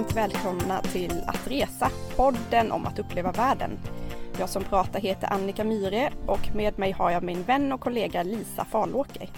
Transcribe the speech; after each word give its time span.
varmt 0.00 0.16
välkomna 0.16 0.82
till 0.82 1.22
Att 1.26 1.50
resa, 1.50 1.90
podden 2.16 2.72
om 2.72 2.86
att 2.86 2.98
uppleva 2.98 3.32
världen. 3.32 3.78
Jag 4.38 4.48
som 4.48 4.64
pratar 4.64 5.00
heter 5.00 5.32
Annika 5.32 5.64
Myre 5.64 6.12
och 6.26 6.54
med 6.54 6.78
mig 6.78 6.92
har 6.92 7.10
jag 7.10 7.22
min 7.22 7.42
vän 7.42 7.72
och 7.72 7.80
kollega 7.80 8.22
Lisa 8.22 8.64
Falåker. 8.64 9.30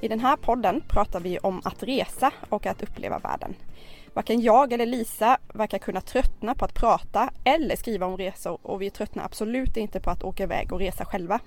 I 0.00 0.08
den 0.08 0.20
här 0.20 0.36
podden 0.36 0.82
pratar 0.88 1.20
vi 1.20 1.38
om 1.38 1.60
att 1.64 1.82
resa 1.82 2.30
och 2.48 2.66
att 2.66 2.82
uppleva 2.82 3.18
världen. 3.18 3.54
Varken 4.14 4.40
jag 4.40 4.72
eller 4.72 4.86
Lisa 4.86 5.38
verkar 5.54 5.78
kunna 5.78 6.00
tröttna 6.00 6.54
på 6.54 6.64
att 6.64 6.74
prata 6.74 7.30
eller 7.44 7.76
skriva 7.76 8.06
om 8.06 8.16
resor 8.16 8.58
och 8.62 8.82
vi 8.82 8.90
tröttnar 8.90 9.24
absolut 9.24 9.76
inte 9.76 10.00
på 10.00 10.10
att 10.10 10.22
åka 10.22 10.42
iväg 10.42 10.72
och 10.72 10.78
resa 10.78 11.04
själva. 11.04 11.40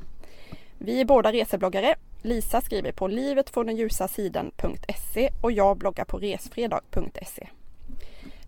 Vi 0.78 1.02
är 1.02 1.06
båda 1.06 1.32
resebloggare. 1.32 1.96
Lisa 2.22 2.62
skriver 2.62 2.92
på 2.92 3.08
livetfråndenljusasidan.se 3.08 5.29
och 5.42 5.51
jag 5.51 5.78
bloggar 5.78 6.06
på 6.06 6.18
resfredag.se. 6.18 7.47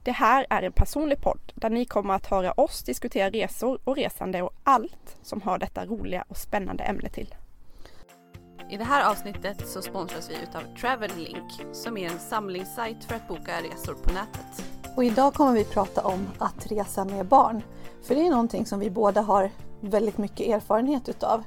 Det 0.10 0.14
här 0.14 0.46
är 0.50 0.62
en 0.62 0.72
personlig 0.72 1.22
podd 1.22 1.54
där 1.56 1.70
ni 1.70 1.86
kommer 1.86 2.14
att 2.14 2.26
höra 2.26 2.52
oss 2.52 2.84
diskutera 2.84 3.30
resor 3.30 3.80
och 3.84 3.96
resande 3.96 4.42
och 4.42 4.54
allt 4.64 5.18
som 5.22 5.42
har 5.42 5.58
detta 5.58 5.86
roliga 5.86 6.26
och 6.28 6.38
spännande 6.38 6.84
ämne 6.84 7.10
till. 7.10 7.36
I 8.70 8.78
det 8.78 8.84
här 8.84 9.12
avsnittet 9.12 9.68
så 9.68 9.82
sponsras 9.82 10.30
vi 10.30 10.34
utav 10.44 10.76
Travellink 10.80 11.62
som 11.72 11.98
är 11.98 12.12
en 12.12 12.20
samlingssajt 12.20 13.04
för 13.04 13.16
att 13.16 13.28
boka 13.28 13.62
resor 13.62 13.94
på 13.94 14.14
nätet. 14.14 14.64
Och 14.96 15.04
idag 15.04 15.34
kommer 15.34 15.54
vi 15.54 15.64
prata 15.64 16.06
om 16.06 16.28
att 16.38 16.72
resa 16.72 17.06
med 17.06 17.26
barn. 17.26 17.64
För 18.04 18.16
det 18.16 18.22
är 18.22 18.30
någonting 18.30 18.66
som 18.66 18.80
vi 18.80 18.90
båda 18.90 19.22
har 19.22 19.52
väldigt 19.80 20.18
mycket 20.18 20.48
erfarenhet 20.48 21.10
utav. 21.10 21.44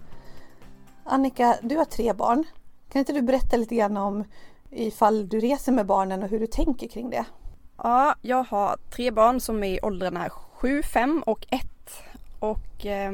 Annika, 1.04 1.56
du 1.62 1.76
har 1.76 1.84
tre 1.84 2.12
barn. 2.12 2.44
Kan 2.92 2.98
inte 2.98 3.12
du 3.12 3.22
berätta 3.22 3.56
lite 3.56 3.74
grann 3.74 3.96
om 3.96 4.24
ifall 4.70 5.28
du 5.28 5.40
reser 5.40 5.72
med 5.72 5.86
barnen 5.86 6.22
och 6.22 6.28
hur 6.28 6.40
du 6.40 6.46
tänker 6.46 6.88
kring 6.88 7.10
det? 7.10 7.24
Ja, 7.84 8.14
jag 8.22 8.42
har 8.42 8.76
tre 8.90 9.10
barn 9.10 9.40
som 9.40 9.62
är 9.62 9.68
i 9.68 9.80
åldrarna 9.82 10.30
7, 10.30 10.82
5 10.82 11.22
och 11.26 11.46
1. 11.50 11.66
Och 12.38 12.86
eh, 12.86 13.12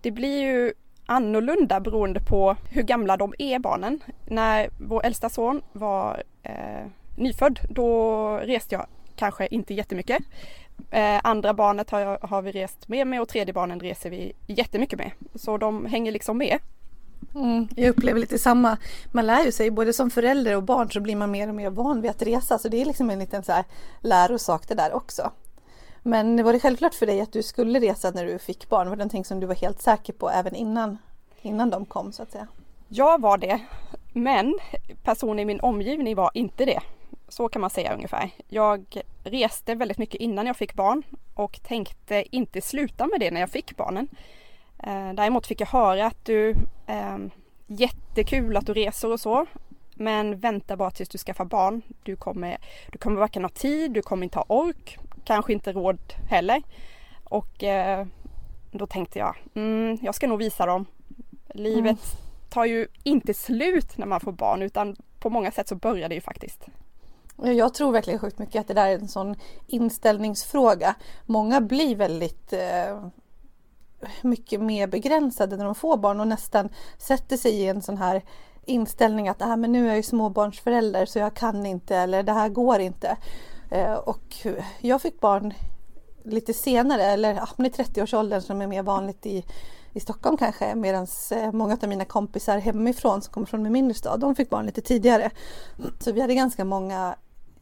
det 0.00 0.10
blir 0.10 0.42
ju 0.42 0.72
annorlunda 1.06 1.80
beroende 1.80 2.20
på 2.20 2.56
hur 2.70 2.82
gamla 2.82 3.16
de 3.16 3.34
är 3.38 3.58
barnen. 3.58 4.00
När 4.26 4.68
vår 4.78 5.06
äldsta 5.06 5.28
son 5.28 5.62
var 5.72 6.22
eh, 6.42 6.86
nyfödd 7.16 7.60
då 7.70 8.30
reste 8.36 8.74
jag 8.74 8.86
kanske 9.16 9.46
inte 9.46 9.74
jättemycket. 9.74 10.22
Eh, 10.90 11.20
andra 11.24 11.54
barnet 11.54 11.90
har, 11.90 12.00
jag, 12.00 12.18
har 12.18 12.42
vi 12.42 12.52
rest 12.52 12.88
mer 12.88 13.04
med 13.04 13.20
och 13.20 13.28
tredje 13.28 13.54
barnen 13.54 13.80
reser 13.80 14.10
vi 14.10 14.32
jättemycket 14.46 14.98
med. 14.98 15.10
Så 15.34 15.58
de 15.58 15.86
hänger 15.86 16.12
liksom 16.12 16.38
med. 16.38 16.58
Mm, 17.34 17.68
jag 17.76 17.88
upplever 17.88 18.20
lite 18.20 18.38
samma. 18.38 18.76
Man 19.12 19.26
lär 19.26 19.44
ju 19.44 19.52
sig 19.52 19.70
både 19.70 19.92
som 19.92 20.10
förälder 20.10 20.56
och 20.56 20.62
barn 20.62 20.90
så 20.90 21.00
blir 21.00 21.16
man 21.16 21.30
mer 21.30 21.48
och 21.48 21.54
mer 21.54 21.70
van 21.70 22.00
vid 22.00 22.10
att 22.10 22.22
resa 22.22 22.58
så 22.58 22.68
det 22.68 22.80
är 22.80 22.84
liksom 22.84 23.10
en 23.10 23.18
liten 23.18 23.44
så 23.44 23.52
här 23.52 23.64
lärosak 24.00 24.68
det 24.68 24.74
där 24.74 24.92
också. 24.92 25.30
Men 26.02 26.44
var 26.44 26.52
det 26.52 26.60
självklart 26.60 26.94
för 26.94 27.06
dig 27.06 27.20
att 27.20 27.32
du 27.32 27.42
skulle 27.42 27.80
resa 27.80 28.10
när 28.10 28.26
du 28.26 28.38
fick 28.38 28.68
barn? 28.68 28.88
Var 28.88 28.96
det 28.96 29.00
någonting 29.00 29.24
som 29.24 29.40
du 29.40 29.46
var 29.46 29.54
helt 29.54 29.82
säker 29.82 30.12
på 30.12 30.30
även 30.30 30.54
innan, 30.54 30.98
innan 31.42 31.70
de 31.70 31.86
kom 31.86 32.12
så 32.12 32.22
att 32.22 32.32
säga? 32.32 32.46
Jag 32.88 33.20
var 33.20 33.38
det. 33.38 33.60
Men 34.12 34.58
personer 35.02 35.42
i 35.42 35.46
min 35.46 35.60
omgivning 35.60 36.14
var 36.16 36.30
inte 36.34 36.64
det. 36.64 36.80
Så 37.28 37.48
kan 37.48 37.60
man 37.60 37.70
säga 37.70 37.94
ungefär. 37.94 38.30
Jag 38.48 39.02
reste 39.24 39.74
väldigt 39.74 39.98
mycket 39.98 40.20
innan 40.20 40.46
jag 40.46 40.56
fick 40.56 40.74
barn 40.74 41.02
och 41.34 41.60
tänkte 41.62 42.24
inte 42.36 42.60
sluta 42.60 43.06
med 43.06 43.20
det 43.20 43.30
när 43.30 43.40
jag 43.40 43.50
fick 43.50 43.76
barnen. 43.76 44.08
Eh, 44.86 45.12
däremot 45.14 45.46
fick 45.46 45.60
jag 45.60 45.66
höra 45.66 46.06
att 46.06 46.24
du 46.24 46.50
eh, 46.86 47.18
jättekul 47.66 48.56
att 48.56 48.66
du 48.66 48.74
reser 48.74 49.12
och 49.12 49.20
så. 49.20 49.46
Men 49.94 50.38
vänta 50.38 50.76
bara 50.76 50.90
tills 50.90 51.08
du 51.08 51.18
skaffar 51.18 51.44
barn. 51.44 51.82
Du 52.02 52.16
kommer, 52.16 52.58
du 52.92 52.98
kommer 52.98 53.20
varken 53.20 53.44
ha 53.44 53.48
tid, 53.48 53.92
du 53.92 54.02
kommer 54.02 54.24
inte 54.24 54.38
ha 54.38 54.44
ork, 54.48 54.98
kanske 55.24 55.52
inte 55.52 55.72
råd 55.72 55.98
heller. 56.28 56.62
Och 57.24 57.64
eh, 57.64 58.06
då 58.70 58.86
tänkte 58.86 59.18
jag, 59.18 59.36
mm, 59.54 59.98
jag 60.02 60.14
ska 60.14 60.26
nog 60.26 60.38
visa 60.38 60.66
dem. 60.66 60.86
Livet 61.48 61.80
mm. 61.84 61.96
tar 62.48 62.64
ju 62.64 62.88
inte 63.02 63.34
slut 63.34 63.98
när 63.98 64.06
man 64.06 64.20
får 64.20 64.32
barn 64.32 64.62
utan 64.62 64.96
på 65.18 65.30
många 65.30 65.50
sätt 65.50 65.68
så 65.68 65.74
börjar 65.74 66.08
det 66.08 66.14
ju 66.14 66.20
faktiskt. 66.20 66.66
Jag 67.42 67.74
tror 67.74 67.92
verkligen 67.92 68.18
sjukt 68.18 68.38
mycket 68.38 68.60
att 68.60 68.68
det 68.68 68.74
där 68.74 68.86
är 68.86 68.98
en 68.98 69.08
sån 69.08 69.36
inställningsfråga. 69.66 70.94
Många 71.26 71.60
blir 71.60 71.96
väldigt 71.96 72.52
eh, 72.52 73.08
mycket 74.22 74.60
mer 74.60 74.86
begränsade 74.86 75.56
när 75.56 75.64
de 75.64 75.74
får 75.74 75.96
barn 75.96 76.20
och 76.20 76.28
nästan 76.28 76.68
sätter 76.98 77.36
sig 77.36 77.52
i 77.52 77.68
en 77.68 77.82
sån 77.82 77.96
här 77.96 78.22
inställning 78.64 79.28
att 79.28 79.42
ah, 79.42 79.56
men 79.56 79.72
nu 79.72 79.84
är 79.84 79.86
jag 79.86 79.96
ju 79.96 80.02
småbarnsförälder 80.02 81.06
så 81.06 81.18
jag 81.18 81.34
kan 81.34 81.66
inte 81.66 81.96
eller 81.96 82.22
det 82.22 82.32
här 82.32 82.48
går 82.48 82.78
inte. 82.80 83.16
Eh, 83.70 83.94
och 83.94 84.46
jag 84.80 85.02
fick 85.02 85.20
barn 85.20 85.54
lite 86.24 86.54
senare 86.54 87.04
eller 87.04 87.34
ja, 87.34 87.64
i 87.64 87.68
30-årsåldern 87.68 88.40
som 88.40 88.60
är 88.60 88.66
mer 88.66 88.82
vanligt 88.82 89.26
i, 89.26 89.44
i 89.92 90.00
Stockholm 90.00 90.36
kanske 90.36 90.74
medan 90.74 91.06
eh, 91.30 91.52
många 91.52 91.78
av 91.82 91.88
mina 91.88 92.04
kompisar 92.04 92.58
hemifrån 92.58 93.22
som 93.22 93.32
kommer 93.32 93.46
från 93.46 93.66
en 93.66 93.72
mindre 93.72 93.94
stad 93.94 94.20
de 94.20 94.34
fick 94.34 94.50
barn 94.50 94.66
lite 94.66 94.80
tidigare. 94.80 95.30
Så 96.00 96.12
vi 96.12 96.20
hade 96.20 96.34
ganska 96.34 96.64
många 96.64 97.16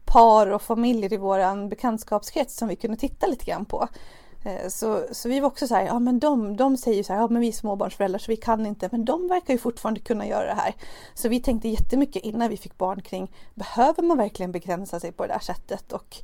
par 0.04 0.46
och 0.46 0.62
familjer 0.62 1.12
i 1.12 1.16
vår 1.16 1.68
bekantskapskrets 1.68 2.56
som 2.56 2.68
vi 2.68 2.76
kunde 2.76 2.96
titta 2.96 3.26
lite 3.26 3.44
grann 3.44 3.64
på. 3.64 3.88
Eh, 4.44 4.68
så, 4.68 5.06
så 5.12 5.28
vi 5.28 5.40
var 5.40 5.46
också 5.46 5.66
så 5.66 5.74
här, 5.74 5.86
ja 5.86 5.98
men 5.98 6.18
de, 6.18 6.56
de 6.56 6.76
säger 6.76 7.02
så 7.02 7.12
här, 7.12 7.20
ja 7.20 7.28
men 7.28 7.40
vi 7.40 7.48
är 7.48 7.52
småbarnsföräldrar 7.52 8.18
så 8.18 8.30
vi 8.30 8.36
kan 8.36 8.66
inte, 8.66 8.88
men 8.92 9.04
de 9.04 9.28
verkar 9.28 9.54
ju 9.54 9.58
fortfarande 9.58 10.00
kunna 10.00 10.26
göra 10.26 10.46
det 10.46 10.60
här. 10.60 10.74
Så 11.14 11.28
vi 11.28 11.40
tänkte 11.40 11.68
jättemycket 11.68 12.22
innan 12.22 12.48
vi 12.48 12.56
fick 12.56 12.78
barn 12.78 13.02
kring, 13.02 13.32
behöver 13.54 14.02
man 14.02 14.16
verkligen 14.16 14.52
begränsa 14.52 15.00
sig 15.00 15.12
på 15.12 15.26
det 15.26 15.32
här 15.32 15.40
sättet? 15.40 15.92
Och 15.92 16.16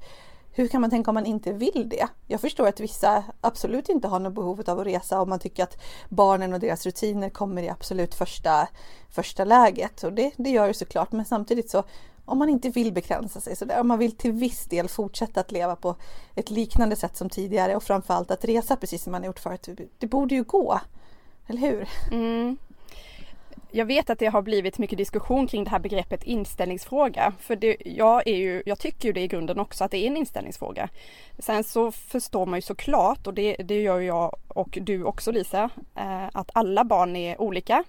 hur 0.52 0.68
kan 0.68 0.80
man 0.80 0.90
tänka 0.90 1.10
om 1.10 1.14
man 1.14 1.26
inte 1.26 1.52
vill 1.52 1.88
det? 1.90 2.08
Jag 2.26 2.40
förstår 2.40 2.68
att 2.68 2.80
vissa 2.80 3.24
absolut 3.40 3.88
inte 3.88 4.08
har 4.08 4.20
något 4.20 4.34
behov 4.34 4.62
av 4.66 4.80
att 4.80 4.86
resa 4.86 5.20
och 5.20 5.28
man 5.28 5.38
tycker 5.38 5.62
att 5.62 5.82
barnen 6.08 6.52
och 6.52 6.60
deras 6.60 6.86
rutiner 6.86 7.30
kommer 7.30 7.62
i 7.62 7.68
absolut 7.68 8.14
första, 8.14 8.68
första 9.10 9.44
läget. 9.44 10.02
Och 10.02 10.12
det, 10.12 10.32
det 10.36 10.50
gör 10.50 10.68
det 10.68 10.74
såklart, 10.74 11.12
men 11.12 11.24
samtidigt 11.24 11.70
så 11.70 11.84
om 12.30 12.38
man 12.38 12.48
inte 12.48 12.68
vill 12.68 12.92
begränsa 12.92 13.40
sig 13.40 13.56
sådär, 13.56 13.80
om 13.80 13.88
man 13.88 13.98
vill 13.98 14.12
till 14.12 14.32
viss 14.32 14.64
del 14.64 14.88
fortsätta 14.88 15.40
att 15.40 15.52
leva 15.52 15.76
på 15.76 15.96
ett 16.34 16.50
liknande 16.50 16.96
sätt 16.96 17.16
som 17.16 17.30
tidigare 17.30 17.76
och 17.76 17.82
framförallt 17.82 18.30
att 18.30 18.44
resa 18.44 18.76
precis 18.76 19.02
som 19.02 19.12
man 19.12 19.24
gjort 19.24 19.38
förut. 19.38 19.68
Det 19.98 20.06
borde 20.06 20.34
ju 20.34 20.42
gå, 20.42 20.80
eller 21.46 21.60
hur? 21.60 21.88
Mm. 22.10 22.56
Jag 23.72 23.86
vet 23.86 24.10
att 24.10 24.18
det 24.18 24.26
har 24.26 24.42
blivit 24.42 24.78
mycket 24.78 24.98
diskussion 24.98 25.46
kring 25.46 25.64
det 25.64 25.70
här 25.70 25.78
begreppet 25.78 26.24
inställningsfråga. 26.24 27.32
För 27.40 27.56
det, 27.56 27.76
jag, 27.84 28.26
är 28.26 28.36
ju, 28.36 28.62
jag 28.66 28.78
tycker 28.78 29.08
ju 29.08 29.12
det 29.12 29.20
i 29.20 29.28
grunden 29.28 29.60
också 29.60 29.84
att 29.84 29.90
det 29.90 29.98
är 29.98 30.06
en 30.06 30.16
inställningsfråga. 30.16 30.88
Sen 31.38 31.64
så 31.64 31.92
förstår 31.92 32.46
man 32.46 32.58
ju 32.58 32.62
såklart, 32.62 33.26
och 33.26 33.34
det, 33.34 33.56
det 33.56 33.82
gör 33.82 34.00
jag 34.00 34.36
och 34.48 34.78
du 34.82 35.04
också 35.04 35.32
Lisa, 35.32 35.70
eh, 35.94 36.28
att 36.32 36.50
alla 36.52 36.84
barn 36.84 37.16
är 37.16 37.40
olika. 37.40 37.84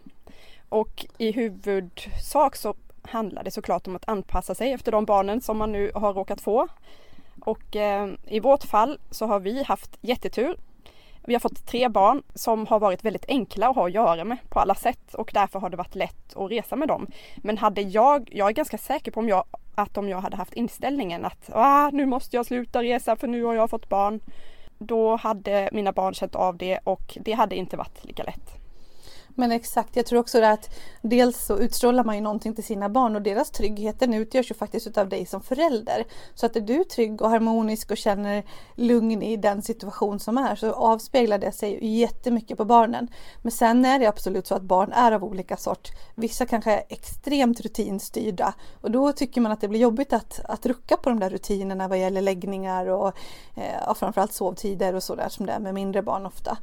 Och 0.70 1.06
i 1.18 1.32
huvudsak 1.32 2.56
så 2.56 2.76
handlar 3.02 3.44
det 3.44 3.52
såklart 3.52 3.88
om 3.88 3.96
att 3.96 4.10
anpassa 4.10 4.56
sig 4.56 4.72
efter 4.72 4.92
de 4.92 5.06
barnen 5.06 5.42
som 5.42 5.58
man 5.58 5.72
nu 5.72 5.92
har 5.96 6.14
råkat 6.14 6.42
få. 6.42 6.68
Och 7.40 7.76
eh, 7.76 8.10
i 8.28 8.40
vårt 8.40 8.64
fall 8.64 9.00
så 9.12 9.26
har 9.26 9.40
vi 9.40 9.64
haft 9.64 9.98
jättetur. 10.02 10.58
Vi 11.26 11.34
har 11.34 11.40
fått 11.40 11.68
tre 11.68 11.90
barn 11.90 12.24
som 12.34 12.68
har 12.68 12.80
varit 12.80 13.06
väldigt 13.06 13.26
enkla 13.28 13.70
att 13.70 13.76
ha 13.76 13.86
att 13.86 13.94
göra 13.94 14.24
med 14.24 14.38
på 14.50 14.60
alla 14.60 14.76
sätt 14.76 15.14
och 15.14 15.32
därför 15.34 15.60
har 15.60 15.70
det 15.70 15.78
varit 15.78 15.96
lätt 15.96 16.36
att 16.36 16.52
resa 16.52 16.76
med 16.76 16.88
dem. 16.88 17.08
Men 17.38 17.58
hade 17.58 17.82
jag, 17.82 18.30
jag 18.32 18.48
är 18.48 18.54
ganska 18.54 18.78
säker 18.78 19.12
på 19.12 19.20
om 19.20 19.30
jag, 19.30 19.44
att 19.76 19.98
om 19.98 20.10
jag 20.10 20.22
hade 20.22 20.38
haft 20.38 20.54
inställningen 20.54 21.26
att 21.26 21.50
ah, 21.54 21.90
nu 21.90 22.06
måste 22.06 22.36
jag 22.36 22.46
sluta 22.46 22.84
resa 22.84 23.16
för 23.16 23.28
nu 23.28 23.44
har 23.44 23.54
jag 23.54 23.70
fått 23.70 23.90
barn. 23.90 24.20
Då 24.78 25.16
hade 25.16 25.70
mina 25.72 25.92
barn 25.92 26.14
känt 26.14 26.36
av 26.36 26.58
det 26.58 26.80
och 26.84 27.18
det 27.22 27.32
hade 27.32 27.56
inte 27.56 27.78
varit 27.78 28.06
lika 28.06 28.24
lätt. 28.24 28.61
Men 29.36 29.52
exakt, 29.52 29.96
jag 29.96 30.06
tror 30.06 30.20
också 30.20 30.44
att 30.44 30.70
dels 31.02 31.46
så 31.46 31.58
utstrålar 31.58 32.04
man 32.04 32.16
ju 32.16 32.22
någonting 32.22 32.56
till 32.56 32.64
sina 32.64 32.90
barn 32.90 33.16
och 33.16 33.22
deras 33.22 33.52
trygghet 33.52 34.00
den 34.00 34.14
utgörs 34.14 34.52
ju 34.52 34.56
faktiskt 34.56 34.88
utav 34.88 35.10
dig 35.10 35.26
som 35.26 35.42
förälder. 35.42 36.06
Så 36.36 36.46
att 36.46 36.56
är 36.56 36.62
du 36.62 36.84
trygg 36.84 37.22
och 37.22 37.30
harmonisk 37.30 37.92
och 37.92 37.98
känner 37.98 38.44
lugn 38.76 39.22
i 39.22 39.38
den 39.38 39.62
situation 39.62 40.20
som 40.20 40.38
är 40.38 40.56
så 40.56 40.72
avspeglar 40.72 41.38
det 41.38 41.52
sig 41.52 42.00
jättemycket 42.00 42.58
på 42.58 42.66
barnen. 42.66 43.08
Men 43.42 43.52
sen 43.52 43.86
är 43.86 44.00
det 44.00 44.06
absolut 44.06 44.48
så 44.48 44.56
att 44.56 44.62
barn 44.62 44.92
är 44.92 45.12
av 45.12 45.24
olika 45.24 45.58
sort. 45.58 45.90
Vissa 46.16 46.46
kanske 46.46 46.72
är 46.72 46.84
extremt 46.90 47.62
rutinstyrda 47.62 48.54
och 48.82 48.92
då 48.92 49.12
tycker 49.12 49.42
man 49.42 49.52
att 49.52 49.62
det 49.62 49.68
blir 49.68 49.80
jobbigt 49.80 50.14
att, 50.14 50.40
att 50.44 50.66
rucka 50.66 50.98
på 50.98 51.10
de 51.10 51.20
där 51.20 51.30
rutinerna 51.30 51.88
vad 51.88 52.00
gäller 52.00 52.22
läggningar 52.22 52.86
och 52.86 53.08
eh, 53.56 53.94
framförallt 53.96 54.34
sovtider 54.34 54.96
och 54.96 55.04
sådär 55.04 55.30
som 55.30 55.46
det 55.46 55.52
är 55.52 55.60
med 55.60 55.74
mindre 55.74 56.02
barn 56.02 56.26
ofta. 56.26 56.58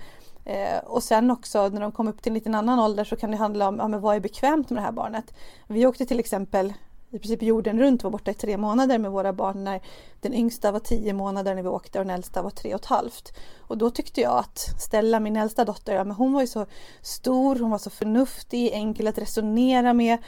Eh, 0.48 0.78
och 0.78 1.02
sen 1.02 1.30
också 1.30 1.68
när 1.68 1.80
de 1.80 1.92
kom 1.92 2.08
upp 2.08 2.22
till 2.22 2.30
en 2.30 2.34
liten 2.34 2.54
annan 2.54 2.78
ålder 2.78 3.04
så 3.04 3.16
kan 3.16 3.30
det 3.30 3.36
handla 3.36 3.68
om 3.68 3.78
ja, 3.78 3.88
men 3.88 4.00
vad 4.00 4.16
är 4.16 4.20
bekvämt 4.20 4.70
med 4.70 4.82
det 4.82 4.84
här 4.86 4.92
barnet. 4.92 5.34
Vi 5.66 5.86
åkte 5.86 6.06
till 6.06 6.20
exempel 6.20 6.72
i 7.10 7.18
princip 7.18 7.42
jorden 7.42 7.78
runt 7.78 8.04
var 8.04 8.10
borta 8.10 8.30
i 8.30 8.34
tre 8.34 8.56
månader 8.56 8.98
med 8.98 9.10
våra 9.10 9.32
barn 9.32 9.64
när 9.64 9.80
den 10.20 10.34
yngsta 10.34 10.72
var 10.72 10.80
tio 10.80 11.12
månader 11.12 11.54
när 11.54 11.62
vi 11.62 11.68
åkte 11.68 11.98
och 11.98 12.04
den 12.04 12.14
äldsta 12.14 12.42
var 12.42 12.50
tre 12.50 12.74
och 12.74 12.80
ett 12.80 12.86
halvt. 12.86 13.32
Och 13.58 13.78
då 13.78 13.90
tyckte 13.90 14.20
jag 14.20 14.38
att 14.38 14.58
Stella, 14.58 15.20
min 15.20 15.36
äldsta 15.36 15.64
dotter, 15.64 15.94
ja, 15.94 16.04
men 16.04 16.16
hon 16.16 16.32
var 16.32 16.40
ju 16.40 16.46
så 16.46 16.66
stor, 17.02 17.56
hon 17.56 17.70
var 17.70 17.78
så 17.78 17.90
förnuftig, 17.90 18.70
enkel 18.72 19.06
att 19.06 19.18
resonera 19.18 19.92
med. 19.92 20.18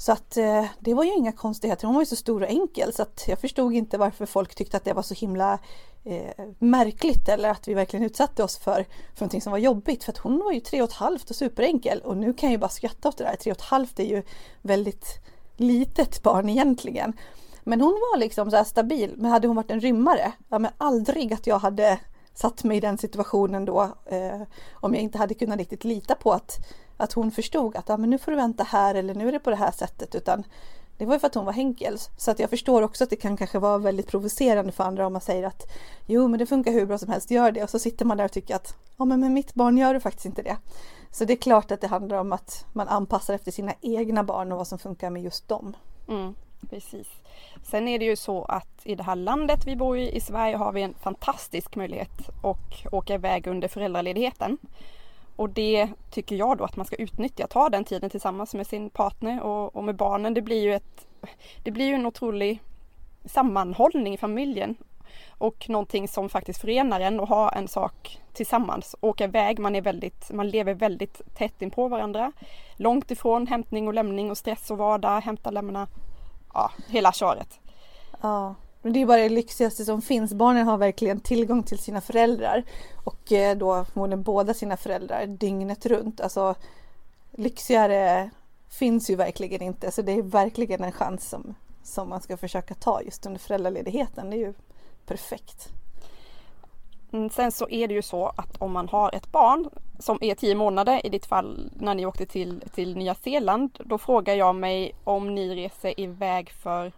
Så 0.00 0.12
att 0.12 0.36
eh, 0.36 0.64
det 0.78 0.94
var 0.94 1.04
ju 1.04 1.14
inga 1.14 1.32
konstigheter. 1.32 1.86
Hon 1.86 1.94
var 1.94 2.02
ju 2.02 2.06
så 2.06 2.16
stor 2.16 2.42
och 2.42 2.48
enkel 2.48 2.92
så 2.92 3.02
att 3.02 3.24
jag 3.28 3.38
förstod 3.38 3.74
inte 3.74 3.98
varför 3.98 4.26
folk 4.26 4.54
tyckte 4.54 4.76
att 4.76 4.84
det 4.84 4.92
var 4.92 5.02
så 5.02 5.14
himla 5.14 5.58
eh, 6.04 6.44
märkligt 6.58 7.28
eller 7.28 7.48
att 7.48 7.68
vi 7.68 7.74
verkligen 7.74 8.06
utsatte 8.06 8.44
oss 8.44 8.58
för, 8.58 8.86
för 9.14 9.20
någonting 9.20 9.40
som 9.40 9.50
var 9.50 9.58
jobbigt. 9.58 10.04
För 10.04 10.12
att 10.12 10.18
hon 10.18 10.38
var 10.38 10.52
ju 10.52 10.60
tre 10.60 10.82
och 10.82 10.88
ett 10.88 10.94
halvt 10.94 11.30
och 11.30 11.36
superenkel 11.36 12.00
och 12.00 12.16
nu 12.16 12.32
kan 12.32 12.48
jag 12.48 12.52
ju 12.52 12.58
bara 12.58 12.70
skratta 12.70 13.08
åt 13.08 13.18
det 13.18 13.24
där. 13.24 13.36
Tre 13.36 13.52
och 13.52 13.58
ett 13.58 13.64
halvt 13.64 14.00
är 14.00 14.04
ju 14.04 14.22
väldigt 14.62 15.06
litet 15.56 16.22
barn 16.22 16.48
egentligen. 16.48 17.12
Men 17.64 17.80
hon 17.80 17.92
var 17.92 18.18
liksom 18.18 18.50
så 18.50 18.64
stabil. 18.64 19.14
Men 19.16 19.30
hade 19.30 19.46
hon 19.46 19.56
varit 19.56 19.70
en 19.70 19.80
rymmare, 19.80 20.32
ja 20.48 20.58
men 20.58 20.70
aldrig 20.78 21.32
att 21.32 21.46
jag 21.46 21.58
hade 21.58 21.98
satt 22.34 22.64
mig 22.64 22.76
i 22.76 22.80
den 22.80 22.98
situationen 22.98 23.64
då 23.64 23.82
eh, 24.06 24.42
om 24.72 24.94
jag 24.94 25.02
inte 25.02 25.18
hade 25.18 25.34
kunnat 25.34 25.58
riktigt 25.58 25.84
lita 25.84 26.14
på 26.14 26.32
att, 26.32 26.58
att 27.00 27.12
hon 27.12 27.30
förstod 27.30 27.76
att 27.76 27.90
ah, 27.90 27.96
men 27.96 28.10
nu 28.10 28.18
får 28.18 28.32
du 28.32 28.36
vänta 28.36 28.64
här 28.64 28.94
eller 28.94 29.14
nu 29.14 29.28
är 29.28 29.32
det 29.32 29.38
på 29.38 29.50
det 29.50 29.56
här 29.56 29.70
sättet 29.70 30.14
utan 30.14 30.44
det 30.98 31.06
var 31.06 31.14
ju 31.14 31.20
för 31.20 31.26
att 31.26 31.34
hon 31.34 31.44
var 31.44 31.52
Henkels. 31.52 32.10
Så 32.16 32.30
att 32.30 32.38
jag 32.38 32.50
förstår 32.50 32.82
också 32.82 33.04
att 33.04 33.10
det 33.10 33.16
kan 33.16 33.36
kanske 33.36 33.58
vara 33.58 33.78
väldigt 33.78 34.06
provocerande 34.06 34.72
för 34.72 34.84
andra 34.84 35.06
om 35.06 35.12
man 35.12 35.22
säger 35.22 35.46
att 35.46 35.72
jo 36.06 36.28
men 36.28 36.38
det 36.38 36.46
funkar 36.46 36.72
hur 36.72 36.86
bra 36.86 36.98
som 36.98 37.08
helst, 37.08 37.30
gör 37.30 37.52
det 37.52 37.62
och 37.62 37.70
så 37.70 37.78
sitter 37.78 38.04
man 38.04 38.16
där 38.16 38.24
och 38.24 38.32
tycker 38.32 38.56
att 38.56 38.74
ja 38.96 39.04
men 39.04 39.20
med 39.20 39.30
mitt 39.30 39.54
barn 39.54 39.78
gör 39.78 39.94
du 39.94 40.00
faktiskt 40.00 40.26
inte 40.26 40.42
det. 40.42 40.56
Så 41.10 41.24
det 41.24 41.32
är 41.32 41.36
klart 41.36 41.70
att 41.70 41.80
det 41.80 41.86
handlar 41.86 42.18
om 42.18 42.32
att 42.32 42.64
man 42.72 42.88
anpassar 42.88 43.34
efter 43.34 43.50
sina 43.52 43.74
egna 43.80 44.24
barn 44.24 44.52
och 44.52 44.58
vad 44.58 44.66
som 44.66 44.78
funkar 44.78 45.10
med 45.10 45.22
just 45.22 45.48
dem. 45.48 45.76
Mm, 46.08 46.34
precis. 46.70 47.08
Sen 47.70 47.88
är 47.88 47.98
det 47.98 48.04
ju 48.04 48.16
så 48.16 48.44
att 48.44 48.80
i 48.84 48.94
det 48.94 49.02
här 49.02 49.16
landet 49.16 49.66
vi 49.66 49.76
bor 49.76 49.98
i, 49.98 50.16
i 50.16 50.20
Sverige, 50.20 50.56
har 50.56 50.72
vi 50.72 50.82
en 50.82 50.94
fantastisk 50.94 51.76
möjlighet 51.76 52.28
att 52.42 52.92
åka 52.92 53.14
iväg 53.14 53.46
under 53.46 53.68
föräldraledigheten. 53.68 54.58
Och 55.40 55.50
det 55.50 55.88
tycker 56.10 56.36
jag 56.36 56.58
då 56.58 56.64
att 56.64 56.76
man 56.76 56.86
ska 56.86 56.96
utnyttja, 56.96 57.46
ta 57.46 57.68
den 57.68 57.84
tiden 57.84 58.10
tillsammans 58.10 58.54
med 58.54 58.66
sin 58.66 58.90
partner 58.90 59.42
och, 59.42 59.76
och 59.76 59.84
med 59.84 59.96
barnen. 59.96 60.34
Det 60.34 60.42
blir 60.42 60.62
ju 60.62 60.74
ett, 60.74 61.06
det 61.62 61.70
blir 61.70 61.86
ju 61.86 61.94
en 61.94 62.06
otrolig 62.06 62.62
sammanhållning 63.24 64.14
i 64.14 64.18
familjen 64.18 64.76
och 65.28 65.68
någonting 65.68 66.08
som 66.08 66.28
faktiskt 66.28 66.60
förenar 66.60 67.00
en 67.00 67.20
och 67.20 67.28
ha 67.28 67.52
en 67.52 67.68
sak 67.68 68.20
tillsammans. 68.32 68.96
Åka 69.00 69.24
iväg, 69.24 69.58
man, 69.58 69.76
är 69.76 69.80
väldigt, 69.80 70.30
man 70.32 70.48
lever 70.48 70.74
väldigt 70.74 71.20
tätt 71.34 71.62
in 71.62 71.70
på 71.70 71.88
varandra. 71.88 72.32
Långt 72.76 73.10
ifrån 73.10 73.46
hämtning 73.46 73.88
och 73.88 73.94
lämning 73.94 74.30
och 74.30 74.38
stress 74.38 74.70
och 74.70 74.78
vardag, 74.78 75.20
hämta, 75.20 75.50
lämna, 75.50 75.88
ja, 76.54 76.70
hela 76.88 77.12
köret. 77.12 77.60
Ja, 78.20 78.54
men 78.82 78.92
det 78.92 79.02
är 79.02 79.06
bara 79.06 79.22
det 79.22 79.28
lyxigaste 79.28 79.84
som 79.84 80.02
finns. 80.02 80.32
Barnen 80.34 80.66
har 80.66 80.78
verkligen 80.78 81.20
tillgång 81.20 81.62
till 81.62 81.78
sina 81.78 82.00
föräldrar 82.00 82.64
och 83.04 83.32
eh, 83.32 83.56
då 83.56 83.84
förmodligen 83.84 84.22
båda 84.22 84.54
sina 84.54 84.76
föräldrar 84.76 85.26
dygnet 85.26 85.86
runt. 85.86 86.20
Alltså 86.20 86.54
lyxigare 87.30 88.30
finns 88.68 89.10
ju 89.10 89.16
verkligen 89.16 89.62
inte 89.62 89.90
så 89.90 90.02
det 90.02 90.12
är 90.12 90.22
verkligen 90.22 90.84
en 90.84 90.92
chans 90.92 91.28
som, 91.28 91.54
som 91.82 92.08
man 92.08 92.20
ska 92.20 92.36
försöka 92.36 92.74
ta 92.74 93.02
just 93.02 93.26
under 93.26 93.40
föräldraledigheten. 93.40 94.30
Det 94.30 94.36
är 94.36 94.38
ju 94.46 94.54
perfekt. 95.06 95.68
Mm, 97.12 97.30
sen 97.30 97.52
så 97.52 97.68
är 97.68 97.88
det 97.88 97.94
ju 97.94 98.02
så 98.02 98.26
att 98.26 98.56
om 98.58 98.72
man 98.72 98.88
har 98.88 99.14
ett 99.14 99.32
barn 99.32 99.70
som 99.98 100.18
är 100.20 100.34
tio 100.34 100.54
månader, 100.54 101.06
i 101.06 101.08
ditt 101.08 101.26
fall 101.26 101.70
när 101.74 101.94
ni 101.94 102.06
åkte 102.06 102.26
till, 102.26 102.62
till 102.74 102.96
Nya 102.96 103.14
Zeeland, 103.14 103.78
då 103.84 103.98
frågar 103.98 104.34
jag 104.34 104.54
mig 104.54 104.92
om 105.04 105.34
ni 105.34 105.54
reser 105.54 106.00
iväg 106.00 106.50
för 106.50 106.92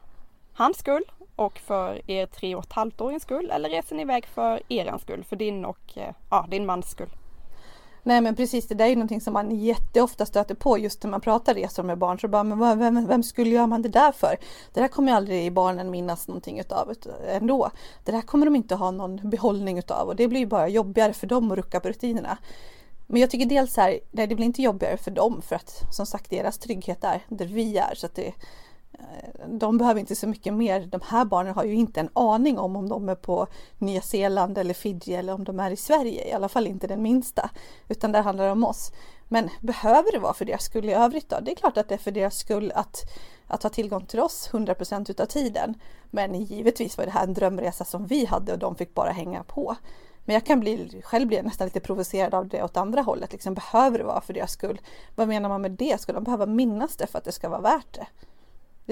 hans 0.53 0.79
skull 0.79 1.05
och 1.37 1.59
för 1.59 2.11
er 2.11 2.27
tre 2.27 2.55
och 2.55 2.65
ett 2.65 2.73
halvt 2.73 3.01
årings 3.01 3.23
skull 3.23 3.51
eller 3.51 3.69
reser 3.69 3.97
ni 3.97 4.03
iväg 4.03 4.27
för 4.27 4.63
er 4.69 4.99
skull, 4.99 5.25
för 5.25 5.37
din 5.37 5.65
och 5.65 5.93
eh, 5.95 6.15
ja, 6.31 6.47
din 6.51 6.67
mans 6.67 6.91
skull? 6.91 7.11
Nej 8.05 8.21
men 8.21 8.37
precis, 8.37 8.69
det 8.69 8.75
där 8.75 8.85
är 8.85 8.89
ju 8.89 8.95
någonting 8.95 9.21
som 9.21 9.33
man 9.33 9.51
jätteofta 9.51 10.27
stöter 10.27 10.55
på 10.55 10.79
just 10.79 11.03
när 11.03 11.11
man 11.11 11.21
pratar 11.21 11.55
resor 11.55 11.83
med 11.83 11.99
barn. 11.99 12.19
Så 12.19 12.29
bara, 12.29 12.45
men 12.45 12.79
vem, 12.79 13.07
vem 13.07 13.23
skulle 13.23 13.51
göra 13.51 13.67
man 13.67 13.83
det 13.83 13.89
där 13.89 14.13
för? 14.13 14.37
Det 14.73 14.81
där 14.81 14.89
kommer 14.89 15.13
ju 15.13 15.17
aldrig 15.17 15.53
barnen 15.53 15.91
minnas 15.91 16.29
någonting 16.29 16.59
utav 16.59 16.95
ändå. 17.29 17.71
Det 18.05 18.13
där 18.13 18.21
kommer 18.21 18.47
de 18.47 18.57
inte 18.57 18.75
ha 18.75 18.91
någon 18.91 19.31
behållning 19.31 19.79
utav 19.79 20.09
och 20.09 20.17
det 20.17 20.29
blir 20.29 20.41
ju 20.41 20.47
bara 20.47 20.69
jobbigare 20.69 21.13
för 21.13 21.27
dem 21.27 21.53
att 21.53 21.59
rucka 21.59 21.81
på 21.81 21.89
rutinerna. 21.89 22.39
Men 23.07 23.21
jag 23.21 23.31
tycker 23.31 23.47
dels 23.47 23.75
så 23.75 23.81
här, 23.81 24.01
nej 24.11 24.27
det 24.27 24.35
blir 24.35 24.47
inte 24.47 24.63
jobbigare 24.63 24.97
för 24.97 25.11
dem 25.11 25.43
för 25.43 25.57
att 25.57 25.83
som 25.91 26.07
sagt 26.07 26.31
deras 26.31 26.59
trygghet 26.59 27.05
är 27.05 27.21
där 27.29 27.47
vi 27.47 27.79
är. 27.79 27.95
Så 27.95 28.07
att 28.07 28.15
det, 28.15 28.33
de 29.47 29.79
behöver 29.79 30.01
inte 30.01 30.17
så 30.17 30.27
mycket 30.27 30.55
mer. 30.55 30.81
De 30.81 31.01
här 31.05 31.25
barnen 31.25 31.55
har 31.55 31.65
ju 31.65 31.75
inte 31.75 32.01
en 32.01 32.09
aning 32.13 32.59
om 32.59 32.77
om 32.77 32.89
de 32.89 33.09
är 33.09 33.15
på 33.15 33.47
Nya 33.79 34.01
Zeeland 34.01 34.59
eller 34.59 34.75
Fiji 34.75 35.15
eller 35.15 35.35
om 35.35 35.45
de 35.45 35.61
är 35.61 35.71
i 35.71 35.77
Sverige, 35.77 36.29
i 36.29 36.33
alla 36.33 36.49
fall 36.49 36.67
inte 36.67 36.87
den 36.87 37.03
minsta. 37.03 37.51
Utan 37.89 38.13
där 38.13 38.23
handlar 38.23 38.45
det 38.45 38.53
om 38.53 38.65
oss. 38.65 38.93
Men 39.29 39.51
behöver 39.61 40.13
det 40.13 40.19
vara 40.19 40.35
för 40.35 40.45
deras 40.45 40.65
skull 40.65 40.89
i 40.89 40.93
övrigt 40.93 41.29
då? 41.29 41.41
Det 41.41 41.51
är 41.51 41.55
klart 41.55 41.77
att 41.77 41.89
det 41.89 41.95
är 41.95 41.99
för 41.99 42.11
deras 42.11 42.39
skull 42.39 42.73
att, 42.75 42.97
att 43.47 43.63
ha 43.63 43.71
tillgång 43.71 44.07
till 44.07 44.21
oss 44.21 44.51
100% 44.53 45.11
utav 45.11 45.27
tiden. 45.27 45.75
Men 46.11 46.45
givetvis 46.45 46.99
var 46.99 47.05
det 47.05 47.11
här 47.11 47.25
en 47.25 47.35
drömresa 47.35 47.85
som 47.85 48.07
vi 48.07 48.25
hade 48.25 48.53
och 48.53 48.59
de 48.59 48.77
fick 48.77 48.95
bara 48.95 49.11
hänga 49.11 49.43
på. 49.43 49.77
Men 50.25 50.35
jag 50.35 50.47
kan 50.47 50.61
bli, 50.61 51.03
själv 51.05 51.29
bli 51.29 51.43
nästan 51.43 51.67
lite 51.67 51.81
provocerad 51.81 52.35
av 52.35 52.49
det 52.49 52.63
åt 52.63 52.77
andra 52.77 53.03
hållet. 53.03 53.33
Liksom, 53.33 53.55
behöver 53.55 53.99
det 53.99 54.05
vara 54.05 54.21
för 54.21 54.33
deras 54.33 54.53
skull? 54.53 54.81
Vad 55.15 55.29
menar 55.29 55.49
man 55.49 55.63
med 55.63 55.71
det? 55.71 56.01
Ska 56.01 56.13
de 56.13 56.25
behöva 56.25 56.47
minnas 56.47 56.97
det 56.97 57.07
för 57.07 57.19
att 57.19 57.25
det 57.25 57.33
ska 57.33 57.49
vara 57.49 57.61
värt 57.61 57.95
det? 57.95 58.07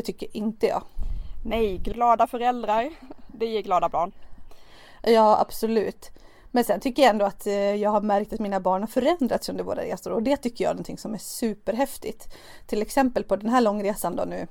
Det 0.00 0.04
tycker 0.04 0.36
inte 0.36 0.66
jag. 0.66 0.82
Nej, 1.44 1.78
glada 1.78 2.26
föräldrar, 2.26 2.90
det 3.26 3.46
ger 3.46 3.62
glada 3.62 3.88
barn. 3.88 4.12
Ja, 5.02 5.40
absolut. 5.40 6.10
Men 6.50 6.64
sen 6.64 6.80
tycker 6.80 7.02
jag 7.02 7.10
ändå 7.10 7.24
att 7.24 7.46
eh, 7.46 7.54
jag 7.54 7.90
har 7.90 8.00
märkt 8.00 8.32
att 8.32 8.40
mina 8.40 8.60
barn 8.60 8.82
har 8.82 8.86
förändrats 8.86 9.48
under 9.48 9.64
våra 9.64 9.82
resor 9.82 10.12
och 10.12 10.22
det 10.22 10.36
tycker 10.36 10.64
jag 10.64 10.70
är 10.70 10.74
någonting 10.74 10.98
som 10.98 11.14
är 11.14 11.18
superhäftigt. 11.18 12.34
Till 12.66 12.82
exempel 12.82 13.24
på 13.24 13.36
den 13.36 13.50
här 13.50 13.60
långresan 13.60 14.16
då 14.16 14.24
nu, 14.24 14.46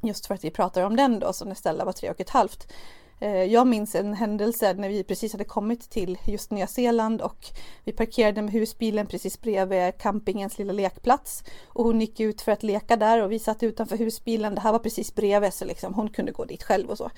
just 0.00 0.26
för 0.26 0.34
att 0.34 0.44
vi 0.44 0.50
pratar 0.50 0.82
om 0.82 0.96
den 0.96 1.18
då, 1.18 1.32
som 1.32 1.48
när 1.48 1.54
Stella 1.54 1.84
var 1.84 1.92
tre 1.92 2.10
och 2.10 2.20
ett 2.20 2.30
halvt. 2.30 2.72
Eh, 3.22 3.44
jag 3.44 3.66
minns 3.66 3.94
en 3.94 4.14
händelse 4.14 4.74
när 4.74 4.88
vi 4.88 5.04
precis 5.04 5.32
hade 5.32 5.44
kommit 5.44 5.90
till 5.90 6.18
just 6.24 6.50
Nya 6.50 6.66
Zeeland 6.66 7.20
och 7.20 7.50
vi 7.84 7.92
parkerade 7.92 8.42
med 8.42 8.52
husbilen 8.52 9.06
precis 9.06 9.40
bredvid 9.40 9.98
campingens 9.98 10.58
lilla 10.58 10.72
lekplats 10.72 11.44
och 11.66 11.84
hon 11.84 12.00
gick 12.00 12.20
ut 12.20 12.40
för 12.42 12.52
att 12.52 12.62
leka 12.62 12.96
där 12.96 13.22
och 13.22 13.32
vi 13.32 13.38
satt 13.38 13.62
utanför 13.62 13.96
husbilen. 13.96 14.54
Det 14.54 14.60
här 14.60 14.72
var 14.72 14.78
precis 14.78 15.14
bredvid 15.14 15.54
så 15.54 15.64
liksom 15.64 15.94
hon 15.94 16.08
kunde 16.08 16.32
gå 16.32 16.44
dit 16.44 16.62
själv 16.62 16.90
och 16.90 16.98
så. 16.98 17.10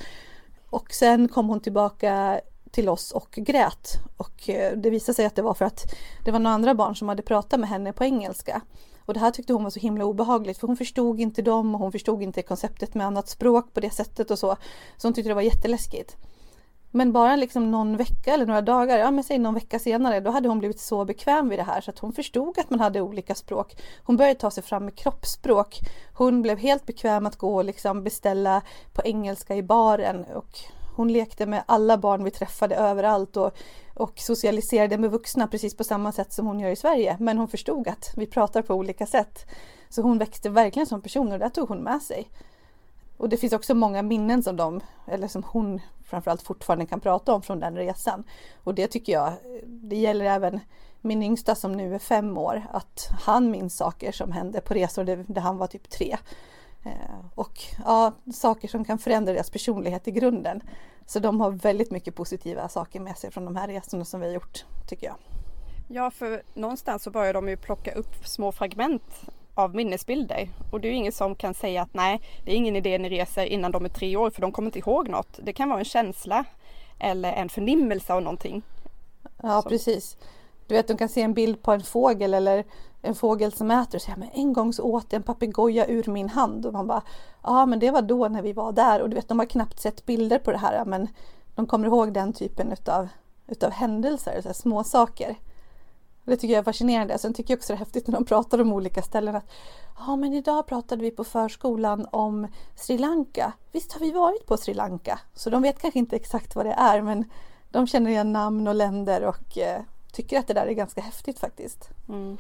Och 0.71 0.95
sen 0.95 1.29
kom 1.29 1.49
hon 1.49 1.61
tillbaka 1.61 2.41
till 2.71 2.89
oss 2.89 3.13
och 3.13 3.31
grät 3.31 3.89
och 4.17 4.49
eh, 4.49 4.77
det 4.77 4.91
visade 4.91 5.17
sig 5.17 5.27
att 5.27 5.37
det 5.37 5.43
var 5.43 5.55
för 5.55 5.65
att 5.65 5.95
det 6.25 6.31
var 6.31 6.39
några 6.39 6.55
andra 6.55 6.75
barn 6.75 6.97
som 6.97 7.09
hade 7.09 7.23
pratat 7.23 7.61
med 7.61 7.69
henne 7.69 7.93
på 7.93 8.05
engelska 8.05 8.61
och 9.07 9.15
det 9.15 9.21
här 9.21 9.31
tyckte 9.31 9.53
hon 9.53 9.63
var 9.63 9.71
så 9.71 9.81
himla 9.81 10.05
obehagligt 10.05 10.59
för 10.59 10.67
hon 10.67 10.77
förstod 10.77 11.21
inte 11.21 11.43
dem 11.43 11.75
och 11.75 11.81
hon 11.81 11.93
förstod 11.93 12.23
inte 12.23 12.43
konceptet 12.43 12.95
med 12.95 13.07
annat 13.07 13.29
språk 13.29 13.75
på 13.75 13.81
det 13.81 13.91
sättet 13.91 14.31
och 14.31 14.39
så. 14.39 14.57
Så 14.97 15.09
hon 15.09 15.15
tyckte 15.15 15.31
det 15.31 15.35
var 15.35 15.43
jätteläskigt. 15.43 16.17
Men 16.91 17.13
bara 17.13 17.37
liksom 17.37 17.71
någon 17.71 17.97
vecka 17.97 18.35
eller 18.35 18.47
några 18.47 18.61
dagar, 18.61 18.99
ja 18.99 19.11
men 19.11 19.25
säg 19.25 19.39
någon 19.39 19.55
vecka 19.55 19.79
senare, 19.79 20.21
då 20.21 20.31
hade 20.31 20.49
hon 20.49 20.59
blivit 20.59 20.81
så 20.81 21.05
bekväm 21.05 21.49
vid 21.49 21.59
det 21.59 21.63
här 21.63 21.81
så 21.81 21.91
att 21.91 21.99
hon 21.99 22.13
förstod 22.13 22.59
att 22.59 22.71
man 22.71 22.81
hade 22.81 23.01
olika 23.01 23.35
språk. 23.35 23.77
Hon 24.05 24.17
började 24.17 24.41
ta 24.41 24.51
sig 24.51 24.63
fram 24.63 24.85
med 24.85 24.95
kroppsspråk. 24.95 25.81
Hon 26.15 26.43
blev 26.43 26.59
helt 26.59 26.87
bekväm 26.87 27.27
att 27.27 27.37
gå 27.37 27.55
och 27.55 27.65
liksom 27.65 28.05
beställa 28.05 28.63
på 28.93 29.03
engelska 29.05 29.57
i 29.57 29.63
baren 29.63 30.25
och 30.25 30.59
hon 30.97 31.13
lekte 31.13 31.47
med 31.47 31.63
alla 31.67 31.99
barn 31.99 32.25
vi 32.25 32.31
träffade 32.31 32.77
överallt 32.77 33.37
och, 33.37 33.57
och 33.95 34.19
socialiserade 34.19 34.99
med 34.99 35.11
vuxna 35.11 35.47
precis 35.47 35.77
på 35.77 35.85
samma 35.85 36.13
sätt 36.13 36.33
som 36.33 36.47
hon 36.47 36.61
gör 36.61 36.71
i 36.71 36.77
Sverige. 36.77 37.17
Men 37.21 37.39
hon 37.39 37.49
förstod 37.49 37.89
att 37.89 38.13
vi 38.17 38.27
pratar 38.27 38.63
på 38.63 38.75
olika 38.75 39.07
sätt. 39.07 39.47
Så 39.89 40.03
hon 40.03 40.19
växte 40.19 40.51
verkligen 40.51 40.87
som 40.87 41.03
person 41.03 41.33
och 41.33 41.39
det 41.39 41.51
tog 41.51 41.69
hon 41.69 41.79
med 41.79 42.03
sig. 42.03 42.31
Och 43.17 43.29
det 43.29 43.37
finns 43.37 43.53
också 43.53 43.75
många 43.75 44.03
minnen 44.03 44.43
som 44.43 44.57
de, 44.57 44.81
eller 45.07 45.29
som 45.29 45.43
hon 45.47 45.81
framförallt 46.05 46.43
fortfarande 46.43 46.87
kan 46.87 47.01
prata 47.01 47.35
om 47.35 47.43
från 47.43 47.61
den 47.61 47.77
resan. 47.77 48.25
Och 48.65 48.75
det 48.75 48.87
tycker 48.87 49.13
jag, 49.13 49.33
det 49.67 49.97
gäller 49.97 50.25
även 50.25 50.61
min 51.01 51.23
yngsta 51.23 51.55
som 51.55 51.73
nu 51.73 51.95
är 51.95 51.99
fem 51.99 52.39
år, 52.39 52.63
att 52.73 53.09
han 53.21 53.51
minns 53.51 53.77
saker 53.77 54.13
som 54.13 54.33
hände 54.33 54.61
på 54.61 54.75
resor 54.75 55.05
där 55.05 55.41
han 55.41 55.59
var 55.59 55.67
typ 55.67 55.91
tre. 55.91 56.17
Eh, 56.85 57.25
och 57.35 57.61
ja, 57.85 58.13
saker 58.33 58.69
som 58.69 58.85
kan 58.85 58.99
förändra 58.99 59.33
deras 59.33 59.51
personlighet 59.51 60.09
i 60.09 60.11
grunden. 60.11 60.63
Så 61.07 61.19
de 61.19 61.41
har 61.41 61.51
väldigt 61.51 61.91
mycket 61.91 62.15
positiva 62.15 62.69
saker 62.69 63.01
med 63.01 63.19
sig 63.19 63.31
från 63.31 63.45
de 63.45 63.57
här 63.57 63.69
resorna 63.69 64.05
som 64.05 64.21
vi 64.21 64.27
har 64.27 64.35
gjort, 64.35 64.65
tycker 64.89 65.07
jag. 65.07 65.17
Ja, 65.89 66.11
för 66.11 66.43
någonstans 66.55 67.03
så 67.03 67.11
börjar 67.11 67.35
de 67.35 67.49
ju 67.49 67.57
plocka 67.57 67.93
upp 67.93 68.27
små 68.27 68.53
fragment 68.53 69.25
av 69.55 69.75
minnesbilder 69.75 70.49
och 70.73 70.81
det 70.81 70.89
är 70.89 70.91
ju 70.91 70.97
ingen 70.97 71.13
som 71.13 71.35
kan 71.35 71.55
säga 71.55 71.83
att 71.83 71.95
nej, 71.95 72.21
det 72.45 72.53
är 72.53 72.57
ingen 72.57 72.77
idé 72.77 72.99
ni 72.99 73.09
reser 73.09 73.47
innan 73.47 73.73
de 73.73 73.85
är 73.85 73.89
tre 73.89 74.17
år 74.17 74.31
för 74.31 74.41
de 74.43 74.53
kommer 74.53 74.69
inte 74.69 74.79
ihåg 74.79 75.09
något. 75.09 75.41
Det 75.43 75.53
kan 75.53 75.69
vara 75.69 75.79
en 75.79 75.85
känsla 75.85 76.45
eller 76.99 77.33
en 77.33 77.49
förnimmelse 77.49 78.15
av 78.15 78.23
någonting. 78.23 78.63
Ja, 79.43 79.63
så. 79.63 79.69
precis. 79.69 80.17
Du 80.67 80.75
vet, 80.75 80.89
de 80.89 80.97
kan 80.97 81.09
se 81.09 81.23
en 81.23 81.35
bild 81.35 81.63
på 81.63 81.73
en 81.73 81.83
fågel 81.83 82.35
eller 82.35 82.65
en 83.03 83.15
fågel 83.15 83.53
som 83.53 83.71
äter 83.71 83.99
och 83.99 84.03
säger 84.03 84.19
men 84.19 84.31
en 84.33 84.53
gång 84.53 84.73
så 84.73 84.83
åt 84.83 85.13
en 85.13 85.23
papegoja 85.23 85.87
ur 85.87 86.11
min 86.11 86.29
hand 86.29 86.67
och 86.67 86.73
man 86.73 86.87
bara 86.87 87.03
ja 87.43 87.67
men 87.67 87.79
det 87.79 87.91
var 87.91 88.03
då 88.03 88.29
när 88.29 88.43
vi 88.43 88.53
var 88.53 88.73
där 88.73 89.03
och 89.03 89.09
du 89.09 89.17
vet 89.17 89.29
de 89.29 89.39
har 89.39 89.47
knappt 89.47 89.81
sett 89.81 90.07
bilder 90.07 90.39
på 90.39 90.53
det 90.53 90.59
här 90.59 90.85
men 90.85 91.09
de 91.55 91.67
kommer 91.67 91.87
ihåg 91.87 92.13
den 92.13 92.33
typen 92.33 92.73
utav, 92.73 93.09
utav 93.47 93.71
händelser, 93.71 94.41
så 94.43 94.55
små 94.55 94.85
saker. 94.85 95.37
Det 96.25 96.37
tycker 96.37 96.55
jag 96.55 96.61
är 96.61 96.65
fascinerande. 96.65 97.19
Sen 97.19 97.35
tycker 97.35 97.55
jag 97.55 97.59
också 97.59 97.73
det 97.73 97.77
är 97.77 97.79
häftigt 97.79 98.07
när 98.07 98.15
de 98.15 98.25
pratar 98.25 98.61
om 98.61 98.73
olika 98.73 99.03
ställen. 99.03 99.37
Att, 99.37 99.51
ja 99.99 100.17
men 100.17 100.33
idag 100.33 100.67
pratade 100.67 101.03
vi 101.03 101.11
på 101.11 101.25
förskolan 101.25 102.07
om 102.11 102.47
Sri 102.77 102.99
Lanka. 102.99 103.53
Visst 103.73 103.93
har 103.93 104.01
vi 104.01 104.13
varit 104.13 104.47
på 104.47 104.57
Sri 104.57 104.75
Lanka? 104.75 105.21
Så 105.35 105.51
de 105.51 105.63
vet 105.63 105.79
kanske 105.79 105.99
inte 105.99 106.17
exakt 106.17 106.57
vad 106.57 106.67
det 106.67 106.73
är 106.73 107.03
men 107.03 107.25
de 107.71 107.87
känner 107.87 108.11
igen 108.11 108.33
namn 108.33 108.69
och 108.69 108.75
länder 108.75 109.25
och 109.25 109.59
eh, 109.59 109.81
tycker 110.15 110.39
att 110.39 110.47
det 110.47 110.55
där 110.55 110.67
är 110.67 110.73
ganska 110.73 111.01
häftigt 111.01 111.39
faktiskt. 111.39 111.91
Mm. 112.09 112.39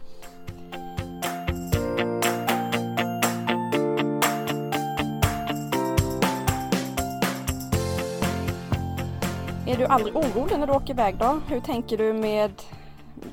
Är 9.66 9.76
du 9.76 9.86
aldrig 9.86 10.16
orolig 10.16 10.58
när 10.58 10.66
du 10.66 10.72
åker 10.72 10.94
iväg 10.94 11.16
då? 11.18 11.40
Hur 11.48 11.60
tänker 11.60 11.98
du 11.98 12.12
med 12.12 12.52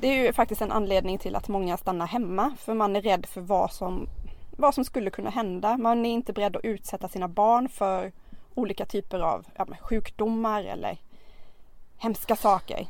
det 0.00 0.08
är 0.08 0.26
ju 0.26 0.32
faktiskt 0.32 0.62
en 0.62 0.72
anledning 0.72 1.18
till 1.18 1.36
att 1.36 1.48
många 1.48 1.76
stannar 1.76 2.06
hemma 2.06 2.54
för 2.58 2.74
man 2.74 2.96
är 2.96 3.02
rädd 3.02 3.26
för 3.26 3.40
vad 3.40 3.72
som, 3.72 4.08
vad 4.56 4.74
som 4.74 4.84
skulle 4.84 5.10
kunna 5.10 5.30
hända. 5.30 5.76
Man 5.76 6.06
är 6.06 6.10
inte 6.10 6.32
beredd 6.32 6.56
att 6.56 6.64
utsätta 6.64 7.08
sina 7.08 7.28
barn 7.28 7.68
för 7.68 8.12
olika 8.54 8.86
typer 8.86 9.20
av 9.20 9.46
ja, 9.56 9.66
sjukdomar 9.80 10.64
eller 10.64 10.98
hemska 11.96 12.36
saker. 12.36 12.86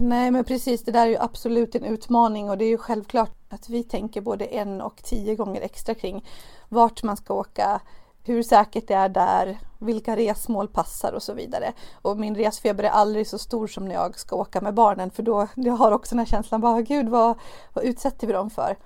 Nej 0.00 0.30
men 0.30 0.44
precis, 0.44 0.84
det 0.84 0.92
där 0.92 1.06
är 1.06 1.10
ju 1.10 1.16
absolut 1.16 1.74
en 1.74 1.84
utmaning 1.84 2.50
och 2.50 2.58
det 2.58 2.64
är 2.64 2.68
ju 2.68 2.78
självklart 2.78 3.32
att 3.48 3.68
vi 3.68 3.82
tänker 3.82 4.20
både 4.20 4.44
en 4.44 4.80
och 4.80 5.02
tio 5.02 5.34
gånger 5.34 5.60
extra 5.60 5.94
kring 5.94 6.24
vart 6.68 7.02
man 7.02 7.16
ska 7.16 7.34
åka, 7.34 7.80
hur 8.24 8.42
säkert 8.42 8.88
det 8.88 8.94
är 8.94 9.08
där, 9.08 9.58
vilka 9.78 10.16
resmål 10.16 10.68
passar 10.68 11.12
och 11.12 11.22
så 11.22 11.32
vidare. 11.32 11.72
Och 12.02 12.18
min 12.18 12.34
resfeber 12.34 12.84
är 12.84 12.90
aldrig 12.90 13.26
så 13.26 13.38
stor 13.38 13.66
som 13.66 13.84
när 13.84 13.94
jag 13.94 14.18
ska 14.18 14.36
åka 14.36 14.60
med 14.60 14.74
barnen 14.74 15.10
för 15.10 15.22
då 15.22 15.46
jag 15.54 15.74
har 15.74 15.92
också 15.92 16.14
den 16.14 16.18
här 16.18 16.26
känslan, 16.26 16.60
bara, 16.60 16.82
gud 16.82 17.08
vad, 17.08 17.38
vad 17.72 17.84
utsätter 17.84 18.26
vi 18.26 18.32
dem 18.32 18.50
för? 18.50 18.76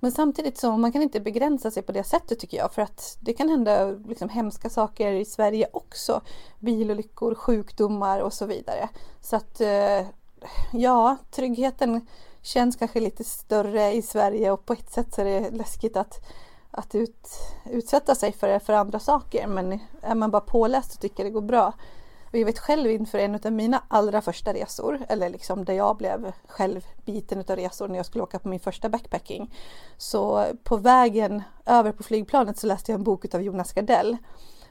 Men 0.00 0.12
samtidigt 0.12 0.58
så 0.58 0.76
man 0.76 0.92
kan 0.92 1.02
inte 1.02 1.20
begränsa 1.20 1.70
sig 1.70 1.82
på 1.82 1.92
det 1.92 2.04
sättet 2.04 2.38
tycker 2.38 2.56
jag 2.56 2.72
för 2.72 2.82
att 2.82 3.18
det 3.20 3.32
kan 3.32 3.48
hända 3.48 3.86
liksom 3.86 4.28
hemska 4.28 4.70
saker 4.70 5.12
i 5.12 5.24
Sverige 5.24 5.68
också. 5.72 6.20
Bilolyckor, 6.60 7.34
sjukdomar 7.34 8.20
och 8.20 8.32
så 8.32 8.46
vidare. 8.46 8.88
Så 9.20 9.36
att 9.36 9.60
eh, 9.60 10.06
ja, 10.72 11.16
tryggheten 11.30 12.06
känns 12.42 12.76
kanske 12.76 13.00
lite 13.00 13.24
större 13.24 13.92
i 13.92 14.02
Sverige 14.02 14.50
och 14.50 14.66
på 14.66 14.72
ett 14.72 14.92
sätt 14.92 15.14
så 15.14 15.20
är 15.20 15.24
det 15.24 15.50
läskigt 15.50 15.96
att 15.96 16.20
att 16.76 16.94
ut, 16.94 17.28
utsätta 17.70 18.14
sig 18.14 18.32
för, 18.32 18.58
för 18.58 18.72
andra 18.72 18.98
saker 18.98 19.46
men 19.46 19.80
är 20.02 20.14
man 20.14 20.30
bara 20.30 20.40
påläst 20.40 20.94
och 20.94 21.00
tycker 21.00 21.24
det 21.24 21.30
går 21.30 21.40
bra. 21.40 21.72
Och 22.26 22.38
jag 22.38 22.46
vet 22.46 22.58
själv 22.58 22.90
inför 22.90 23.18
en 23.18 23.34
av 23.44 23.52
mina 23.52 23.82
allra 23.88 24.22
första 24.22 24.54
resor, 24.54 25.06
eller 25.08 25.28
liksom 25.28 25.64
där 25.64 25.74
jag 25.74 25.96
blev 25.96 26.32
själv 26.46 26.86
biten 27.04 27.38
av 27.38 27.56
resor 27.56 27.88
när 27.88 27.96
jag 27.96 28.06
skulle 28.06 28.24
åka 28.24 28.38
på 28.38 28.48
min 28.48 28.60
första 28.60 28.88
backpacking. 28.88 29.54
Så 29.96 30.44
på 30.64 30.76
vägen 30.76 31.42
över 31.66 31.92
på 31.92 32.02
flygplanet 32.02 32.58
så 32.58 32.66
läste 32.66 32.92
jag 32.92 32.98
en 32.98 33.04
bok 33.04 33.34
av 33.34 33.42
Jonas 33.42 33.72
Gardell. 33.72 34.16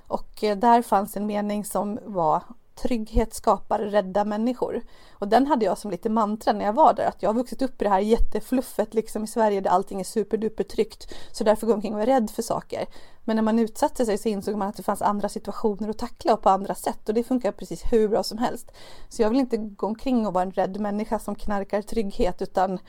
Och 0.07 0.43
eh, 0.43 0.57
där 0.57 0.81
fanns 0.81 1.17
en 1.17 1.25
mening 1.25 1.65
som 1.65 1.99
var 2.05 2.43
trygghet 2.75 3.33
skapar 3.33 3.79
rädda 3.79 4.25
människor. 4.25 4.81
Och 5.13 5.27
den 5.27 5.47
hade 5.47 5.65
jag 5.65 5.77
som 5.77 5.91
lite 5.91 6.09
mantra 6.09 6.53
när 6.53 6.65
jag 6.65 6.73
var 6.73 6.93
där, 6.93 7.07
att 7.07 7.23
jag 7.23 7.29
har 7.29 7.33
vuxit 7.33 7.61
upp 7.61 7.81
i 7.81 7.83
det 7.83 7.89
här 7.89 7.99
jättefluffet 7.99 8.93
liksom 8.93 9.23
i 9.23 9.27
Sverige 9.27 9.61
där 9.61 9.69
allting 9.69 9.99
är 9.99 10.03
superduper 10.03 10.63
tryggt. 10.63 11.13
Så 11.31 11.43
därför 11.43 11.67
går 11.67 11.71
jag 11.71 11.77
omkring 11.77 11.95
och 11.95 12.01
är 12.01 12.05
rädd 12.05 12.29
för 12.29 12.41
saker. 12.41 12.85
Men 13.23 13.35
när 13.35 13.43
man 13.43 13.59
utsatte 13.59 14.05
sig 14.05 14.17
så 14.17 14.29
insåg 14.29 14.55
man 14.55 14.67
att 14.67 14.77
det 14.77 14.83
fanns 14.83 15.01
andra 15.01 15.29
situationer 15.29 15.89
att 15.89 15.97
tackla 15.97 16.33
och 16.33 16.41
på 16.41 16.49
andra 16.49 16.75
sätt 16.75 17.09
och 17.09 17.15
det 17.15 17.23
funkar 17.23 17.51
precis 17.51 17.83
hur 17.91 18.07
bra 18.07 18.23
som 18.23 18.37
helst. 18.37 18.71
Så 19.09 19.21
jag 19.21 19.29
vill 19.29 19.39
inte 19.39 19.57
gå 19.57 19.87
omkring 19.87 20.27
och 20.27 20.33
vara 20.33 20.43
en 20.43 20.51
rädd 20.51 20.79
människa 20.79 21.19
som 21.19 21.35
knarkar 21.35 21.81
trygghet 21.81 22.41
utan 22.41 22.79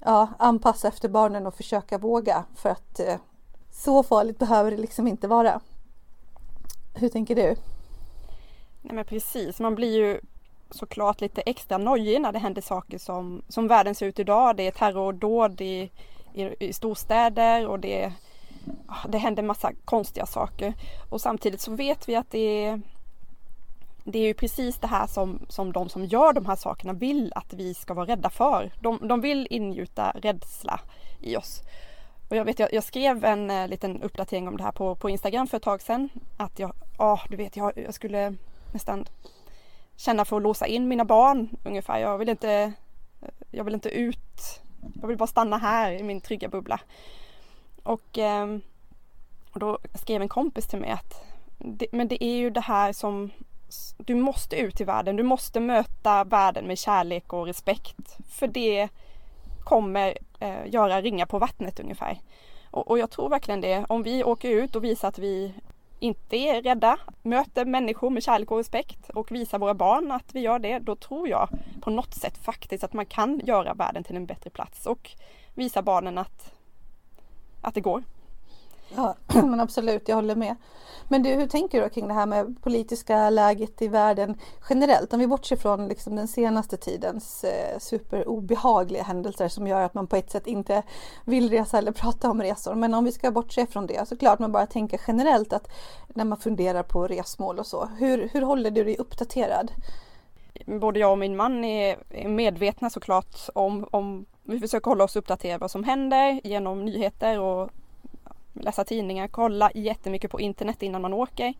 ja, 0.00 0.28
anpassa 0.38 0.88
efter 0.88 1.08
barnen 1.08 1.46
och 1.46 1.54
försöka 1.54 1.98
våga 1.98 2.44
för 2.54 2.68
att 2.68 3.00
eh, 3.00 3.16
så 3.70 4.02
farligt 4.02 4.38
behöver 4.38 4.70
det 4.70 4.76
liksom 4.76 5.08
inte 5.08 5.28
vara. 5.28 5.60
Hur 6.94 7.08
tänker 7.08 7.34
du? 7.34 7.56
Nej 8.82 8.94
men 8.94 9.04
precis, 9.04 9.60
man 9.60 9.74
blir 9.74 9.96
ju 9.96 10.20
såklart 10.70 11.20
lite 11.20 11.40
extra 11.40 11.78
nojig 11.78 12.20
när 12.20 12.32
det 12.32 12.38
händer 12.38 12.62
saker 12.62 12.98
som, 12.98 13.42
som 13.48 13.68
världen 13.68 13.94
ser 13.94 14.06
ut 14.06 14.18
idag. 14.18 14.56
Det 14.56 14.66
är 14.66 14.70
terrordåd 14.70 15.60
i, 15.60 15.90
i, 16.34 16.66
i 16.68 16.72
storstäder 16.72 17.66
och 17.66 17.80
det, 17.80 18.12
det 19.08 19.18
händer 19.18 19.42
massa 19.42 19.72
konstiga 19.84 20.26
saker. 20.26 20.74
Och 21.08 21.20
samtidigt 21.20 21.60
så 21.60 21.74
vet 21.74 22.08
vi 22.08 22.16
att 22.16 22.30
det 22.30 22.64
är, 22.64 22.80
det 24.04 24.18
är 24.18 24.26
ju 24.26 24.34
precis 24.34 24.76
det 24.76 24.86
här 24.86 25.06
som, 25.06 25.46
som 25.48 25.72
de 25.72 25.88
som 25.88 26.04
gör 26.04 26.32
de 26.32 26.46
här 26.46 26.56
sakerna 26.56 26.92
vill 26.92 27.32
att 27.34 27.52
vi 27.52 27.74
ska 27.74 27.94
vara 27.94 28.06
rädda 28.06 28.30
för. 28.30 28.72
De, 28.80 29.08
de 29.08 29.20
vill 29.20 29.46
ingjuta 29.50 30.12
rädsla 30.14 30.80
i 31.20 31.36
oss. 31.36 31.62
Och 32.28 32.36
jag 32.36 32.44
vet, 32.44 32.58
jag, 32.58 32.72
jag 32.72 32.84
skrev 32.84 33.24
en 33.24 33.50
eh, 33.50 33.68
liten 33.68 34.02
uppdatering 34.02 34.48
om 34.48 34.56
det 34.56 34.62
här 34.62 34.72
på, 34.72 34.94
på 34.94 35.10
Instagram 35.10 35.46
för 35.46 35.56
ett 35.56 35.62
tag 35.62 35.82
sedan. 35.82 36.08
Att 36.36 36.58
jag, 36.58 36.72
ja 36.98 37.12
oh, 37.14 37.20
du 37.30 37.36
vet, 37.36 37.56
jag, 37.56 37.72
jag 37.76 37.94
skulle 37.94 38.34
nästan 38.72 39.06
känna 39.96 40.24
för 40.24 40.36
att 40.36 40.42
låsa 40.42 40.66
in 40.66 40.88
mina 40.88 41.04
barn 41.04 41.48
ungefär. 41.64 41.98
Jag 41.98 42.18
vill 42.18 42.28
inte, 42.28 42.72
jag 43.50 43.64
vill 43.64 43.74
inte 43.74 43.88
ut. 43.88 44.60
Jag 45.00 45.08
vill 45.08 45.16
bara 45.16 45.26
stanna 45.26 45.58
här 45.58 45.92
i 45.92 46.02
min 46.02 46.20
trygga 46.20 46.48
bubbla. 46.48 46.80
Och, 47.82 48.18
ehm, 48.18 48.60
och 49.52 49.60
då 49.60 49.78
skrev 49.94 50.22
en 50.22 50.28
kompis 50.28 50.66
till 50.66 50.78
mig 50.78 50.90
att 50.90 51.24
det, 51.58 51.86
men 51.92 52.08
det 52.08 52.24
är 52.24 52.36
ju 52.36 52.50
det 52.50 52.60
här 52.60 52.92
som 52.92 53.30
du 53.96 54.14
måste 54.14 54.56
ut 54.56 54.80
i 54.80 54.84
världen. 54.84 55.16
Du 55.16 55.22
måste 55.22 55.60
möta 55.60 56.24
världen 56.24 56.66
med 56.66 56.78
kärlek 56.78 57.32
och 57.32 57.46
respekt. 57.46 58.16
För 58.28 58.46
det 58.46 58.88
kommer 59.64 60.18
eh, 60.40 60.66
göra 60.66 61.00
ringa 61.00 61.26
på 61.26 61.38
vattnet 61.38 61.80
ungefär. 61.80 62.20
Och, 62.70 62.90
och, 62.90 62.98
jag 62.98 63.10
tror 63.10 63.28
verkligen 63.28 63.60
det. 63.60 63.84
Om 63.88 64.02
vi 64.02 64.24
åker 64.24 64.50
ut 64.50 64.76
och 64.76 64.84
visar 64.84 65.08
att 65.08 65.18
vi 65.18 65.54
inte 66.00 66.36
är 66.36 66.62
rädda, 66.62 66.98
möter 67.22 67.64
människor 67.64 68.10
med 68.10 68.22
kärlek 68.22 68.50
och 68.50 68.58
respekt 68.58 69.10
och 69.10 69.32
visar 69.32 69.58
våra 69.58 69.74
barn 69.74 70.10
att 70.10 70.34
vi 70.34 70.40
gör 70.40 70.58
det, 70.58 70.78
då 70.78 70.96
tror 70.96 71.28
jag 71.28 71.48
på 71.80 71.90
något 71.90 72.14
sätt 72.14 72.38
faktiskt 72.38 72.84
att 72.84 72.92
man 72.92 73.06
kan 73.06 73.40
göra 73.44 73.74
världen 73.74 74.04
till 74.04 74.16
en 74.16 74.26
bättre 74.26 74.50
plats 74.50 74.86
och 74.86 75.10
visa 75.54 75.82
barnen 75.82 76.18
att, 76.18 76.54
att 77.60 77.74
det 77.74 77.80
går. 77.80 78.02
Ja, 78.96 79.14
men 79.34 79.60
absolut, 79.60 80.08
jag 80.08 80.16
håller 80.16 80.36
med. 80.36 80.56
Men 81.08 81.22
du, 81.22 81.28
hur 81.28 81.46
tänker 81.46 81.82
du 81.82 81.88
kring 81.88 82.08
det 82.08 82.14
här 82.14 82.26
med 82.26 82.62
politiska 82.62 83.30
läget 83.30 83.82
i 83.82 83.88
världen 83.88 84.38
generellt? 84.70 85.12
Om 85.12 85.20
vi 85.20 85.26
bortser 85.26 85.56
från 85.56 85.88
liksom 85.88 86.16
den 86.16 86.28
senaste 86.28 86.76
tidens 86.76 87.44
eh, 87.44 87.78
superobehagliga 87.78 89.02
händelser 89.02 89.48
som 89.48 89.66
gör 89.66 89.80
att 89.80 89.94
man 89.94 90.06
på 90.06 90.16
ett 90.16 90.30
sätt 90.30 90.46
inte 90.46 90.82
vill 91.24 91.50
resa 91.50 91.78
eller 91.78 91.92
prata 92.02 92.30
om 92.30 92.42
resor. 92.42 92.74
Men 92.74 92.94
om 92.94 93.04
vi 93.04 93.12
ska 93.12 93.30
bortse 93.30 93.66
från 93.66 93.86
det 93.86 94.08
så 94.08 94.16
klart 94.16 94.38
man 94.38 94.52
bara 94.52 94.66
tänker 94.66 95.00
generellt 95.06 95.52
att 95.52 95.68
när 96.08 96.24
man 96.24 96.38
funderar 96.38 96.82
på 96.82 97.06
resmål 97.06 97.58
och 97.58 97.66
så. 97.66 97.88
Hur, 97.98 98.28
hur 98.32 98.42
håller 98.42 98.70
du 98.70 98.84
dig 98.84 98.96
uppdaterad? 98.96 99.72
Både 100.66 101.00
jag 101.00 101.12
och 101.12 101.18
min 101.18 101.36
man 101.36 101.64
är 101.64 101.96
medvetna 102.28 102.90
såklart 102.90 103.36
om, 103.54 103.88
om 103.90 104.26
vi 104.42 104.60
försöker 104.60 104.90
hålla 104.90 105.04
oss 105.04 105.16
uppdaterade 105.16 105.58
vad 105.58 105.70
som 105.70 105.84
händer 105.84 106.40
genom 106.44 106.84
nyheter 106.84 107.40
och 107.40 107.70
läsa 108.52 108.84
tidningar, 108.84 109.28
kolla 109.28 109.70
jättemycket 109.74 110.30
på 110.30 110.40
internet 110.40 110.82
innan 110.82 111.02
man 111.02 111.12
åker. 111.12 111.54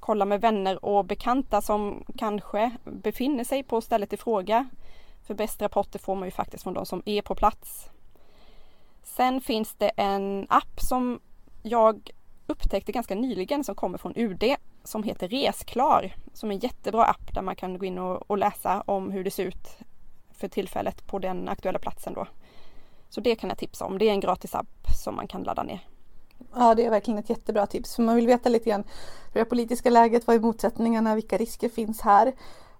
Kolla 0.00 0.24
med 0.24 0.40
vänner 0.40 0.84
och 0.84 1.04
bekanta 1.04 1.60
som 1.62 2.04
kanske 2.16 2.70
befinner 2.84 3.44
sig 3.44 3.62
på 3.62 3.80
stället 3.80 4.12
i 4.12 4.16
fråga. 4.16 4.68
För 5.26 5.34
bäst 5.34 5.62
rapporter 5.62 5.98
får 5.98 6.14
man 6.14 6.24
ju 6.24 6.30
faktiskt 6.30 6.62
från 6.62 6.74
de 6.74 6.86
som 6.86 7.02
är 7.06 7.22
på 7.22 7.34
plats. 7.34 7.90
Sen 9.02 9.40
finns 9.40 9.74
det 9.74 9.88
en 9.88 10.46
app 10.50 10.80
som 10.80 11.20
jag 11.62 12.10
upptäckte 12.46 12.92
ganska 12.92 13.14
nyligen 13.14 13.64
som 13.64 13.74
kommer 13.74 13.98
från 13.98 14.16
UD 14.16 14.44
som 14.84 15.02
heter 15.02 15.28
Resklar. 15.28 16.14
Som 16.32 16.50
är 16.50 16.54
en 16.54 16.60
jättebra 16.60 17.04
app 17.04 17.34
där 17.34 17.42
man 17.42 17.56
kan 17.56 17.78
gå 17.78 17.84
in 17.84 17.98
och, 17.98 18.30
och 18.30 18.38
läsa 18.38 18.82
om 18.86 19.10
hur 19.10 19.24
det 19.24 19.30
ser 19.30 19.44
ut 19.44 19.78
för 20.30 20.48
tillfället 20.48 21.06
på 21.06 21.18
den 21.18 21.48
aktuella 21.48 21.78
platsen 21.78 22.14
då. 22.14 22.26
Så 23.08 23.20
det 23.20 23.36
kan 23.36 23.48
jag 23.48 23.58
tipsa 23.58 23.84
om. 23.84 23.98
Det 23.98 24.08
är 24.08 24.12
en 24.12 24.20
gratis 24.20 24.54
app 24.54 24.86
som 25.04 25.16
man 25.16 25.28
kan 25.28 25.42
ladda 25.42 25.62
ner. 25.62 25.80
Ja, 26.58 26.74
det 26.74 26.86
är 26.86 26.90
verkligen 26.90 27.18
ett 27.18 27.30
jättebra 27.30 27.66
tips. 27.66 27.94
För 27.94 28.02
man 28.02 28.16
vill 28.16 28.26
veta 28.26 28.48
lite 28.48 28.70
grann 28.70 28.84
hur 29.32 29.40
det 29.40 29.44
politiska 29.44 29.90
läget, 29.90 30.26
vad 30.26 30.36
är 30.36 30.40
motsättningarna, 30.40 31.14
vilka 31.14 31.38
risker 31.38 31.68
finns 31.68 32.00
här? 32.00 32.32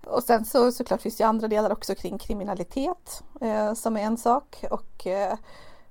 Och 0.06 0.22
sen 0.22 0.44
så 0.44 0.72
såklart 0.72 1.02
finns 1.02 1.16
det 1.16 1.24
andra 1.24 1.48
delar 1.48 1.72
också 1.72 1.94
kring 1.94 2.18
kriminalitet 2.18 3.22
eh, 3.40 3.74
som 3.74 3.96
är 3.96 4.00
en 4.00 4.16
sak 4.16 4.64
och 4.70 5.06
eh, 5.06 5.32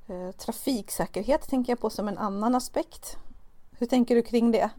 eh, 0.08 0.32
trafiksäkerhet 0.38 1.50
tänker 1.50 1.72
jag 1.72 1.80
på 1.80 1.90
som 1.90 2.08
en 2.08 2.18
annan 2.18 2.56
aspekt. 2.56 3.18
Hur 3.80 3.88
tänker 3.88 4.16
du 4.16 4.22
kring 4.22 4.52
det? 4.52 4.70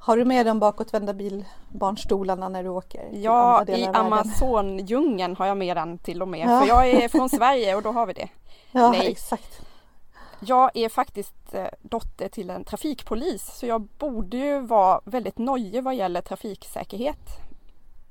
Har 0.00 0.16
du 0.16 0.24
med 0.24 0.46
de 0.46 0.58
bakåtvända 0.58 1.14
bilbarnstolarna 1.14 2.48
när 2.48 2.62
du 2.62 2.68
åker? 2.68 3.08
Ja, 3.12 3.64
i 3.68 3.84
Amazondjungeln 3.84 5.36
har 5.36 5.46
jag 5.46 5.56
med 5.56 5.76
den 5.76 5.98
till 5.98 6.22
och 6.22 6.28
med. 6.28 6.48
Ja. 6.48 6.60
För 6.60 6.68
jag 6.68 6.88
är 6.88 7.08
från 7.08 7.28
Sverige 7.28 7.76
och 7.76 7.82
då 7.82 7.92
har 7.92 8.06
vi 8.06 8.12
det. 8.12 8.28
Ja, 8.72 8.90
Nej. 8.90 9.10
exakt. 9.10 9.60
Jag 10.40 10.70
är 10.74 10.88
faktiskt 10.88 11.54
eh, 11.54 11.68
dotter 11.82 12.28
till 12.28 12.50
en 12.50 12.64
trafikpolis 12.64 13.42
så 13.42 13.66
jag 13.66 13.80
borde 13.80 14.36
ju 14.36 14.60
vara 14.60 15.00
väldigt 15.04 15.38
nojig 15.38 15.84
vad 15.84 15.94
gäller 15.94 16.20
trafiksäkerhet. 16.20 17.38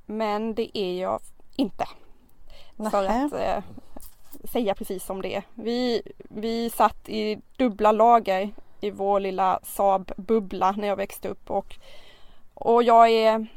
Men 0.05 0.55
det 0.55 0.77
är 0.77 1.01
jag 1.01 1.19
inte. 1.55 1.88
Nähe. 2.75 2.89
För 2.91 3.05
att 3.05 3.33
eh, 3.33 3.63
säga 4.43 4.75
precis 4.75 5.05
som 5.05 5.21
det 5.21 5.36
är. 5.36 5.43
Vi, 5.53 6.01
vi 6.17 6.69
satt 6.69 7.09
i 7.09 7.41
dubbla 7.57 7.91
lager 7.91 8.51
i 8.81 8.91
vår 8.91 9.19
lilla 9.19 9.59
Saab-bubbla 9.63 10.71
när 10.77 10.88
jag 10.88 10.95
växte 10.95 11.27
upp 11.27 11.50
och, 11.51 11.75
och 12.53 12.83
jag 12.83 13.09
är 13.09 13.48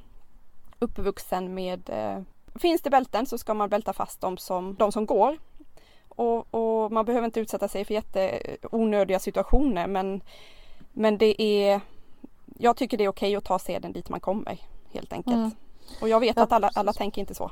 uppvuxen 0.78 1.54
med 1.54 1.90
eh, 1.90 2.22
Finns 2.54 2.82
det 2.82 2.90
bälten 2.90 3.26
så 3.26 3.38
ska 3.38 3.54
man 3.54 3.68
bälta 3.68 3.92
fast 3.92 4.20
dem 4.20 4.36
som, 4.36 4.74
de 4.74 4.92
som 4.92 5.06
går. 5.06 5.38
Och, 6.16 6.54
och 6.54 6.92
man 6.92 7.04
behöver 7.04 7.24
inte 7.24 7.40
utsätta 7.40 7.68
sig 7.68 7.84
för 7.84 7.94
jätteonödiga 7.94 9.18
situationer 9.18 9.86
men, 9.86 10.22
men 10.92 11.18
det 11.18 11.42
är 11.42 11.80
Jag 12.58 12.76
tycker 12.76 12.98
det 12.98 13.04
är 13.04 13.08
okej 13.08 13.36
att 13.36 13.44
ta 13.44 13.58
seden 13.58 13.92
dit 13.92 14.08
man 14.08 14.20
kommer 14.20 14.58
helt 14.92 15.12
enkelt. 15.12 15.36
Mm. 15.36 15.50
Och 16.00 16.08
jag 16.08 16.20
vet 16.20 16.36
ja, 16.36 16.42
att 16.42 16.52
alla, 16.52 16.70
alla 16.74 16.92
tänker 16.92 17.20
inte 17.20 17.34
så. 17.34 17.50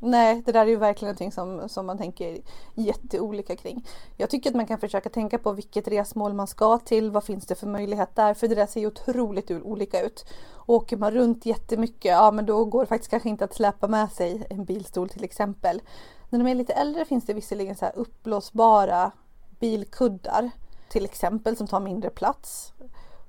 Nej, 0.00 0.42
det 0.46 0.52
där 0.52 0.60
är 0.60 0.66
ju 0.66 0.76
verkligen 0.76 1.08
någonting 1.08 1.32
som, 1.32 1.68
som 1.68 1.86
man 1.86 1.98
tänker 1.98 2.38
jätteolika 2.74 3.56
kring. 3.56 3.86
Jag 4.16 4.30
tycker 4.30 4.50
att 4.50 4.56
man 4.56 4.66
kan 4.66 4.78
försöka 4.78 5.08
tänka 5.08 5.38
på 5.38 5.52
vilket 5.52 5.88
resmål 5.88 6.34
man 6.34 6.46
ska 6.46 6.78
till, 6.78 7.10
vad 7.10 7.24
finns 7.24 7.46
det 7.46 7.54
för 7.54 7.66
möjlighet 7.66 8.14
där? 8.14 8.34
För 8.34 8.48
det 8.48 8.54
där 8.54 8.66
ser 8.66 8.80
ju 8.80 8.86
otroligt 8.86 9.50
olika 9.50 10.00
ut. 10.00 10.26
Åker 10.66 10.96
man 10.96 11.10
runt 11.10 11.46
jättemycket, 11.46 12.04
ja 12.04 12.30
men 12.30 12.46
då 12.46 12.64
går 12.64 12.80
det 12.80 12.86
faktiskt 12.86 13.10
kanske 13.10 13.28
inte 13.28 13.44
att 13.44 13.54
släppa 13.54 13.88
med 13.88 14.12
sig 14.12 14.46
en 14.50 14.64
bilstol 14.64 15.08
till 15.08 15.24
exempel. 15.24 15.80
När 16.30 16.38
de 16.38 16.50
är 16.50 16.54
lite 16.54 16.72
äldre 16.72 17.04
finns 17.04 17.26
det 17.26 17.34
visserligen 17.34 17.76
så 17.76 17.84
här 17.84 17.96
uppblåsbara 17.96 19.10
bilkuddar 19.60 20.50
till 20.88 21.04
exempel 21.04 21.56
som 21.56 21.66
tar 21.66 21.80
mindre 21.80 22.10
plats. 22.10 22.72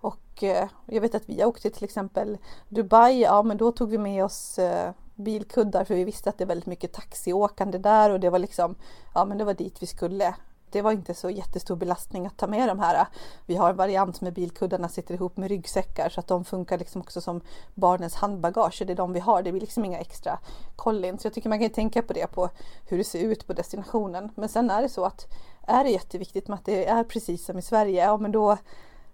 Och 0.02 0.44
eh, 0.44 0.70
jag 0.86 1.02
vet 1.02 1.16
att 1.16 1.30
vi 1.30 1.46
åkte 1.46 1.62
till 1.62 1.72
till 1.72 1.84
exempel 1.84 2.38
Dubai, 2.70 3.22
ja 3.22 3.44
men 3.44 3.58
då 3.58 3.72
tog 3.72 3.90
vi 3.90 3.98
med 3.98 4.26
oss 4.26 4.60
eh, 4.60 4.92
bilkuddar 5.16 5.84
för 5.84 5.96
vi 5.96 6.04
visste 6.04 6.30
att 6.30 6.38
det 6.38 6.44
är 6.44 6.48
väldigt 6.48 6.66
mycket 6.66 6.94
taxiåkande 6.94 7.78
där 7.78 8.10
och 8.10 8.20
det 8.20 8.30
var 8.30 8.40
liksom, 8.40 8.76
ja 9.14 9.26
men 9.26 9.38
det 9.38 9.44
var 9.44 9.54
dit 9.54 9.82
vi 9.82 9.88
skulle. 9.88 10.36
Det 10.72 10.82
var 10.82 10.92
inte 10.92 11.14
så 11.14 11.30
jättestor 11.30 11.76
belastning 11.76 12.26
att 12.26 12.38
ta 12.38 12.48
med 12.48 12.68
de 12.68 12.80
här. 12.80 13.08
Vi 13.46 13.56
har 13.56 13.70
en 13.70 13.76
variant 13.76 14.22
med 14.22 14.34
bilkuddarna 14.34 14.90
sitter 14.90 15.14
ihop 15.14 15.38
med 15.38 15.50
ryggsäckar 15.50 16.10
så 16.10 16.20
att 16.20 16.28
de 16.28 16.46
funkar 16.46 16.78
liksom 16.78 17.02
också 17.02 17.22
som 17.22 17.42
barnens 17.76 18.16
handbagage. 18.16 18.84
Det 18.88 18.94
är 18.94 18.96
de 18.96 19.14
vi 19.14 19.20
har, 19.20 19.44
det 19.44 19.52
blir 19.52 19.62
liksom 19.62 19.86
inga 19.86 20.00
extra 20.00 20.40
kollin. 20.76 21.18
Så 21.18 21.26
jag 21.26 21.34
tycker 21.34 21.50
man 21.50 21.60
kan 21.60 21.70
tänka 21.70 22.02
på 22.02 22.14
det 22.14 22.28
på 22.28 22.50
hur 22.86 22.98
det 22.98 23.04
ser 23.04 23.20
ut 23.20 23.48
på 23.48 23.54
destinationen. 23.54 24.32
Men 24.36 24.50
sen 24.50 24.70
är 24.70 24.82
det 24.82 24.90
så 24.90 25.06
att 25.06 25.28
är 25.68 25.84
det 25.84 25.90
jätteviktigt 25.90 26.48
med 26.48 26.56
att 26.56 26.66
det 26.66 26.86
är 26.86 27.04
precis 27.04 27.46
som 27.46 27.58
i 27.58 27.62
Sverige, 27.62 28.04
ja 28.04 28.18
men 28.18 28.32
då, 28.32 28.58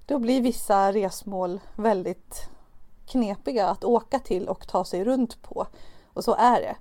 då 0.06 0.20
blir 0.20 0.42
vissa 0.42 0.92
resmål 0.92 1.60
väldigt 1.76 2.50
knepiga 3.06 3.68
att 3.68 3.84
åka 3.84 4.20
till 4.20 4.48
och 4.48 4.68
ta 4.68 4.86
sig 4.86 5.04
runt 5.04 5.42
på. 5.42 5.68
Och 6.14 6.24
så 6.24 6.36
är 6.36 6.62
det. 6.62 6.76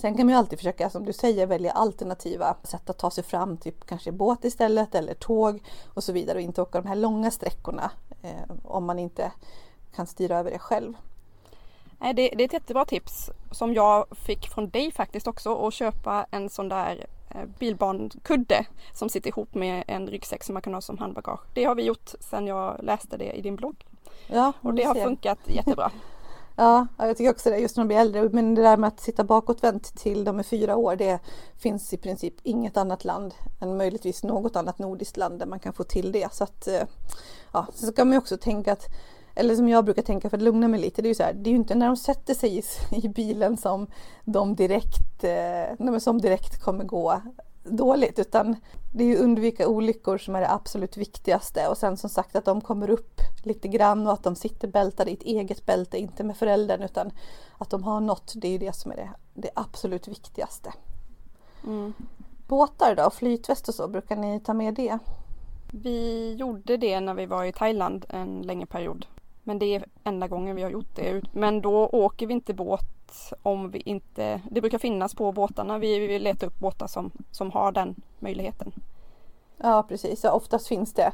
Sen 0.00 0.16
kan 0.16 0.26
man 0.26 0.32
ju 0.32 0.38
alltid 0.38 0.58
försöka, 0.58 0.90
som 0.90 1.04
du 1.04 1.12
säger, 1.12 1.46
välja 1.46 1.72
alternativa 1.72 2.56
sätt 2.62 2.90
att 2.90 2.98
ta 2.98 3.10
sig 3.10 3.24
fram, 3.24 3.56
typ 3.56 3.86
kanske 3.86 4.12
båt 4.12 4.44
istället 4.44 4.94
eller 4.94 5.14
tåg 5.14 5.62
och 5.94 6.04
så 6.04 6.12
vidare 6.12 6.38
och 6.38 6.42
inte 6.42 6.62
åka 6.62 6.80
de 6.80 6.88
här 6.88 6.96
långa 6.96 7.30
sträckorna 7.30 7.90
eh, 8.22 8.56
om 8.64 8.84
man 8.84 8.98
inte 8.98 9.32
kan 9.94 10.06
styra 10.06 10.38
över 10.38 10.50
det 10.50 10.58
själv. 10.58 10.94
Nej, 11.98 12.14
det, 12.14 12.28
det, 12.36 12.42
är 12.42 12.44
ett 12.44 12.52
jättebra 12.52 12.84
tips 12.84 13.30
som 13.50 13.74
jag 13.74 14.06
fick 14.10 14.48
från 14.48 14.68
dig 14.70 14.92
faktiskt 14.92 15.26
också 15.26 15.66
att 15.66 15.74
köpa 15.74 16.26
en 16.30 16.50
sån 16.50 16.68
där 16.68 17.06
eh, 17.30 17.44
bilbarnkudde 17.58 18.66
som 18.94 19.08
sitter 19.08 19.28
ihop 19.28 19.54
med 19.54 19.84
en 19.86 20.06
ryggsäck 20.06 20.44
som 20.44 20.52
man 20.52 20.62
kan 20.62 20.74
ha 20.74 20.80
som 20.80 20.98
handbagage. 20.98 21.40
Det 21.54 21.64
har 21.64 21.74
vi 21.74 21.82
gjort 21.82 22.10
sedan 22.20 22.46
jag 22.46 22.80
läste 22.82 23.16
det 23.16 23.32
i 23.32 23.40
din 23.40 23.56
blogg. 23.56 23.86
Ja, 24.26 24.52
och 24.60 24.74
det 24.74 24.84
har 24.84 24.94
funkat 24.94 25.38
jättebra. 25.46 25.90
Ja, 26.60 26.86
jag 26.98 27.16
tycker 27.16 27.30
också 27.30 27.50
det 27.50 27.58
just 27.58 27.76
när 27.76 27.84
de 27.84 27.88
blir 27.88 27.98
äldre. 27.98 28.28
Men 28.32 28.54
det 28.54 28.62
där 28.62 28.76
med 28.76 28.88
att 28.88 29.00
sitta 29.00 29.24
bakåtvänt 29.24 29.94
till 29.94 30.24
de 30.24 30.38
är 30.38 30.42
fyra 30.42 30.76
år, 30.76 30.96
det 30.96 31.18
finns 31.56 31.92
i 31.92 31.96
princip 31.96 32.34
inget 32.42 32.76
annat 32.76 33.04
land 33.04 33.34
än 33.60 33.76
möjligtvis 33.76 34.22
något 34.22 34.56
annat 34.56 34.78
nordiskt 34.78 35.16
land 35.16 35.38
där 35.38 35.46
man 35.46 35.60
kan 35.60 35.72
få 35.72 35.84
till 35.84 36.12
det. 36.12 36.32
Så 36.32 36.44
att, 36.44 36.68
eh, 36.68 36.82
ja, 37.52 37.66
så 37.74 37.86
ska 37.86 38.04
man 38.04 38.18
också 38.18 38.36
tänka 38.36 38.72
att 38.72 38.86
eller 39.34 39.56
som 39.56 39.68
jag 39.68 39.84
brukar 39.84 40.02
tänka 40.02 40.30
för 40.30 40.36
att 40.36 40.42
lugna 40.42 40.68
mig 40.68 40.80
lite, 40.80 41.02
det 41.02 41.06
är 41.06 41.10
ju 41.10 41.14
så 41.14 41.22
här, 41.22 41.32
det 41.32 41.50
är 41.50 41.52
ju 41.52 41.58
inte 41.58 41.74
när 41.74 41.86
de 41.86 41.96
sätter 41.96 42.34
sig 42.34 42.58
i, 42.58 42.62
i 43.06 43.08
bilen 43.08 43.56
som 43.56 43.86
de 44.24 44.54
direkt, 44.54 45.24
eh, 45.24 45.98
som 45.98 46.20
direkt 46.20 46.62
kommer 46.62 46.84
gå 46.84 47.20
dåligt 47.70 48.18
utan 48.18 48.56
det 48.94 49.04
är 49.04 49.08
ju 49.08 49.16
undvika 49.16 49.68
olyckor 49.68 50.18
som 50.18 50.36
är 50.36 50.40
det 50.40 50.50
absolut 50.50 50.96
viktigaste 50.96 51.68
och 51.68 51.78
sen 51.78 51.96
som 51.96 52.10
sagt 52.10 52.36
att 52.36 52.44
de 52.44 52.60
kommer 52.60 52.90
upp 52.90 53.20
lite 53.44 53.68
grann 53.68 54.06
och 54.06 54.12
att 54.12 54.22
de 54.22 54.34
sitter 54.34 54.68
bältade 54.68 55.10
i 55.10 55.14
ett 55.14 55.22
eget 55.22 55.66
bälte, 55.66 55.98
inte 55.98 56.24
med 56.24 56.36
föräldern 56.36 56.82
utan 56.82 57.10
att 57.58 57.70
de 57.70 57.82
har 57.84 58.00
något, 58.00 58.32
det 58.36 58.48
är 58.48 58.52
ju 58.52 58.58
det 58.58 58.72
som 58.72 58.92
är 58.92 58.96
det, 58.96 59.10
det 59.34 59.50
absolut 59.54 60.08
viktigaste. 60.08 60.72
Mm. 61.66 61.92
Båtar 62.46 62.94
då, 62.94 63.10
flytväst 63.10 63.68
och 63.68 63.74
så, 63.74 63.88
brukar 63.88 64.16
ni 64.16 64.40
ta 64.40 64.54
med 64.54 64.74
det? 64.74 64.98
Vi 65.72 66.34
gjorde 66.34 66.76
det 66.76 67.00
när 67.00 67.14
vi 67.14 67.26
var 67.26 67.44
i 67.44 67.52
Thailand 67.52 68.06
en 68.08 68.42
längre 68.42 68.66
period. 68.66 69.06
Men 69.42 69.58
det 69.58 69.66
är 69.66 69.84
enda 70.04 70.28
gången 70.28 70.56
vi 70.56 70.62
har 70.62 70.70
gjort 70.70 70.96
det. 70.96 71.22
Men 71.32 71.60
då 71.60 71.86
åker 71.86 72.26
vi 72.26 72.34
inte 72.34 72.54
båt 72.54 72.97
om 73.42 73.70
vi 73.70 73.78
inte, 73.78 74.40
det 74.50 74.60
brukar 74.60 74.78
finnas 74.78 75.14
på 75.14 75.32
båtarna. 75.32 75.78
Vi 75.78 75.98
vill 75.98 76.22
leta 76.22 76.46
upp 76.46 76.58
båtar 76.58 76.86
som, 76.86 77.10
som 77.30 77.50
har 77.50 77.72
den 77.72 77.94
möjligheten. 78.18 78.72
Ja 79.56 79.82
precis, 79.88 80.24
ja, 80.24 80.32
oftast 80.32 80.66
finns 80.66 80.92
det 80.92 81.12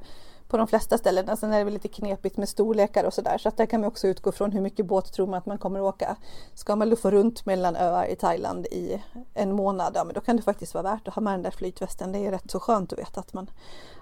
på 0.48 0.56
de 0.56 0.66
flesta 0.66 0.98
ställena. 0.98 1.36
Sen 1.36 1.52
är 1.52 1.58
det 1.58 1.64
väl 1.64 1.72
lite 1.72 1.88
knepigt 1.88 2.36
med 2.36 2.48
storlekar 2.48 3.04
och 3.04 3.14
sådär 3.14 3.38
så 3.38 3.48
att 3.48 3.56
där 3.56 3.66
kan 3.66 3.80
man 3.80 3.88
också 3.88 4.06
utgå 4.06 4.32
från 4.32 4.52
hur 4.52 4.60
mycket 4.60 4.86
båt 4.86 5.12
tror 5.12 5.26
man 5.26 5.38
att 5.38 5.46
man 5.46 5.58
kommer 5.58 5.78
att 5.78 5.94
åka. 5.94 6.16
Ska 6.54 6.76
man 6.76 6.88
luffa 6.88 7.10
runt 7.10 7.46
mellan 7.46 7.76
öar 7.76 8.06
i 8.06 8.16
Thailand 8.16 8.66
i 8.66 9.02
en 9.34 9.52
månad, 9.52 9.92
ja 9.94 10.04
men 10.04 10.14
då 10.14 10.20
kan 10.20 10.36
det 10.36 10.42
faktiskt 10.42 10.74
vara 10.74 10.82
värt 10.82 11.08
att 11.08 11.14
ha 11.14 11.22
med 11.22 11.34
den 11.34 11.42
där 11.42 11.50
flytvästen. 11.50 12.12
Det 12.12 12.18
är 12.18 12.30
rätt 12.30 12.50
så 12.50 12.60
skönt 12.60 12.92
att 12.92 12.98
veta 12.98 13.20
att 13.20 13.32
man, 13.32 13.50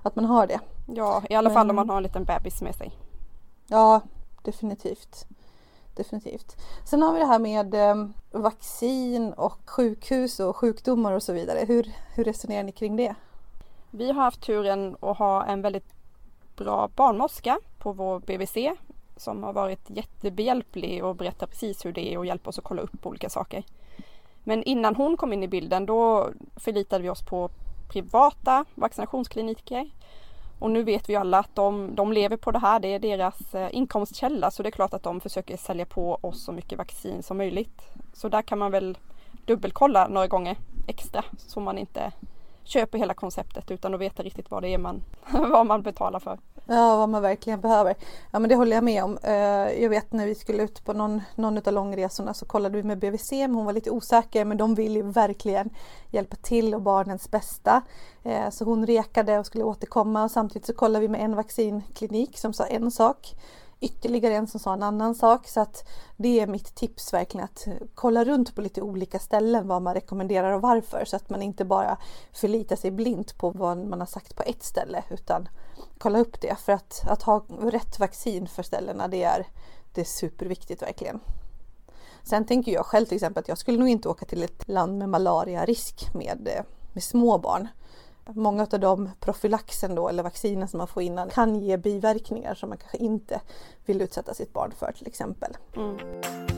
att 0.03 0.17
man 0.17 0.25
har 0.25 0.47
det. 0.47 0.61
Ja, 0.87 1.23
i 1.31 1.35
alla 1.35 1.49
men... 1.49 1.55
fall 1.55 1.71
om 1.71 1.77
man 1.77 1.91
har 1.91 1.97
en 1.97 2.03
liten 2.03 2.25
bebis 2.25 2.63
med 2.63 2.75
sig. 2.75 2.93
Ja, 3.67 4.01
definitivt. 4.43 5.27
Definitivt. 5.95 6.57
Sen 6.85 7.03
har 7.03 7.13
vi 7.13 7.19
det 7.19 7.27
här 7.27 7.39
med 7.39 7.75
eh, 7.75 8.07
vaccin 8.31 9.33
och 9.33 9.71
sjukhus 9.71 10.41
och 10.41 10.57
sjukdomar 10.57 11.13
och 11.13 11.23
så 11.23 11.33
vidare. 11.33 11.65
Hur, 11.69 11.93
hur 12.15 12.25
resonerar 12.25 12.63
ni 12.63 12.73
kring 12.73 12.97
det? 12.97 13.15
Vi 13.91 14.07
har 14.07 14.23
haft 14.23 14.41
turen 14.41 14.97
att 15.01 15.19
ha 15.19 15.45
en 15.45 15.63
väldigt 15.63 15.95
bra 16.57 16.91
barnmorska 16.97 17.59
på 17.79 17.93
vår 17.93 18.19
BVC 18.19 18.79
som 19.17 19.43
har 19.43 19.53
varit 19.53 19.91
jättebehjälplig 19.91 21.05
och 21.05 21.17
berättar 21.17 21.47
precis 21.47 21.85
hur 21.85 21.93
det 21.93 22.15
är 22.15 22.19
och 22.19 22.27
hjälper 22.27 22.49
oss 22.49 22.59
att 22.59 22.65
kolla 22.65 22.83
upp 22.83 23.07
olika 23.07 23.31
saker. 23.31 23.65
Men 24.45 24.63
innan 24.63 24.97
hon 24.97 25.17
kom 25.17 25.33
in 25.33 25.43
i 25.43 25.49
bilden 25.49 25.87
då 25.87 26.31
förlitade 26.57 27.03
vi 27.03 27.11
oss 27.11 27.23
på 27.23 27.51
privata 27.89 28.65
vaccinationskliniker 28.75 29.91
och 30.63 30.71
nu 30.71 30.83
vet 30.83 31.09
vi 31.09 31.17
alla 31.17 31.39
att 31.39 31.55
de, 31.55 31.95
de 31.95 32.13
lever 32.13 32.37
på 32.37 32.51
det 32.51 32.59
här, 32.59 32.81
det 32.81 32.89
är 32.89 32.99
deras 32.99 33.55
eh, 33.55 33.69
inkomstkälla 33.73 34.51
så 34.51 34.63
det 34.63 34.69
är 34.69 34.71
klart 34.71 34.95
att 34.95 35.03
de 35.03 35.21
försöker 35.21 35.57
sälja 35.57 35.87
på 35.87 36.19
oss 36.21 36.45
så 36.45 36.53
mycket 36.53 36.79
vaccin 36.79 37.23
som 37.23 37.37
möjligt. 37.37 37.83
Så 38.13 38.29
där 38.29 38.43
kan 38.43 38.59
man 38.59 38.71
väl 38.71 38.99
dubbelkolla 39.47 40.09
några 40.09 40.27
gånger 40.27 40.57
extra 40.87 41.25
så 41.39 41.61
man 41.61 41.79
inte 41.79 42.13
köper 42.65 42.99
hela 42.99 43.15
konceptet 43.15 43.71
utan 43.71 43.95
att 43.95 44.01
veta 44.01 44.23
riktigt 44.23 44.51
vad 44.51 44.63
det 44.63 44.69
är 44.69 44.79
man, 44.79 45.03
vad 45.33 45.67
man 45.67 45.83
betalar 45.83 46.21
för. 46.21 46.39
Ja, 46.67 46.97
vad 46.97 47.09
man 47.09 47.23
verkligen 47.23 47.61
behöver. 47.61 47.95
Ja, 48.31 48.39
men 48.39 48.49
det 48.49 48.57
håller 48.57 48.77
jag 48.77 48.85
med 48.85 49.05
om. 49.05 49.19
Eh, 49.23 49.83
jag 49.83 49.89
vet 49.89 50.13
när 50.13 50.27
vi 50.27 50.35
skulle 50.35 50.63
ut 50.63 50.85
på 50.85 50.93
någon, 50.93 51.23
någon 51.35 51.59
av 51.59 51.73
långresorna 51.73 52.35
så 52.35 52.47
kollade 52.47 52.77
vi 52.77 52.83
med 52.83 52.99
BVC, 52.99 53.33
men 53.33 53.55
hon 53.55 53.65
var 53.65 53.73
lite 53.73 53.91
osäker, 53.91 54.45
men 54.45 54.57
de 54.57 54.75
vill 54.75 54.97
ju 54.97 55.03
verkligen 55.03 55.71
hjälpa 56.11 56.37
till 56.37 56.75
och 56.75 56.83
barnens 56.83 57.31
bästa. 57.31 57.83
Eh, 58.23 58.51
så 58.51 58.65
hon 58.65 58.87
rekade 58.87 59.39
och 59.39 59.47
skulle 59.47 59.65
återkomma 59.65 60.25
och 60.25 60.31
samtidigt 60.31 60.67
så 60.67 60.75
kollade 60.75 61.01
vi 61.01 61.09
med 61.09 61.21
en 61.21 61.37
vaccinklinik 61.37 62.39
som 62.39 62.53
sa 62.53 62.67
en 62.67 62.91
sak 62.91 63.35
ytterligare 63.83 64.35
en 64.35 64.47
som 64.47 64.61
sa 64.61 64.73
en 64.73 64.83
annan 64.83 65.15
sak. 65.15 65.49
Så 65.49 65.61
att 65.61 65.89
det 66.17 66.41
är 66.41 66.47
mitt 66.47 66.75
tips 66.75 67.13
verkligen 67.13 67.45
att 67.45 67.67
kolla 67.95 68.25
runt 68.25 68.55
på 68.55 68.61
lite 68.61 68.83
olika 68.83 69.19
ställen 69.19 69.69
vad 69.69 69.83
man 69.83 69.95
rekommenderar 69.95 70.53
och 70.53 70.63
varför. 70.63 71.05
Så 71.05 71.17
att 71.17 71.31
man 71.31 71.43
inte 71.43 71.65
bara 71.65 71.97
förlitar 72.33 72.77
sig 72.77 72.91
blint 72.91 73.39
på 73.39 73.51
vad 73.51 73.79
man 73.79 74.01
har 74.01 74.07
sagt 74.07 74.37
på 74.37 74.43
ett 74.43 74.63
ställe 74.63 75.05
utan 75.11 75.49
kolla 75.99 76.19
upp 76.19 76.41
det. 76.41 76.59
För 76.59 76.73
att, 76.73 77.03
att 77.09 77.23
ha 77.23 77.45
rätt 77.61 77.99
vaccin 77.99 78.49
för 78.49 78.63
ställena 78.63 79.09
det 79.09 79.23
är, 79.23 79.47
det 79.93 80.01
är 80.01 80.05
superviktigt 80.05 80.83
verkligen. 80.83 81.21
Sen 82.23 82.45
tänker 82.45 82.73
jag 82.73 82.87
själv 82.87 83.07
till 83.07 83.17
exempel 83.17 83.41
att 83.41 83.49
jag 83.49 83.59
skulle 83.59 83.79
nog 83.79 83.89
inte 83.89 84.09
åka 84.09 84.27
till 84.27 84.43
ett 84.43 84.69
land 84.69 84.99
med 84.99 85.09
malariarisk 85.09 86.15
med, 86.15 86.49
eh, 86.49 86.65
med 86.93 87.03
små 87.03 87.39
barn. 87.39 87.69
Många 88.27 88.67
av 88.73 88.81
de 88.81 89.11
profylaxen 89.21 89.95
då, 89.95 90.09
eller 90.09 90.23
vaccinen 90.23 90.69
som 90.69 90.79
man 90.79 90.89
får 90.89 91.03
innan 91.03 91.31
kan 91.31 91.61
ge 91.61 91.77
biverkningar 91.77 92.55
som 92.55 92.69
man 92.69 92.79
kanske 92.79 92.99
inte 92.99 93.41
vill 93.85 94.03
utsätta 94.03 94.35
sitt 94.35 94.53
barn 94.53 94.73
för 94.79 94.93
till 94.93 95.07
exempel. 95.07 95.57
Mm. 95.77 96.52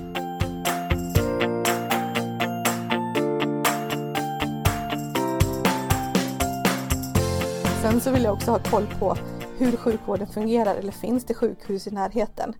Sen 7.84 8.00
så 8.00 8.10
vill 8.10 8.24
jag 8.24 8.34
också 8.34 8.50
ha 8.50 8.58
koll 8.58 8.86
på 8.98 9.16
hur 9.58 9.76
sjukvården 9.76 10.26
fungerar 10.26 10.74
eller 10.74 10.92
finns 10.92 11.24
det 11.24 11.34
sjukhus 11.34 11.86
i 11.86 11.90
närheten? 11.90 12.54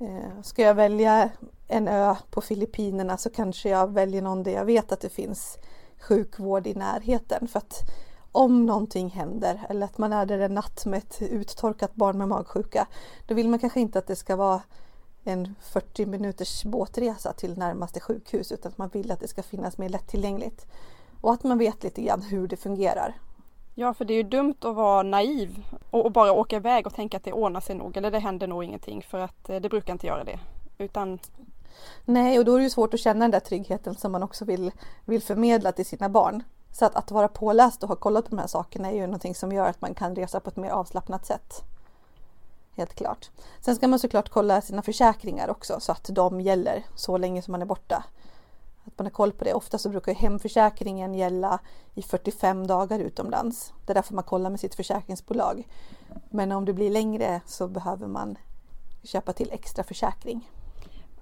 Eh, 0.00 0.42
ska 0.42 0.62
jag 0.62 0.74
välja 0.74 1.30
en 1.68 1.88
ö 1.88 2.16
på 2.30 2.40
Filippinerna 2.40 3.16
så 3.16 3.30
kanske 3.30 3.68
jag 3.68 3.92
väljer 3.92 4.22
någon 4.22 4.42
där 4.42 4.52
jag 4.52 4.64
vet 4.64 4.92
att 4.92 5.00
det 5.00 5.08
finns 5.08 5.58
sjukvård 6.00 6.66
i 6.66 6.74
närheten. 6.74 7.48
För 7.48 7.58
att 7.58 7.74
om 8.32 8.66
någonting 8.66 9.10
händer 9.10 9.66
eller 9.68 9.84
att 9.84 9.98
man 9.98 10.12
är 10.12 10.26
där 10.26 10.38
en 10.38 10.54
natt 10.54 10.86
med 10.86 10.98
ett 10.98 11.22
uttorkat 11.22 11.94
barn 11.94 12.18
med 12.18 12.28
magsjuka, 12.28 12.86
då 13.26 13.34
vill 13.34 13.48
man 13.48 13.58
kanske 13.58 13.80
inte 13.80 13.98
att 13.98 14.06
det 14.06 14.16
ska 14.16 14.36
vara 14.36 14.62
en 15.24 15.54
40 15.60 16.06
minuters 16.06 16.64
båtresa 16.64 17.32
till 17.32 17.58
närmaste 17.58 18.00
sjukhus 18.00 18.52
utan 18.52 18.72
att 18.72 18.78
man 18.78 18.88
vill 18.88 19.10
att 19.10 19.20
det 19.20 19.28
ska 19.28 19.42
finnas 19.42 19.78
mer 19.78 19.88
lättillgängligt. 19.88 20.66
Och 21.20 21.32
att 21.32 21.44
man 21.44 21.58
vet 21.58 21.82
lite 21.82 22.02
grann 22.02 22.22
hur 22.22 22.48
det 22.48 22.56
fungerar. 22.56 23.16
Ja, 23.80 23.94
för 23.94 24.04
det 24.04 24.14
är 24.14 24.16
ju 24.16 24.22
dumt 24.22 24.54
att 24.60 24.74
vara 24.74 25.02
naiv 25.02 25.64
och, 25.90 26.12
bara 26.12 26.32
åka 26.32 26.56
iväg 26.56 26.86
och 26.86 26.94
tänka 26.94 27.16
att 27.16 27.24
det 27.24 27.32
ordnar 27.32 27.60
sig 27.60 27.74
nog 27.76 27.96
eller 27.96 28.10
det 28.10 28.18
händer 28.18 28.46
nog 28.46 28.64
ingenting 28.64 29.02
för 29.02 29.18
att 29.18 29.48
eh, 29.48 29.60
det 29.60 29.68
brukar 29.68 29.92
inte 29.92 30.06
göra 30.06 30.24
det. 30.24 30.38
Utan... 30.78 31.18
Nej, 32.04 32.38
och 32.38 32.44
då 32.44 32.54
är 32.54 32.58
det 32.58 32.64
ju 32.64 32.70
svårt 32.70 32.94
att 32.94 33.00
känna 33.00 33.20
den 33.20 33.30
där 33.30 33.40
tryggheten 33.40 33.94
som 33.94 34.12
man 34.12 34.22
också 34.22 34.44
vill, 34.44 34.72
vill 35.04 35.22
förmedla 35.22 35.72
till 35.72 35.86
sina 35.86 36.08
barn. 36.08 36.42
Så 36.72 36.84
att, 36.84 36.96
att 36.96 37.10
vara 37.10 37.28
påläst 37.28 37.82
och 37.82 37.88
ha 37.88 37.96
kollat 37.96 38.24
på 38.24 38.30
de 38.30 38.38
här 38.38 38.46
sakerna 38.46 38.90
är 38.90 38.94
ju 38.94 39.06
någonting 39.06 39.34
som 39.34 39.52
gör 39.52 39.66
att 39.66 39.80
man 39.80 39.94
kan 39.94 40.16
resa 40.16 40.40
på 40.40 40.50
ett 40.50 40.56
mer 40.56 40.70
avslappnat 40.70 41.26
sätt. 41.26 41.62
Helt 42.76 42.94
klart. 42.94 43.30
Sen 43.60 43.76
ska 43.76 43.88
man 43.88 43.98
såklart 43.98 44.28
kolla 44.28 44.60
sina 44.60 44.82
försäkringar 44.82 45.50
också 45.50 45.80
så 45.80 45.92
att 45.92 46.10
de 46.12 46.40
gäller 46.40 46.84
så 46.94 47.16
länge 47.16 47.42
som 47.42 47.52
man 47.52 47.62
är 47.62 47.66
borta. 47.66 48.04
Att 48.84 48.98
man 48.98 49.06
har 49.06 49.10
koll 49.10 49.32
på 49.32 49.44
det. 49.44 49.54
Ofta 49.54 49.78
så 49.78 49.88
brukar 49.88 50.14
hemförsäkringen 50.14 51.14
gälla 51.14 51.58
i 51.94 52.02
45 52.02 52.66
dagar 52.66 52.98
utomlands. 52.98 53.72
Det 53.86 53.92
är 53.92 53.94
därför 53.94 54.14
man 54.14 54.24
kollar 54.24 54.50
med 54.50 54.60
sitt 54.60 54.74
försäkringsbolag. 54.74 55.68
Men 56.30 56.52
om 56.52 56.64
det 56.64 56.72
blir 56.72 56.90
längre 56.90 57.40
så 57.46 57.68
behöver 57.68 58.06
man 58.06 58.38
köpa 59.02 59.32
till 59.32 59.52
extra 59.52 59.84
försäkring. 59.84 60.50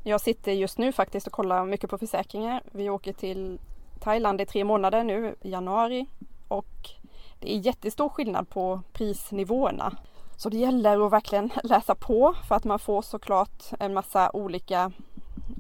Jag 0.03 0.21
sitter 0.21 0.53
just 0.53 0.79
nu 0.79 0.92
faktiskt 0.92 1.27
och 1.27 1.33
kollar 1.33 1.64
mycket 1.64 1.90
på 1.90 1.99
försäkringar. 1.99 2.62
Vi 2.73 2.90
åker 2.90 3.12
till 3.12 3.61
Thailand 4.01 4.40
i 4.40 4.47
tre 4.47 4.64
månader 4.64 5.05
nu 5.05 5.35
i 5.40 5.51
januari 5.51 6.07
och 6.49 6.90
det 7.40 7.55
är 7.55 7.59
jättestor 7.59 8.09
skillnad 8.09 8.51
på 8.51 8.81
prisnivåerna. 8.92 9.97
Så 10.37 10.49
det 10.49 10.57
gäller 10.57 11.07
att 11.07 11.12
verkligen 11.12 11.51
läsa 11.64 11.94
på 11.94 12.35
för 12.49 12.55
att 12.55 12.64
man 12.64 12.79
får 12.79 13.03
såklart 13.03 13.64
en 13.79 13.94
massa 13.94 14.31
olika, 14.33 14.92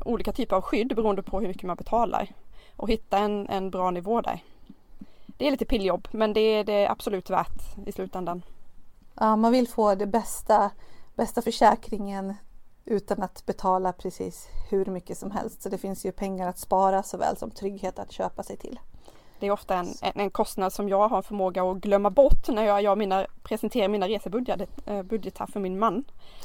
olika 0.04 0.32
typer 0.32 0.56
av 0.56 0.62
skydd 0.62 0.96
beroende 0.96 1.22
på 1.22 1.40
hur 1.40 1.48
mycket 1.48 1.62
man 1.62 1.76
betalar 1.76 2.32
och 2.76 2.90
hitta 2.90 3.18
en, 3.18 3.48
en 3.48 3.70
bra 3.70 3.90
nivå 3.90 4.20
där. 4.20 4.44
Det 5.26 5.46
är 5.46 5.50
lite 5.50 5.64
pilljobb 5.64 6.08
men 6.10 6.32
det 6.32 6.40
är 6.40 6.64
det 6.64 6.86
absolut 6.86 7.30
värt 7.30 7.86
i 7.86 7.92
slutändan. 7.92 8.42
Ja, 9.14 9.36
man 9.36 9.52
vill 9.52 9.68
få 9.68 9.94
det 9.94 10.06
bästa, 10.06 10.70
bästa 11.14 11.42
försäkringen 11.42 12.34
utan 12.84 13.22
att 13.22 13.46
betala 13.46 13.92
precis 13.92 14.48
hur 14.70 14.86
mycket 14.86 15.18
som 15.18 15.30
helst. 15.30 15.62
Så 15.62 15.68
det 15.68 15.78
finns 15.78 16.06
ju 16.06 16.12
pengar 16.12 16.48
att 16.48 16.58
spara 16.58 17.02
såväl 17.02 17.36
som 17.36 17.50
trygghet 17.50 17.98
att 17.98 18.12
köpa 18.12 18.42
sig 18.42 18.56
till. 18.56 18.78
Det 19.40 19.46
är 19.46 19.50
ofta 19.50 19.74
en, 19.74 19.94
en 20.00 20.30
kostnad 20.30 20.72
som 20.72 20.88
jag 20.88 21.08
har 21.08 21.22
förmåga 21.22 21.62
att 21.62 21.76
glömma 21.76 22.10
bort 22.10 22.48
när 22.48 22.64
jag, 22.64 22.82
jag 22.82 22.98
mina, 22.98 23.26
presenterar 23.42 23.88
mina 23.88 24.08
resebudgetar 24.08 25.46
för 25.46 25.60
min 25.60 25.78
man. 25.78 26.04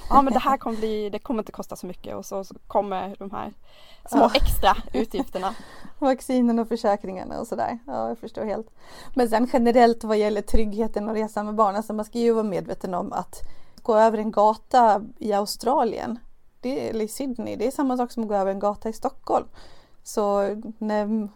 Ja 0.10 0.21
men 0.21 0.34
det 0.34 0.39
här 0.39 0.58
kommer 0.58 0.77
bli, 0.77 1.10
det 1.10 1.19
kommer 1.19 1.41
inte 1.41 1.51
kosta 1.51 1.75
så 1.75 1.88
mycket 1.88 2.15
och 2.15 2.25
så, 2.25 2.43
så 2.43 2.56
kommer 2.67 3.15
de 3.19 3.32
här 3.32 3.53
små 4.06 4.29
extra 4.34 4.77
utgifterna. 4.93 5.56
Vaccinen 5.99 6.60
och 6.60 6.67
försäkringarna 6.67 7.39
och 7.39 7.47
sådär. 7.47 7.79
Ja 7.88 8.08
jag 8.08 8.17
förstår 8.17 8.45
helt. 8.45 8.67
Men 9.15 9.29
sen 9.29 9.49
generellt 9.53 10.03
vad 10.03 10.17
gäller 10.17 10.41
tryggheten 10.41 11.10
och 11.10 11.15
resa 11.15 11.43
med 11.43 11.56
barn, 11.56 11.75
alltså 11.75 11.93
man 11.93 12.06
ska 12.06 12.19
ju 12.19 12.34
vara 12.34 12.43
medveten 12.43 12.93
om 12.93 13.13
att 13.13 13.41
gå 13.82 13.95
över 13.95 14.17
en 14.17 14.32
gata 14.32 15.01
i 15.19 15.34
Australien 15.34 16.19
det, 16.63 16.89
eller 16.89 17.06
i 17.06 17.08
Sydney, 17.08 17.56
det 17.56 17.67
är 17.67 17.71
samma 17.71 17.97
sak 17.97 18.12
som 18.12 18.23
att 18.23 18.29
gå 18.29 18.36
över 18.36 18.51
en 18.51 18.60
gata 18.60 18.89
i 18.89 18.93
Stockholm. 18.93 19.45
Så 20.03 20.41
när 20.77 21.29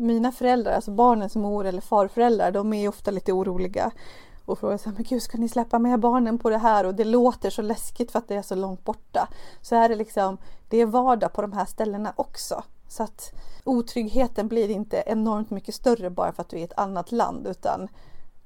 mina 0.00 0.32
föräldrar, 0.32 0.72
alltså 0.72 0.90
barnens 0.90 1.36
mor 1.36 1.66
eller 1.66 1.80
farföräldrar, 1.80 2.50
de 2.50 2.72
är 2.72 2.88
ofta 2.88 3.10
lite 3.10 3.32
oroliga 3.32 3.90
och 4.44 4.58
frågar 4.58 4.78
så 4.78 4.88
här, 4.88 4.96
men 4.96 5.04
gud 5.08 5.22
ska 5.22 5.38
ni 5.38 5.48
släppa 5.48 5.78
med 5.78 6.00
barnen 6.00 6.38
på 6.38 6.50
det 6.50 6.58
här? 6.58 6.86
Och 6.86 6.94
det 6.94 7.04
låter 7.04 7.50
så 7.50 7.62
läskigt 7.62 8.10
för 8.10 8.18
att 8.18 8.28
det 8.28 8.34
är 8.34 8.42
så 8.42 8.54
långt 8.54 8.84
borta. 8.84 9.28
Så 9.60 9.76
är 9.76 9.88
det 9.88 9.94
liksom, 9.94 10.38
det 10.68 10.76
är 10.76 10.86
vardag 10.86 11.32
på 11.32 11.42
de 11.42 11.52
här 11.52 11.64
ställena 11.64 12.12
också. 12.16 12.62
Så 12.88 13.02
att 13.02 13.32
otryggheten 13.64 14.48
blir 14.48 14.70
inte 14.70 15.02
enormt 15.06 15.50
mycket 15.50 15.74
större 15.74 16.10
bara 16.10 16.32
för 16.32 16.42
att 16.42 16.48
du 16.48 16.56
är 16.56 16.60
i 16.60 16.64
ett 16.64 16.78
annat 16.78 17.12
land 17.12 17.46
utan 17.46 17.88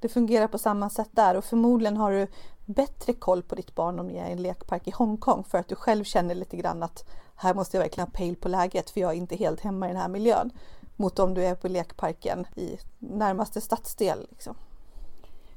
det 0.01 0.09
fungerar 0.09 0.49
på 0.49 0.59
samma 0.59 0.91
sätt 0.91 1.09
där 1.11 1.35
och 1.37 1.45
förmodligen 1.45 1.97
har 1.97 2.13
du 2.13 2.27
bättre 2.65 3.13
koll 3.13 3.43
på 3.43 3.55
ditt 3.55 3.75
barn 3.75 3.99
om 3.99 4.07
ni 4.07 4.17
är 4.17 4.29
i 4.29 4.33
en 4.33 4.43
lekpark 4.43 4.89
i 4.89 4.91
Hongkong 4.91 5.45
för 5.45 5.59
att 5.59 5.69
du 5.69 5.75
själv 5.75 6.05
känner 6.05 6.35
lite 6.35 6.57
grann 6.57 6.83
att 6.83 7.05
här 7.37 7.55
måste 7.55 7.77
jag 7.77 7.83
verkligen 7.83 8.07
ha 8.07 8.13
pejl 8.13 8.37
på 8.37 8.49
läget 8.49 8.91
för 8.91 9.01
jag 9.01 9.11
är 9.11 9.17
inte 9.17 9.37
helt 9.37 9.61
hemma 9.61 9.87
i 9.87 9.93
den 9.93 10.01
här 10.01 10.09
miljön. 10.09 10.51
Mot 10.97 11.19
om 11.19 11.35
du 11.35 11.45
är 11.45 11.55
på 11.55 11.69
lekparken 11.69 12.47
i 12.57 12.79
närmaste 12.99 13.61
stadsdel. 13.61 14.27
Liksom. 14.31 14.55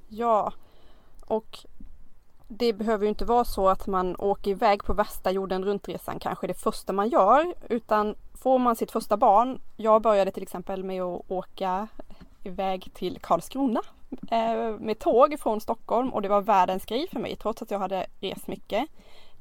Ja, 0.08 0.54
och 1.26 1.66
det 2.48 2.74
behöver 2.74 3.04
ju 3.04 3.10
inte 3.10 3.26
vara 3.26 3.46
så 3.46 3.70
att 3.70 3.88
man 3.88 4.16
åker 4.16 4.52
iväg 4.52 4.84
på 4.84 4.94
värsta 4.94 5.32
jorden 5.32 5.66
runt-resan 5.66 6.20
kanske 6.20 6.48
det 6.48 6.54
första 6.54 6.94
man 6.94 7.10
gör 7.10 7.54
utan 7.70 8.16
får 8.34 8.60
man 8.60 8.76
sitt 8.76 8.92
första 8.92 9.18
barn. 9.18 9.62
Jag 9.78 10.02
började 10.02 10.32
till 10.32 10.44
exempel 10.44 10.84
med 10.84 11.04
att 11.04 11.32
åka 11.32 11.88
iväg 12.44 12.90
till 12.94 13.20
Karlskrona 13.22 13.82
eh, 14.32 14.80
med 14.80 15.00
tåg 15.00 15.40
från 15.40 15.62
Stockholm 15.62 16.14
och 16.14 16.22
det 16.22 16.30
var 16.30 16.42
världens 16.42 16.86
grej 16.86 17.08
för 17.12 17.20
mig 17.20 17.36
trots 17.36 17.62
att 17.62 17.72
jag 17.72 17.80
hade 17.80 18.06
rest 18.20 18.48
mycket. 18.48 18.90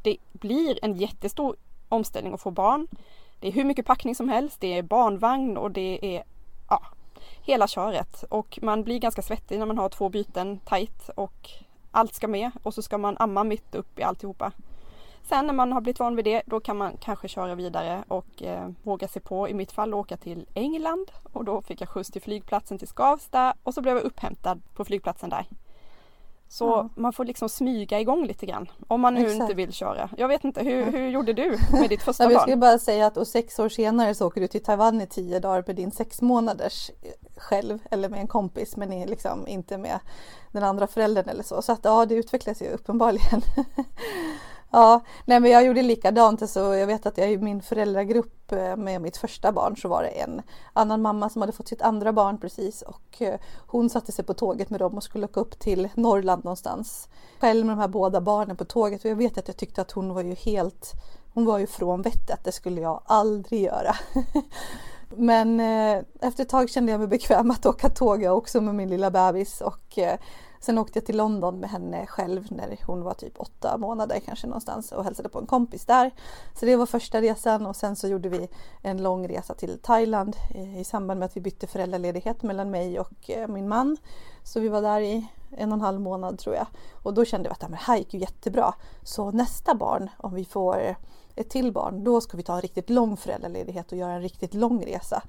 Det 0.03 0.17
blir 0.33 0.85
en 0.85 0.97
jättestor 0.97 1.57
omställning 1.89 2.35
att 2.35 2.41
få 2.41 2.51
barn. 2.51 2.89
Det 3.41 3.49
är 3.49 3.53
hur 3.53 3.65
mycket 3.65 3.87
packning 3.87 4.15
som 4.15 4.29
helst, 4.29 4.61
det 4.61 4.79
är 4.79 4.83
barnvagn 4.83 5.57
och 5.57 5.71
det 5.71 6.17
är 6.17 6.23
ja, 6.69 6.83
hela 7.43 7.69
köret 7.69 8.23
och 8.23 8.59
man 8.63 8.83
blir 8.83 8.99
ganska 8.99 9.23
svettig 9.23 9.59
när 9.59 9.67
man 9.67 9.79
har 9.79 9.89
två 9.89 10.09
byten 10.09 10.59
tight 10.59 11.09
och 11.15 11.51
allt 11.91 12.15
ska 12.15 12.29
med 12.29 12.51
och 12.63 12.75
så 12.75 12.83
ska 12.83 12.99
man 12.99 13.17
amma 13.19 13.45
mitt 13.45 13.75
upp 13.75 13.99
i 13.99 14.03
alltihopa. 14.03 14.53
Sen 15.23 15.47
när 15.47 15.55
man 15.55 15.73
har 15.73 15.81
blivit 15.81 15.99
van 15.99 16.17
vid 16.17 16.25
det 16.25 16.43
då 16.47 16.61
kan 16.61 16.77
man 16.77 16.97
kanske 17.01 17.29
köra 17.29 17.55
vidare 17.55 18.05
och 18.09 18.43
eh, 18.43 18.69
våga 18.83 19.09
sig 19.09 19.23
på, 19.23 19.49
i 19.49 19.55
mitt 19.55 19.73
fall 19.73 19.95
åka 19.95 20.17
till 20.17 20.47
England 20.55 21.13
och 21.33 21.45
då 21.45 21.63
fick 21.63 21.81
jag 21.81 21.89
skjuts 21.89 22.11
till 22.11 22.23
flygplatsen 22.23 22.79
till 22.79 22.89
Skavsta 22.89 23.55
och 23.63 23.75
så 23.75 23.83
blev 23.83 23.97
jag 23.97 24.05
upphämtad 24.05 24.63
på 24.75 24.85
flygplatsen 24.85 25.31
där. 25.31 25.47
Så 26.49 26.65
ja. 26.65 26.89
man 26.95 27.13
får 27.13 27.25
liksom 27.25 27.49
smyga 27.49 28.01
igång 28.01 28.27
lite 28.27 28.47
grann 28.47 28.71
om 28.89 29.01
man 29.01 29.15
nu 29.15 29.21
Exakt. 29.21 29.41
inte 29.41 29.55
vill 29.55 29.73
köra. 29.73 30.11
Jag 30.17 30.29
vet 30.29 30.45
inte, 30.45 30.63
hur, 30.63 30.85
hur 30.85 31.09
gjorde 31.09 31.33
du 31.33 31.59
med 31.73 31.89
ditt 31.89 32.03
första 32.03 32.25
barn? 32.25 32.33
Jag 32.33 32.43
skulle 32.43 32.57
bara 32.57 32.79
säga 32.79 33.07
att 33.07 33.17
och 33.17 33.29
sex 33.29 33.59
år 33.59 33.69
senare 33.69 34.15
så 34.15 34.27
åker 34.27 34.41
du 34.41 34.49
till 34.49 34.63
Taiwan 34.63 35.01
i 35.01 35.07
tio 35.07 35.41
dagar 35.41 35.65
med 35.67 35.77
din 35.77 35.91
sex 35.91 36.23
månaders 36.23 36.91
eh, 36.91 37.11
själv 37.37 37.79
eller 37.91 38.09
med 38.09 38.21
en 38.21 38.29
kompis 38.29 38.77
men 38.77 38.93
är 38.93 39.07
liksom 39.07 39.49
inte 39.49 39.79
med 39.79 40.01
den 40.53 40.63
andra 40.63 40.87
föräldern 40.87 41.29
eller 41.29 41.43
så. 41.43 41.63
Så 41.63 41.73
att 41.73 41.81
ja, 41.83 42.07
det 42.07 42.15
utvecklas 42.15 42.63
ju 42.63 42.71
uppenbarligen. 42.71 43.43
Ja, 44.71 45.01
nej 45.25 45.41
men 45.41 45.51
jag 45.51 45.65
gjorde 45.67 45.83
likadant. 45.83 46.51
Så 46.51 46.59
jag 46.59 46.87
vet 46.87 47.07
att 47.07 47.19
jag 47.19 47.33
i 47.33 47.39
min 47.39 47.63
föräldragrupp 47.63 48.53
eh, 48.53 48.77
med 48.77 49.01
mitt 49.01 49.17
första 49.17 49.53
barn 49.53 49.77
så 49.77 49.89
var 49.89 50.03
det 50.03 50.09
en 50.09 50.43
annan 50.73 51.03
mamma 51.03 51.29
som 51.29 51.43
hade 51.43 51.53
fått 51.53 51.69
sitt 51.69 51.83
andra 51.83 52.13
barn 52.13 52.39
precis 52.39 52.83
och 52.83 53.23
eh, 53.23 53.41
hon 53.67 53.91
satte 53.91 54.13
sig 54.13 54.25
på 54.25 54.35
tåget 54.35 54.71
med 54.71 54.81
dem 54.81 54.95
och 54.95 55.03
skulle 55.03 55.25
åka 55.25 55.41
upp 55.41 55.59
till 55.59 55.89
Norrland 55.95 56.45
någonstans. 56.45 57.09
Själv 57.41 57.67
med 57.67 57.77
de 57.77 57.81
här 57.81 57.89
båda 57.89 58.21
barnen 58.21 58.57
på 58.57 58.65
tåget 58.65 59.05
och 59.05 59.11
jag 59.11 59.17
vet 59.17 59.39
att 59.39 59.49
jag 59.49 59.57
tyckte 59.57 59.81
att 59.81 59.93
hon 59.93 60.15
var 60.15 60.23
ju 60.23 60.35
helt, 60.35 60.93
hon 61.35 61.45
var 61.45 61.59
ju 61.59 61.67
från 61.67 62.03
vettet. 62.03 62.45
Det 62.45 62.53
skulle 62.53 62.81
jag 62.81 63.03
aldrig 63.07 63.63
göra. 63.63 63.97
Men 65.09 65.61
eh, 65.61 66.03
efter 66.21 66.43
ett 66.43 66.49
tag 66.49 66.71
kände 66.71 66.93
jag 66.93 66.99
mig 66.99 67.09
bekväm 67.09 67.51
att 67.51 67.67
åka 67.67 67.89
tåg 67.89 68.23
också 68.23 68.61
med 68.61 68.75
min 68.75 68.89
lilla 68.89 69.11
bebis 69.11 69.61
och 69.61 69.99
Sen 70.61 70.79
åkte 70.79 70.99
jag 70.99 71.07
till 71.07 71.17
London 71.17 71.61
med 71.61 71.71
henne 71.71 72.07
själv 72.07 72.47
när 72.51 72.79
hon 72.87 73.03
var 73.03 73.15
typ 73.15 73.41
åtta 73.41 73.79
månader 73.79 74.21
kanske 74.25 74.47
någonstans 74.47 74.93
och 74.93 75.05
hälsade 75.05 75.29
på 75.29 75.39
en 75.39 75.47
kompis 75.47 75.87
där. 75.87 76.11
Så 76.55 76.67
det 76.67 76.77
var 76.77 76.87
första 76.87 77.21
resan 77.21 77.67
och 77.67 77.77
sen 77.77 77.97
så 77.97 78.09
gjorde 78.09 78.29
vi 78.29 78.49
en 78.83 79.03
lång 79.03 79.29
resa 79.29 79.55
till 79.55 79.79
Thailand 79.79 80.37
eh, 80.55 80.81
i 80.81 80.85
samband 80.85 81.21
med 81.21 81.27
att 81.27 81.37
vi 81.37 81.41
bytte 81.41 81.67
föräldraledighet 81.67 82.43
mellan 82.43 82.71
mig 82.71 83.01
och 83.01 83.31
eh, 83.31 83.49
min 83.49 83.69
man. 83.69 83.97
Så 84.43 84.61
vi 84.61 84.69
var 84.69 84.83
där 84.83 85.01
i 85.01 85.27
en 85.51 85.73
och 85.73 85.77
en 85.77 85.83
halv 85.83 86.01
månad 86.01 86.39
tror 86.39 86.55
jag. 86.55 86.67
Och 87.03 87.15
då 87.15 87.25
kände 87.25 87.49
vi 87.49 87.53
att 87.53 87.71
det 87.71 87.79
här 87.81 87.97
gick 87.97 88.15
ju 88.15 88.21
jättebra. 88.21 88.75
Så 89.03 89.31
nästa 89.31 89.75
barn, 89.75 90.11
om 90.17 90.35
vi 90.35 90.45
får 90.45 90.97
ett 91.37 91.51
till 91.51 91.73
barn, 91.73 92.05
då 92.05 92.21
ska 92.21 92.37
vi 92.37 92.43
ta 92.43 92.55
en 92.55 92.63
riktigt 92.63 92.91
lång 92.91 93.17
föräldraledighet 93.17 93.93
och 93.93 93.99
göra 93.99 94.13
en 94.13 94.23
riktigt 94.23 94.55
lång 94.55 94.85
resa. 94.85 95.23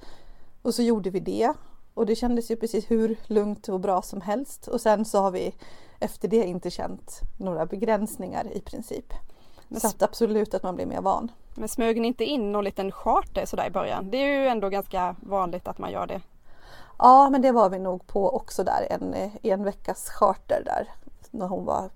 Och 0.62 0.74
så 0.74 0.82
gjorde 0.82 1.10
vi 1.10 1.20
det 1.20 1.52
och 1.98 2.06
det 2.06 2.16
kändes 2.16 2.50
ju 2.50 2.56
precis 2.56 2.90
hur 2.90 3.16
lugnt 3.26 3.68
och 3.68 3.80
bra 3.80 4.02
som 4.02 4.20
helst. 4.20 4.68
Och 4.68 4.80
sen 4.80 5.04
så 5.04 5.18
har 5.18 5.30
vi 5.30 5.54
efter 6.00 6.28
det 6.28 6.44
inte 6.44 6.70
känt 6.70 7.20
några 7.38 7.66
begränsningar 7.66 8.46
i 8.52 8.60
princip. 8.60 9.12
Men, 9.68 9.80
så 9.80 9.86
att 9.86 10.02
absolut 10.02 10.54
att 10.54 10.62
man 10.62 10.74
blir 10.74 10.86
mer 10.86 11.00
van. 11.00 11.32
Men 11.54 11.68
smög 11.68 12.00
ni 12.00 12.08
inte 12.08 12.24
in 12.24 12.52
någon 12.52 12.64
liten 12.64 12.92
charter 12.92 13.46
sådär 13.46 13.66
i 13.66 13.70
början? 13.70 14.10
Det 14.10 14.16
är 14.16 14.40
ju 14.40 14.48
ändå 14.48 14.68
ganska 14.68 15.16
vanligt 15.20 15.68
att 15.68 15.78
man 15.78 15.92
gör 15.92 16.06
det. 16.06 16.20
Ja, 16.98 17.30
men 17.30 17.42
det 17.42 17.52
var 17.52 17.70
vi 17.70 17.78
nog 17.78 18.06
på 18.06 18.34
också 18.34 18.64
där. 18.64 18.86
En, 18.90 19.14
en 19.42 19.64
veckas 19.64 20.08
charter 20.08 20.62
där 20.64 20.88
när 21.30 21.46
hon 21.46 21.64
var 21.64 21.90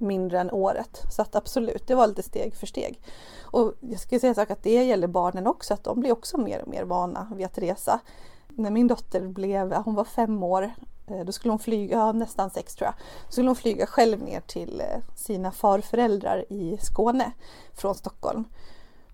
mindre 0.00 0.40
än 0.40 0.50
året. 0.50 1.02
Så 1.10 1.22
att 1.22 1.36
absolut, 1.36 1.86
det 1.86 1.94
var 1.94 2.06
lite 2.06 2.22
steg 2.22 2.54
för 2.54 2.66
steg. 2.66 3.00
Och 3.40 3.72
jag 3.80 4.00
skulle 4.00 4.20
säga 4.20 4.46
att 4.48 4.62
det 4.62 4.84
gäller 4.84 5.08
barnen 5.08 5.46
också, 5.46 5.74
att 5.74 5.84
de 5.84 6.00
blir 6.00 6.12
också 6.12 6.38
mer 6.38 6.62
och 6.62 6.68
mer 6.68 6.84
vana 6.84 7.32
vid 7.36 7.46
att 7.46 7.58
resa 7.58 8.00
när 8.56 8.70
min 8.70 8.86
dotter 8.86 9.28
blev, 9.28 9.74
hon 9.74 9.94
var 9.94 10.04
fem 10.04 10.42
år, 10.42 10.70
eh, 11.06 11.20
då 11.24 11.32
skulle 11.32 11.52
hon 11.52 11.58
flyga, 11.58 11.96
ja, 11.96 12.12
nästan 12.12 12.50
sex 12.50 12.74
tror 12.74 12.86
jag, 12.86 12.94
då 13.26 13.32
skulle 13.32 13.48
hon 13.48 13.56
flyga 13.56 13.86
själv 13.86 14.22
ner 14.22 14.40
till 14.40 14.80
eh, 14.80 15.14
sina 15.14 15.52
farföräldrar 15.52 16.52
i 16.52 16.78
Skåne 16.80 17.32
från 17.74 17.94
Stockholm. 17.94 18.44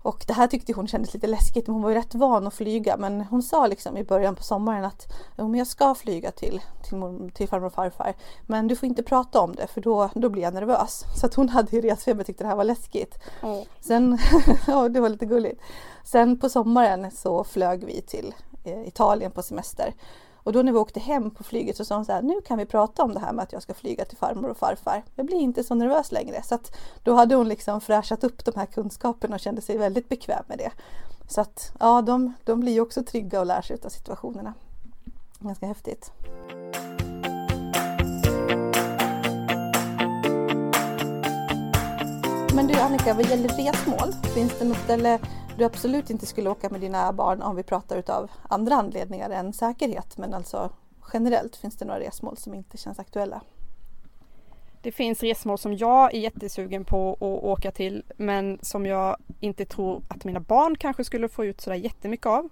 Och 0.03 0.23
det 0.27 0.33
här 0.33 0.47
tyckte 0.47 0.73
hon 0.73 0.87
kändes 0.87 1.13
lite 1.13 1.27
läskigt, 1.27 1.67
men 1.67 1.73
hon 1.73 1.83
var 1.83 1.89
ju 1.89 1.95
rätt 1.95 2.15
van 2.15 2.47
att 2.47 2.53
flyga. 2.53 2.97
Men 2.97 3.21
hon 3.21 3.43
sa 3.43 3.67
liksom 3.67 3.97
i 3.97 4.03
början 4.03 4.35
på 4.35 4.43
sommaren 4.43 4.85
att 4.85 5.13
men 5.35 5.55
jag 5.55 5.67
ska 5.67 5.95
flyga 5.95 6.31
till, 6.31 6.61
till, 6.83 7.31
till 7.33 7.47
farmor 7.47 7.67
och 7.67 7.73
farfar. 7.73 8.13
Men 8.47 8.67
du 8.67 8.75
får 8.75 8.87
inte 8.87 9.03
prata 9.03 9.41
om 9.41 9.55
det 9.55 9.67
för 9.67 9.81
då, 9.81 10.09
då 10.15 10.29
blir 10.29 10.43
jag 10.43 10.53
nervös. 10.53 11.03
Så 11.19 11.25
att 11.25 11.33
hon 11.33 11.49
hade 11.49 11.75
ju 11.75 11.81
resfeber 11.81 12.21
och 12.21 12.25
tyckte 12.25 12.43
det 12.43 12.47
här 12.47 12.55
var 12.55 12.63
läskigt. 12.63 13.19
Mm. 13.41 13.65
Sen, 13.79 14.17
ja 14.67 14.89
det 14.89 14.99
var 14.99 15.09
lite 15.09 15.25
gulligt. 15.25 15.61
Sen 16.03 16.39
på 16.39 16.49
sommaren 16.49 17.11
så 17.11 17.43
flög 17.43 17.83
vi 17.83 18.01
till 18.01 18.33
Eh, 18.63 18.87
Italien 18.87 19.31
på 19.31 19.41
semester. 19.43 19.93
Och 20.35 20.53
då 20.53 20.61
när 20.61 20.71
vi 20.71 20.77
åkte 20.77 20.99
hem 20.99 21.31
på 21.31 21.43
flyget 21.43 21.77
så 21.77 21.85
sa 21.85 21.95
hon 21.95 22.05
så 22.05 22.11
här, 22.11 22.21
nu 22.21 22.41
kan 22.41 22.57
vi 22.57 22.65
prata 22.65 23.03
om 23.03 23.13
det 23.13 23.19
här 23.19 23.33
med 23.33 23.43
att 23.43 23.53
jag 23.53 23.61
ska 23.61 23.73
flyga 23.73 24.05
till 24.05 24.17
farmor 24.17 24.49
och 24.49 24.57
farfar. 24.57 25.03
Jag 25.15 25.25
blir 25.25 25.37
inte 25.37 25.63
så 25.63 25.75
nervös 25.75 26.11
längre. 26.11 26.43
Så 26.43 26.55
att 26.55 26.77
då 27.03 27.13
hade 27.13 27.35
hon 27.35 27.49
liksom 27.49 27.81
fräschat 27.81 28.23
upp 28.23 28.45
de 28.45 28.53
här 28.55 28.65
kunskaperna 28.65 29.35
och 29.35 29.39
kände 29.39 29.61
sig 29.61 29.77
väldigt 29.77 30.09
bekväm 30.09 30.43
med 30.47 30.57
det. 30.57 30.71
Så 31.27 31.41
att 31.41 31.71
ja, 31.79 32.01
de, 32.01 32.33
de 32.43 32.59
blir 32.59 32.81
också 32.81 33.03
trygga 33.03 33.39
och 33.39 33.45
lär 33.45 33.61
sig 33.61 33.77
av 33.85 33.89
situationerna. 33.89 34.53
Ganska 35.39 35.65
häftigt. 35.65 36.11
Men 42.55 42.67
du 42.67 42.73
Annika, 42.79 43.13
vad 43.13 43.29
gäller 43.29 43.49
resmål, 43.49 44.13
finns 44.35 44.59
det 44.59 44.65
något 44.65 44.77
ställe 44.77 45.19
du 45.57 45.63
absolut 45.63 46.09
inte 46.09 46.25
skulle 46.25 46.49
åka 46.49 46.69
med 46.69 46.81
dina 46.81 47.13
barn 47.13 47.41
om 47.41 47.55
vi 47.55 47.63
pratar 47.63 47.97
utav 47.97 48.31
andra 48.49 48.75
anledningar 48.75 49.29
än 49.29 49.53
säkerhet. 49.53 50.17
Men 50.17 50.33
alltså 50.33 50.69
generellt 51.13 51.55
finns 51.55 51.77
det 51.77 51.85
några 51.85 51.99
resmål 51.99 52.37
som 52.37 52.53
inte 52.53 52.77
känns 52.77 52.99
aktuella. 52.99 53.41
Det 54.81 54.91
finns 54.91 55.23
resmål 55.23 55.57
som 55.57 55.73
jag 55.73 56.13
är 56.13 56.19
jättesugen 56.19 56.85
på 56.85 57.13
att 57.13 57.43
åka 57.43 57.71
till 57.71 58.03
men 58.17 58.59
som 58.61 58.85
jag 58.85 59.17
inte 59.39 59.65
tror 59.65 60.01
att 60.07 60.25
mina 60.25 60.39
barn 60.39 60.77
kanske 60.77 61.03
skulle 61.03 61.29
få 61.29 61.45
ut 61.45 61.61
sådär 61.61 61.77
jättemycket 61.77 62.25
av. 62.25 62.49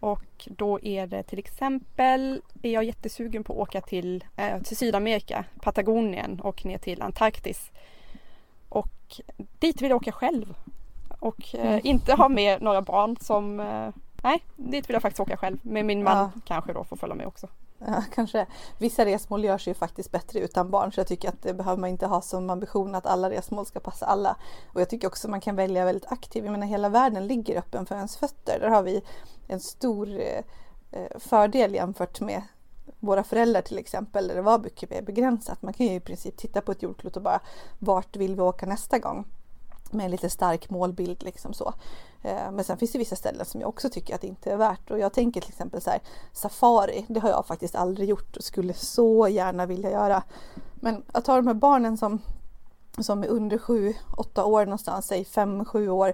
Och 0.00 0.48
då 0.50 0.80
är 0.82 1.06
det 1.06 1.22
till 1.22 1.38
exempel, 1.38 2.42
är 2.62 2.70
jag 2.72 2.84
jättesugen 2.84 3.44
på 3.44 3.52
att 3.52 3.68
åka 3.68 3.80
till, 3.80 4.24
äh, 4.36 4.62
till 4.62 4.76
Sydamerika, 4.76 5.44
Patagonien 5.60 6.40
och 6.40 6.64
ner 6.64 6.78
till 6.78 7.02
Antarktis. 7.02 7.70
Och 8.68 9.20
dit 9.58 9.82
vill 9.82 9.90
jag 9.90 9.96
åka 9.96 10.12
själv 10.12 10.54
och 11.24 11.54
eh, 11.54 11.80
inte 11.86 12.14
ha 12.14 12.28
med 12.28 12.62
några 12.62 12.82
barn 12.82 13.16
som 13.20 13.60
eh, 13.60 13.88
Nej, 14.22 14.44
dit 14.56 14.88
vill 14.88 14.94
jag 14.94 15.02
faktiskt 15.02 15.20
åka 15.20 15.36
själv 15.36 15.58
med 15.62 15.84
min 15.84 16.04
man 16.04 16.16
ja. 16.16 16.30
kanske 16.44 16.72
då 16.72 16.84
får 16.84 16.96
följa 16.96 17.14
med 17.14 17.26
också. 17.26 17.48
Ja, 17.78 18.02
kanske. 18.14 18.46
Vissa 18.78 19.04
resmål 19.04 19.44
görs 19.44 19.68
ju 19.68 19.74
faktiskt 19.74 20.12
bättre 20.12 20.40
utan 20.40 20.70
barn 20.70 20.92
så 20.92 21.00
jag 21.00 21.06
tycker 21.06 21.28
att 21.28 21.42
det 21.42 21.54
behöver 21.54 21.80
man 21.80 21.90
inte 21.90 22.06
ha 22.06 22.20
som 22.20 22.50
ambition 22.50 22.94
att 22.94 23.06
alla 23.06 23.30
resmål 23.30 23.66
ska 23.66 23.80
passa 23.80 24.06
alla. 24.06 24.36
Och 24.72 24.80
jag 24.80 24.90
tycker 24.90 25.08
också 25.08 25.28
man 25.28 25.40
kan 25.40 25.56
välja 25.56 25.84
väldigt 25.84 26.12
aktivt. 26.12 26.44
Jag 26.44 26.52
menar 26.52 26.66
hela 26.66 26.88
världen 26.88 27.26
ligger 27.26 27.58
öppen 27.58 27.86
för 27.86 27.94
ens 27.94 28.16
fötter. 28.16 28.60
Där 28.60 28.68
har 28.68 28.82
vi 28.82 29.02
en 29.48 29.60
stor 29.60 30.08
eh 30.20 30.44
fördel 31.18 31.74
jämfört 31.74 32.20
med 32.20 32.42
våra 33.00 33.24
föräldrar 33.24 33.62
till 33.62 33.78
exempel 33.78 34.28
där 34.28 34.34
det 34.34 34.42
var 34.42 34.58
mycket 34.58 34.90
mer 34.90 35.02
begränsat. 35.02 35.62
Man 35.62 35.72
kan 35.72 35.86
ju 35.86 35.94
i 35.94 36.00
princip 36.00 36.36
titta 36.36 36.60
på 36.60 36.72
ett 36.72 36.82
jordklot 36.82 37.16
och 37.16 37.22
bara 37.22 37.40
vart 37.78 38.16
vill 38.16 38.36
vi 38.36 38.42
åka 38.42 38.66
nästa 38.66 38.98
gång? 38.98 39.24
Med 39.94 40.04
en 40.04 40.10
lite 40.10 40.30
stark 40.30 40.70
målbild 40.70 41.22
liksom 41.22 41.52
så. 41.52 41.74
Eh, 42.22 42.50
men 42.52 42.64
sen 42.64 42.78
finns 42.78 42.92
det 42.92 42.98
vissa 42.98 43.16
ställen 43.16 43.46
som 43.46 43.60
jag 43.60 43.68
också 43.68 43.90
tycker 43.90 44.14
att 44.14 44.20
det 44.20 44.26
inte 44.26 44.52
är 44.52 44.56
värt 44.56 44.90
och 44.90 44.98
jag 44.98 45.12
tänker 45.12 45.40
till 45.40 45.50
exempel 45.50 45.80
så 45.80 45.90
här 45.90 46.00
Safari, 46.32 47.04
det 47.08 47.20
har 47.20 47.28
jag 47.28 47.46
faktiskt 47.46 47.74
aldrig 47.74 48.08
gjort 48.08 48.36
och 48.36 48.44
skulle 48.44 48.74
så 48.74 49.28
gärna 49.28 49.66
vilja 49.66 49.90
göra. 49.90 50.22
Men 50.74 51.02
att 51.12 51.26
ha 51.26 51.36
de 51.36 51.46
här 51.46 51.54
barnen 51.54 51.98
som, 51.98 52.22
som 52.98 53.22
är 53.22 53.28
under 53.28 53.58
7-8 53.58 54.42
år 54.42 54.64
någonstans, 54.64 55.06
säg 55.06 55.22
5-7 55.22 55.88
år 55.88 56.12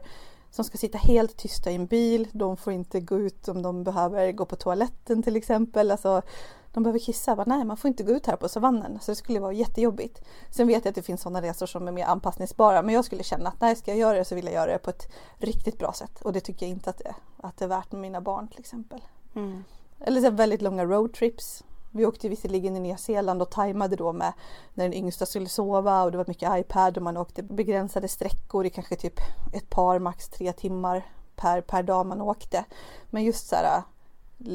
som 0.51 0.64
ska 0.64 0.79
sitta 0.79 0.99
helt 0.99 1.37
tysta 1.37 1.71
i 1.71 1.75
en 1.75 1.87
bil. 1.87 2.29
De 2.33 2.57
får 2.57 2.73
inte 2.73 3.01
gå 3.01 3.19
ut 3.19 3.49
om 3.49 3.62
de 3.62 3.85
behöver 3.85 4.33
gå 4.33 4.45
på 4.45 4.57
toaletten 4.57 5.23
till 5.23 5.37
exempel. 5.37 5.90
Alltså, 5.90 6.23
de 6.72 6.83
behöver 6.83 6.98
kissa. 6.98 7.37
Bara, 7.37 7.44
nej, 7.46 7.64
man 7.64 7.76
får 7.76 7.88
inte 7.88 8.02
gå 8.02 8.12
ut 8.12 8.26
här 8.26 8.37
på 8.37 8.48
savannen. 8.48 8.98
Så 9.00 9.11
det 9.11 9.16
skulle 9.16 9.40
vara 9.40 9.52
jättejobbigt. 9.52 10.22
Sen 10.50 10.66
vet 10.66 10.85
jag 10.85 10.88
att 10.88 10.94
det 10.94 11.02
finns 11.02 11.20
sådana 11.20 11.42
resor 11.42 11.66
som 11.66 11.88
är 11.88 11.92
mer 11.92 12.04
anpassningsbara. 12.04 12.83
Men 12.83 12.94
jag 12.94 13.04
skulle 13.04 13.22
känna 13.22 13.48
att 13.48 13.61
nej, 13.61 13.76
ska 13.76 13.90
jag 13.90 13.98
göra 13.98 14.18
det 14.18 14.24
så 14.24 14.35
vill 14.35 14.44
jag 14.44 14.54
göra 14.54 14.72
det 14.72 14.78
på 14.78 14.90
ett 14.90 15.12
riktigt 15.38 15.78
bra 15.78 15.92
sätt. 15.92 16.22
Och 16.22 16.33
det 16.33 16.40
tycker 16.40 16.66
jag 16.66 16.70
inte 16.70 16.90
att 16.90 16.98
det, 16.98 17.14
att 17.37 17.56
det 17.56 17.64
är 17.64 17.68
värt 17.68 17.92
med 17.92 18.00
mina 18.00 18.20
barn 18.20 18.48
till 18.48 18.61
exempel. 18.61 19.00
Mm. 19.35 19.64
Eller 20.00 20.20
så 20.20 20.30
väldigt 20.30 20.62
långa 20.62 20.85
roadtrips. 20.85 21.64
Vi 21.92 22.06
åkte 22.06 22.28
visserligen 22.28 22.76
i 22.76 22.80
Nya 22.80 22.96
Zeeland 22.96 23.42
och 23.42 23.50
tajmade 23.50 23.96
då 23.96 24.12
med 24.12 24.33
när 24.74 24.85
den 24.85 24.94
yngsta 24.94 25.26
skulle 25.26 25.48
sova 25.48 26.02
och 26.02 26.12
det 26.12 26.18
var 26.18 26.24
mycket 26.28 26.59
iPad 26.59 26.96
och 26.96 27.02
man 27.02 27.16
åkte 27.16 27.42
begränsade 27.42 28.09
sträckor 28.09 28.66
i 28.66 28.70
kanske 28.70 28.96
typ 28.96 29.20
ett 29.52 29.70
par, 29.70 29.98
max 29.98 30.28
tre 30.28 30.52
timmar 30.52 31.06
per, 31.37 31.61
per 31.61 31.83
dag 31.83 32.06
man 32.06 32.20
åkte. 32.20 32.64
Men 33.11 33.24
just 33.24 33.48
så 33.48 33.56
här 33.56 33.83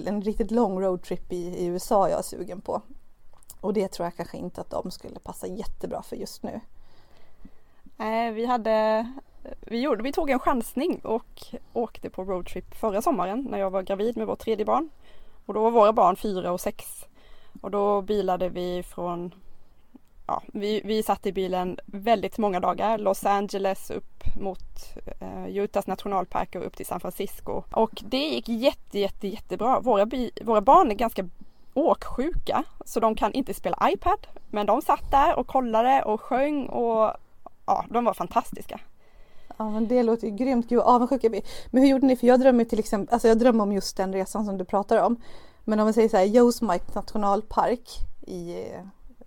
en 0.06 0.22
riktigt 0.22 0.52
lång 0.52 0.82
roadtrip 0.82 1.32
i, 1.34 1.36
i 1.36 1.66
USA 1.66 2.10
jag 2.10 2.20
är 2.20 2.24
sugen 2.24 2.62
på. 2.62 2.82
Och 3.62 3.74
det 3.74 3.88
tror 3.88 4.06
jag 4.06 4.16
kanske 4.16 4.38
inte 4.38 4.62
att 4.62 4.70
de 4.70 4.92
skulle 4.92 5.20
passa 5.20 5.48
jättebra 5.48 6.04
för 6.04 6.16
just 6.16 6.44
nu. 6.44 6.60
Nej, 7.98 8.32
vi 8.32 8.46
hade 8.46 9.06
vi, 9.60 9.82
gjorde, 9.82 10.04
vi 10.04 10.12
tog 10.12 10.30
en 10.30 10.40
chansning 10.40 11.00
och 11.00 11.44
åkte 11.74 12.10
på 12.10 12.24
roadtrip 12.24 12.76
förra 12.76 13.02
sommaren 13.02 13.48
när 13.52 13.58
jag 13.58 13.70
var 13.70 13.82
gravid 13.82 14.18
med 14.18 14.28
vårt 14.28 14.40
tredje 14.40 14.66
barn. 14.66 14.90
Och 15.46 15.54
då 15.54 15.64
var 15.64 15.72
våra 15.72 15.94
barn 15.94 16.16
fyra 16.16 16.52
och 16.52 16.62
sex. 16.62 17.06
Och 17.62 17.72
då 17.72 18.02
bilade 18.02 18.50
vi 18.50 18.84
från 18.84 19.34
ja, 20.28 20.42
vi, 20.46 20.82
vi 20.86 21.04
satt 21.04 21.26
i 21.26 21.32
bilen 21.32 21.80
väldigt 21.86 22.38
många 22.38 22.60
dagar. 22.60 22.98
Los 22.98 23.26
Angeles 23.26 23.92
upp 23.92 24.24
mot 24.42 24.94
eh, 25.20 25.48
Utahs 25.48 25.88
nationalpark 25.88 26.56
och 26.56 26.66
upp 26.66 26.78
till 26.78 26.86
San 26.86 27.00
Francisco. 27.00 27.64
Och 27.72 28.04
det 28.10 28.28
gick 28.28 28.50
jätte, 28.50 29.00
jätte, 29.00 29.28
jättebra. 29.28 29.80
Våra, 29.80 30.10
våra 30.42 30.62
barn 30.62 30.92
är 30.92 30.96
ganska 30.96 31.30
åksjuka 31.74 32.64
så 32.86 33.00
de 33.00 33.16
kan 33.16 33.34
inte 33.34 33.54
spela 33.54 33.90
iPad. 33.94 34.28
Men 34.50 34.66
de 34.66 34.82
satt 34.82 35.12
där 35.12 35.36
och 35.40 35.48
kollade 35.48 36.04
och 36.04 36.22
sjöng 36.22 36.66
och 36.66 37.12
ja, 37.66 37.86
de 37.90 38.06
var 38.06 38.14
fantastiska. 38.14 38.80
Ja 39.58 39.70
men 39.70 39.88
det 39.88 40.04
låter 40.04 40.28
ju 40.28 40.36
grymt. 40.36 40.70
Gud 40.70 40.80
avundsjuk 40.80 41.24
jag 41.24 41.32
blir. 41.32 41.44
Men 41.72 41.84
hur 41.84 41.90
gjorde 41.90 42.06
ni? 42.06 42.16
För 42.16 42.28
jag 42.28 42.40
drömmer 42.40 42.64
till 42.66 42.80
exempel, 42.80 43.14
alltså 43.14 43.28
jag 43.28 43.40
drömmer 43.40 43.64
om 43.64 43.72
just 43.72 43.98
den 43.98 44.14
resan 44.14 44.46
som 44.46 44.58
du 44.58 44.66
pratar 44.66 45.04
om. 45.04 45.18
Men 45.64 45.80
om 45.80 45.88
vi 45.88 45.94
säger 45.94 46.10
så 46.10 46.18
här, 46.18 46.26
Yosemite 46.26 46.92
nationalpark 46.96 47.90
i 48.28 48.66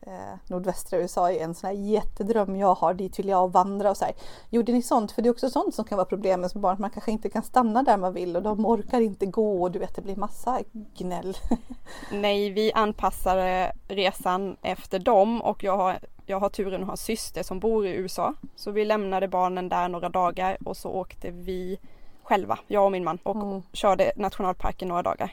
eh, 0.08 0.38
nordvästra 0.46 0.98
USA 0.98 1.32
är 1.32 1.44
en 1.44 1.54
sån 1.54 1.68
här 1.68 1.76
jättedröm 1.76 2.56
jag 2.56 2.74
har. 2.74 2.94
Dit 2.94 3.18
vill 3.18 3.28
jag 3.28 3.52
vandra 3.52 3.90
och 3.90 3.96
så 3.96 4.04
här. 4.04 4.14
Gjorde 4.50 4.72
ni 4.72 4.82
sånt? 4.82 5.12
För 5.12 5.22
det 5.22 5.28
är 5.28 5.30
också 5.30 5.50
sånt 5.50 5.74
som 5.74 5.84
kan 5.84 5.96
vara 5.96 6.06
problemet 6.06 6.54
med 6.54 6.62
barn. 6.62 6.76
Man 6.80 6.90
kanske 6.90 7.10
inte 7.10 7.30
kan 7.30 7.42
stanna 7.42 7.82
där 7.82 7.96
man 7.96 8.12
vill 8.12 8.36
och 8.36 8.42
de 8.42 8.66
orkar 8.66 9.00
inte 9.00 9.26
gå 9.26 9.62
och 9.62 9.70
du 9.70 9.78
vet 9.78 9.94
det 9.94 10.02
blir 10.02 10.16
massa 10.16 10.60
gnäll. 10.72 11.36
Nej, 12.12 12.50
vi 12.50 12.72
anpassade 12.72 13.72
resan 13.88 14.56
efter 14.62 14.98
dem 14.98 15.42
och 15.42 15.64
jag 15.64 15.76
har, 15.76 15.98
jag 16.26 16.40
har 16.40 16.48
turen 16.48 16.80
att 16.80 16.86
ha 16.86 16.92
en 16.92 16.96
syster 16.96 17.42
som 17.42 17.60
bor 17.60 17.86
i 17.86 17.90
USA. 17.90 18.34
Så 18.56 18.70
vi 18.70 18.84
lämnade 18.84 19.28
barnen 19.28 19.68
där 19.68 19.88
några 19.88 20.08
dagar 20.08 20.58
och 20.64 20.76
så 20.76 20.90
åkte 20.90 21.30
vi 21.30 21.78
själva, 22.22 22.58
jag 22.66 22.84
och 22.84 22.92
min 22.92 23.04
man 23.04 23.18
och 23.22 23.36
mm. 23.36 23.62
körde 23.72 24.12
nationalparken 24.16 24.88
några 24.88 25.02
dagar. 25.02 25.32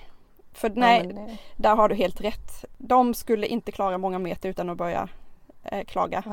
För 0.56 0.70
nej, 0.70 1.02
ja, 1.08 1.14
det... 1.14 1.38
där 1.56 1.76
har 1.76 1.90
du 1.90 1.96
helt 1.96 2.22
rätt. 2.22 2.66
De 2.78 3.14
skulle 3.14 3.48
inte 3.48 3.72
klara 3.72 3.98
många 3.98 4.20
meter 4.20 4.50
utan 4.50 4.70
att 4.70 4.78
börja 4.78 5.10
eh, 5.64 5.86
klaga. 5.86 6.24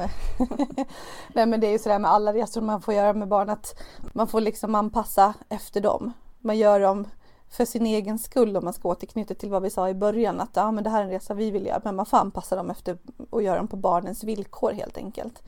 nej 1.35 1.46
men 1.46 1.61
det 1.61 1.66
är 1.66 1.72
ju 1.72 1.78
sådär 1.78 1.98
med 1.98 2.11
alla 2.11 2.32
resor 2.32 2.61
man 2.61 2.82
får 2.82 2.94
göra 2.94 3.12
med 3.12 3.28
barn 3.28 3.50
att 3.50 3.82
man 4.12 4.28
får 4.28 4.40
liksom 4.40 4.74
anpassa 4.74 5.35
efter 5.48 5.80
dem. 5.80 6.12
Man 6.40 6.58
gör 6.58 6.80
dem 6.80 7.06
för 7.50 7.64
sin 7.64 7.87
egen 7.87 8.18
skull 8.18 8.56
om 8.56 8.64
man 8.64 8.72
ska 8.72 8.88
återknyta 8.88 9.35
till 9.35 9.50
vad 9.50 9.62
vi 9.62 9.70
sa 9.70 9.88
i 9.88 9.94
början 9.94 10.40
att 10.40 10.56
ja, 10.56 10.70
men 10.70 10.85
det 10.85 10.90
här 10.90 11.00
är 11.00 11.04
en 11.04 11.11
resa 11.11 11.35
vi 11.35 11.50
vill 11.50 11.66
göra 11.66 11.80
men 11.85 11.96
man 11.96 12.06
får 12.06 12.16
anpassa 12.16 12.56
dem 12.56 12.70
efter 12.70 12.98
och 13.30 13.42
göra 13.42 13.56
dem 13.56 13.68
på 13.68 13.76
barnens 13.76 14.24
villkor 14.24 14.72
helt 14.72 14.96
enkelt. 14.96 15.42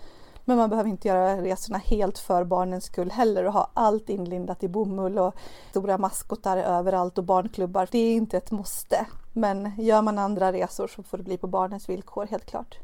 Men 0.45 0.57
man 0.57 0.71
behöver 0.71 0.91
inte 0.91 1.09
göra 1.09 1.43
resorna 1.43 1.79
helt 1.79 2.19
för 2.19 2.45
barnens 2.45 2.85
skull 2.85 3.11
heller 3.11 3.45
och 3.45 3.53
ha 3.53 3.71
allt 3.75 4.09
inlindat 4.09 4.63
i 4.63 4.69
bomull 4.69 5.19
och 5.19 5.35
stora 5.71 5.99
maskotar 5.99 6.57
överallt 6.57 7.19
och 7.19 7.25
barnklubbar. 7.25 7.89
Det 7.91 7.99
är 7.99 8.15
inte 8.15 8.37
ett 8.37 8.51
måste. 8.51 9.07
Men 9.33 9.73
gör 9.79 10.03
man 10.03 10.19
andra 10.19 10.53
resor 10.53 10.89
så 10.89 11.03
får 11.03 11.19
det 11.19 11.25
bli 11.25 11.37
på 11.37 11.47
barnens 11.47 11.89
villkor 11.89 12.27
helt 12.27 12.47
klart. 12.47 12.79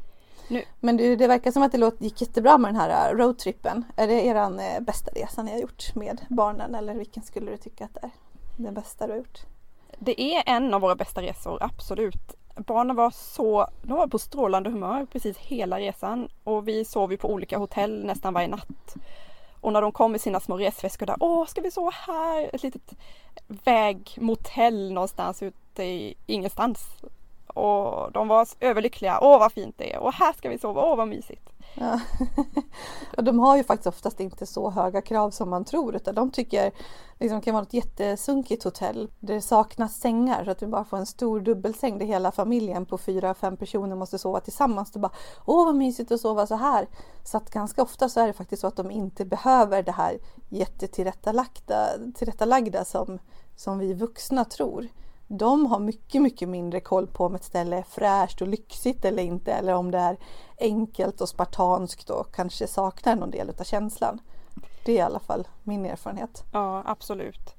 Nu. 0.47 0.63
Men 0.79 0.97
det, 0.97 1.15
det 1.15 1.27
verkar 1.27 1.51
som 1.51 1.63
att 1.63 1.71
det 1.71 2.01
gick 2.01 2.21
jättebra 2.21 2.57
med 2.57 2.73
den 2.73 2.81
här 2.81 3.11
äh, 3.11 3.17
roadtrippen. 3.17 3.83
Är 3.95 4.07
det 4.07 4.25
er 4.25 4.35
äh, 4.35 4.79
bästa 4.79 5.11
resa 5.11 5.43
ni 5.43 5.51
har 5.51 5.59
gjort 5.59 5.95
med 5.95 6.21
barnen 6.29 6.75
eller 6.75 6.95
vilken 6.95 7.23
skulle 7.23 7.51
du 7.51 7.57
tycka 7.57 7.85
att 7.85 7.93
det 7.93 7.99
är 8.03 8.11
den 8.57 8.73
bästa 8.73 9.07
du 9.07 9.13
har 9.13 9.17
gjort? 9.17 9.39
Det 9.99 10.21
är 10.21 10.43
en 10.45 10.73
av 10.73 10.81
våra 10.81 10.95
bästa 10.95 11.21
resor, 11.21 11.57
absolut 11.63 12.35
barnen 12.55 12.95
var 12.95 13.11
så, 13.11 13.67
de 13.81 13.97
var 13.97 14.07
på 14.07 14.19
strålande 14.19 14.69
humör 14.69 15.05
precis 15.05 15.37
hela 15.37 15.79
resan 15.79 16.29
och 16.43 16.67
vi 16.67 16.85
sov 16.85 17.11
ju 17.11 17.17
på 17.17 17.31
olika 17.31 17.57
hotell 17.57 18.05
nästan 18.05 18.33
varje 18.33 18.47
natt. 18.47 18.95
Och 19.61 19.73
när 19.73 19.81
de 19.81 19.91
kom 19.91 20.11
med 20.11 20.21
sina 20.21 20.39
små 20.39 20.57
resväskor 20.57 21.05
där, 21.05 21.15
åh 21.19 21.45
ska 21.45 21.61
vi 21.61 21.71
sova 21.71 21.91
här? 21.91 22.49
Ett 22.53 22.63
litet 22.63 22.93
vägmotell 23.47 24.93
någonstans 24.93 25.43
ute 25.43 25.83
i 25.83 26.15
ingenstans. 26.25 26.87
Och 27.47 28.11
de 28.11 28.27
var 28.27 28.47
överlyckliga, 28.59 29.19
åh 29.21 29.39
vad 29.39 29.51
fint 29.51 29.75
det 29.77 29.93
är 29.93 29.99
och 29.99 30.13
här 30.13 30.33
ska 30.33 30.49
vi 30.49 30.59
sova, 30.59 30.81
åh 30.81 30.97
vad 30.97 31.07
mysigt. 31.07 31.50
Ja. 31.73 31.99
och 33.17 33.23
de 33.23 33.39
har 33.39 33.57
ju 33.57 33.63
faktiskt 33.63 33.87
oftast 33.87 34.19
inte 34.19 34.45
så 34.45 34.69
höga 34.69 35.01
krav 35.01 35.31
som 35.31 35.49
man 35.49 35.65
tror 35.65 35.95
utan 35.95 36.15
de 36.15 36.31
tycker 36.31 36.71
liksom, 37.19 37.39
det 37.39 37.45
kan 37.45 37.53
vara 37.53 37.63
ett 37.63 37.73
jättesunkigt 37.73 38.63
hotell 38.63 39.11
där 39.19 39.33
det 39.33 39.41
saknas 39.41 39.99
sängar 39.99 40.45
så 40.45 40.51
att 40.51 40.61
vi 40.61 40.67
bara 40.67 40.83
får 40.83 40.97
en 40.97 41.05
stor 41.05 41.39
dubbelsäng 41.39 41.97
där 41.97 42.05
hela 42.05 42.31
familjen 42.31 42.85
på 42.85 42.97
fyra, 42.97 43.33
fem 43.33 43.57
personer 43.57 43.95
måste 43.95 44.17
sova 44.17 44.39
tillsammans. 44.39 44.95
Och 44.95 45.01
bara, 45.01 45.11
Åh 45.45 45.65
vad 45.65 45.75
mysigt 45.75 46.11
att 46.11 46.21
sova 46.21 46.47
så 46.47 46.55
här! 46.55 46.87
Så 47.23 47.37
att 47.37 47.49
ganska 47.49 47.83
ofta 47.83 48.09
så 48.09 48.19
är 48.19 48.27
det 48.27 48.33
faktiskt 48.33 48.61
så 48.61 48.67
att 48.67 48.75
de 48.75 48.91
inte 48.91 49.25
behöver 49.25 49.83
det 49.83 49.91
här 49.91 50.17
jättetillrättalagda 50.49 51.87
tillrättalagda 52.15 52.85
som, 52.85 53.19
som 53.55 53.79
vi 53.79 53.93
vuxna 53.93 54.45
tror 54.45 54.87
de 55.37 55.65
har 55.65 55.79
mycket, 55.79 56.21
mycket 56.21 56.49
mindre 56.49 56.79
koll 56.79 57.07
på 57.07 57.25
om 57.25 57.35
ett 57.35 57.43
ställe 57.43 57.77
är 57.77 57.83
fräscht 57.83 58.41
och 58.41 58.47
lyxigt 58.47 59.05
eller 59.05 59.23
inte 59.23 59.53
eller 59.53 59.73
om 59.73 59.91
det 59.91 59.97
är 59.97 60.17
enkelt 60.59 61.21
och 61.21 61.29
spartanskt 61.29 62.09
och 62.09 62.35
kanske 62.35 62.67
saknar 62.67 63.15
någon 63.15 63.31
del 63.31 63.49
av 63.59 63.63
känslan. 63.63 64.21
Det 64.85 64.91
är 64.91 64.95
i 64.95 65.01
alla 65.01 65.19
fall 65.19 65.47
min 65.63 65.85
erfarenhet. 65.85 66.43
Ja, 66.53 66.83
absolut. 66.85 67.55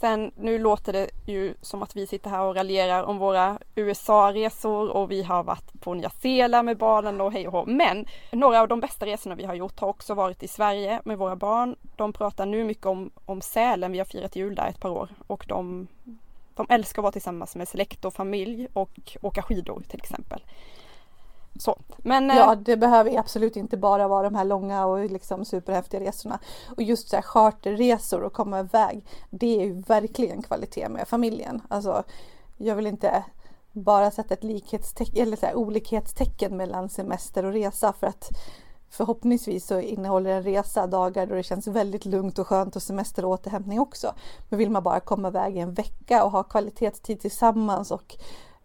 Sen 0.00 0.32
nu 0.36 0.58
låter 0.58 0.92
det 0.92 1.10
ju 1.26 1.54
som 1.62 1.82
att 1.82 1.96
vi 1.96 2.06
sitter 2.06 2.30
här 2.30 2.42
och 2.42 2.54
raljerar 2.54 3.02
om 3.02 3.18
våra 3.18 3.58
USA-resor 3.74 4.88
och 4.88 5.10
vi 5.10 5.22
har 5.22 5.42
varit 5.42 5.80
på 5.80 5.94
Nya 5.94 6.10
Zeeland 6.10 6.66
med 6.66 6.78
barnen 6.78 7.20
och 7.20 7.32
hej 7.32 7.46
och 7.46 7.52
hå. 7.52 7.64
Men 7.66 8.06
några 8.32 8.60
av 8.60 8.68
de 8.68 8.80
bästa 8.80 9.06
resorna 9.06 9.34
vi 9.34 9.44
har 9.44 9.54
gjort 9.54 9.80
har 9.80 9.88
också 9.88 10.14
varit 10.14 10.42
i 10.42 10.48
Sverige 10.48 11.00
med 11.04 11.18
våra 11.18 11.36
barn. 11.36 11.76
De 11.96 12.12
pratar 12.12 12.46
nu 12.46 12.64
mycket 12.64 12.86
om, 12.86 13.10
om 13.24 13.40
Sälen, 13.40 13.92
vi 13.92 13.98
har 13.98 14.04
firat 14.04 14.36
jul 14.36 14.54
där 14.54 14.68
ett 14.68 14.80
par 14.80 14.90
år 14.90 15.08
och 15.26 15.44
de 15.48 15.88
de 16.58 16.74
älskar 16.74 17.02
att 17.02 17.04
vara 17.04 17.12
tillsammans 17.12 17.56
med 17.56 17.68
släkt 17.68 18.04
och 18.04 18.14
familj 18.14 18.68
och 18.72 19.16
åka 19.22 19.42
skidor 19.42 19.82
till 19.88 20.00
exempel. 20.00 20.44
Så. 21.58 21.78
Men, 21.98 22.30
eh, 22.30 22.36
ja, 22.36 22.54
det 22.54 22.76
behöver 22.76 23.18
absolut 23.18 23.56
inte 23.56 23.76
bara 23.76 24.08
vara 24.08 24.22
de 24.22 24.34
här 24.34 24.44
långa 24.44 24.86
och 24.86 25.10
liksom 25.10 25.44
superhäftiga 25.44 26.00
resorna. 26.00 26.38
Och 26.76 26.82
just 26.82 27.08
så 27.08 27.16
här 27.16 27.22
charterresor 27.22 28.22
och 28.22 28.32
komma 28.32 28.60
iväg, 28.60 29.04
det 29.30 29.60
är 29.60 29.64
ju 29.64 29.80
verkligen 29.80 30.42
kvalitet 30.42 30.88
med 30.88 31.08
familjen. 31.08 31.62
Alltså, 31.68 32.02
jag 32.56 32.76
vill 32.76 32.86
inte 32.86 33.24
bara 33.72 34.10
sätta 34.10 34.34
ett 34.34 34.44
likhetstecken, 34.44 35.22
eller 35.22 35.36
så 35.36 35.46
här, 35.46 35.54
olikhetstecken 35.54 36.56
mellan 36.56 36.88
semester 36.88 37.44
och 37.44 37.52
resa 37.52 37.92
för 37.92 38.06
att 38.06 38.30
Förhoppningsvis 38.90 39.66
så 39.66 39.80
innehåller 39.80 40.30
en 40.30 40.42
resa 40.42 40.86
dagar 40.86 41.26
då 41.26 41.34
det 41.34 41.42
känns 41.42 41.66
väldigt 41.66 42.04
lugnt 42.04 42.38
och 42.38 42.46
skönt 42.46 42.76
och 42.76 42.82
semester 42.82 43.24
och 43.24 43.30
återhämtning 43.30 43.80
också. 43.80 44.14
Men 44.48 44.58
vill 44.58 44.70
man 44.70 44.82
bara 44.82 45.00
komma 45.00 45.28
iväg 45.28 45.56
i 45.56 45.60
en 45.60 45.74
vecka 45.74 46.24
och 46.24 46.30
ha 46.30 46.42
kvalitetstid 46.42 47.20
tillsammans 47.20 47.90
och 47.90 48.16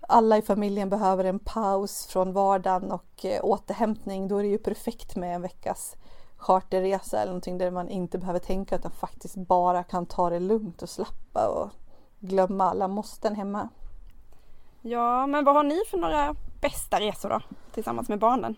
alla 0.07 0.37
i 0.37 0.41
familjen 0.41 0.89
behöver 0.89 1.23
en 1.23 1.39
paus 1.39 2.07
från 2.07 2.33
vardagen 2.33 2.91
och 2.91 3.25
eh, 3.25 3.45
återhämtning, 3.45 4.27
då 4.27 4.37
är 4.37 4.43
det 4.43 4.49
ju 4.49 4.57
perfekt 4.57 5.15
med 5.15 5.35
en 5.35 5.41
veckas 5.41 5.95
charterresa 6.37 7.17
eller 7.17 7.31
någonting 7.31 7.57
där 7.57 7.71
man 7.71 7.89
inte 7.89 8.17
behöver 8.17 8.39
tänka 8.39 8.75
utan 8.75 8.91
faktiskt 8.91 9.35
bara 9.35 9.83
kan 9.83 10.05
ta 10.05 10.29
det 10.29 10.39
lugnt 10.39 10.81
och 10.81 10.89
slappa 10.89 11.47
och 11.47 11.69
glömma 12.19 12.69
alla 12.69 12.87
måsten 12.87 13.35
hemma. 13.35 13.69
Ja, 14.81 15.27
men 15.27 15.45
vad 15.45 15.55
har 15.55 15.63
ni 15.63 15.81
för 15.91 15.97
några 15.97 16.35
bästa 16.61 16.99
resor 16.99 17.29
då 17.29 17.41
tillsammans 17.73 18.09
med 18.09 18.19
barnen? 18.19 18.55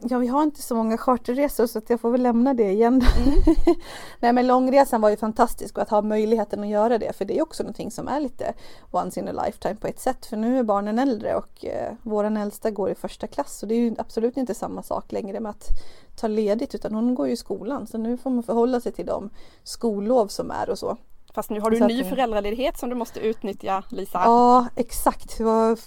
Ja, 0.00 0.18
vi 0.18 0.26
har 0.26 0.42
inte 0.42 0.62
så 0.62 0.74
många 0.74 0.98
charterresor 0.98 1.66
så 1.66 1.78
att 1.78 1.90
jag 1.90 2.00
får 2.00 2.10
väl 2.10 2.22
lämna 2.22 2.54
det 2.54 2.70
igen. 2.70 3.02
Mm. 3.18 3.38
Nej 4.20 4.32
men 4.32 4.46
långresan 4.46 5.00
var 5.00 5.10
ju 5.10 5.16
fantastisk 5.16 5.76
och 5.76 5.82
att 5.82 5.90
ha 5.90 6.02
möjligheten 6.02 6.60
att 6.60 6.68
göra 6.68 6.98
det 6.98 7.12
för 7.16 7.24
det 7.24 7.38
är 7.38 7.42
också 7.42 7.62
någonting 7.62 7.90
som 7.90 8.08
är 8.08 8.20
lite 8.20 8.54
once 8.90 9.20
in 9.20 9.28
a 9.28 9.44
lifetime 9.44 9.74
på 9.74 9.86
ett 9.86 10.00
sätt 10.00 10.26
för 10.26 10.36
nu 10.36 10.58
är 10.58 10.62
barnen 10.62 10.98
äldre 10.98 11.34
och 11.34 11.64
eh, 11.64 11.92
våran 12.02 12.36
äldsta 12.36 12.70
går 12.70 12.90
i 12.90 12.94
första 12.94 13.26
klass 13.26 13.62
och 13.62 13.68
det 13.68 13.74
är 13.74 13.78
ju 13.78 13.94
absolut 13.98 14.36
inte 14.36 14.54
samma 14.54 14.82
sak 14.82 15.12
längre 15.12 15.40
med 15.40 15.50
att 15.50 15.68
ta 16.16 16.26
ledigt 16.26 16.74
utan 16.74 16.94
hon 16.94 17.14
går 17.14 17.26
ju 17.26 17.32
i 17.32 17.36
skolan 17.36 17.86
så 17.86 17.98
nu 17.98 18.16
får 18.16 18.30
man 18.30 18.42
förhålla 18.42 18.80
sig 18.80 18.92
till 18.92 19.06
de 19.06 19.30
skollov 19.62 20.26
som 20.26 20.50
är 20.50 20.70
och 20.70 20.78
så. 20.78 20.96
Fast 21.34 21.50
nu 21.50 21.60
har 21.60 21.70
du 21.70 21.76
en 21.76 21.86
ny 21.86 22.04
föräldraledighet 22.04 22.78
som 22.78 22.88
du 22.88 22.94
måste 22.94 23.20
utnyttja 23.20 23.84
Lisa. 23.88 24.22
Ja 24.24 24.66
exakt, 24.74 25.40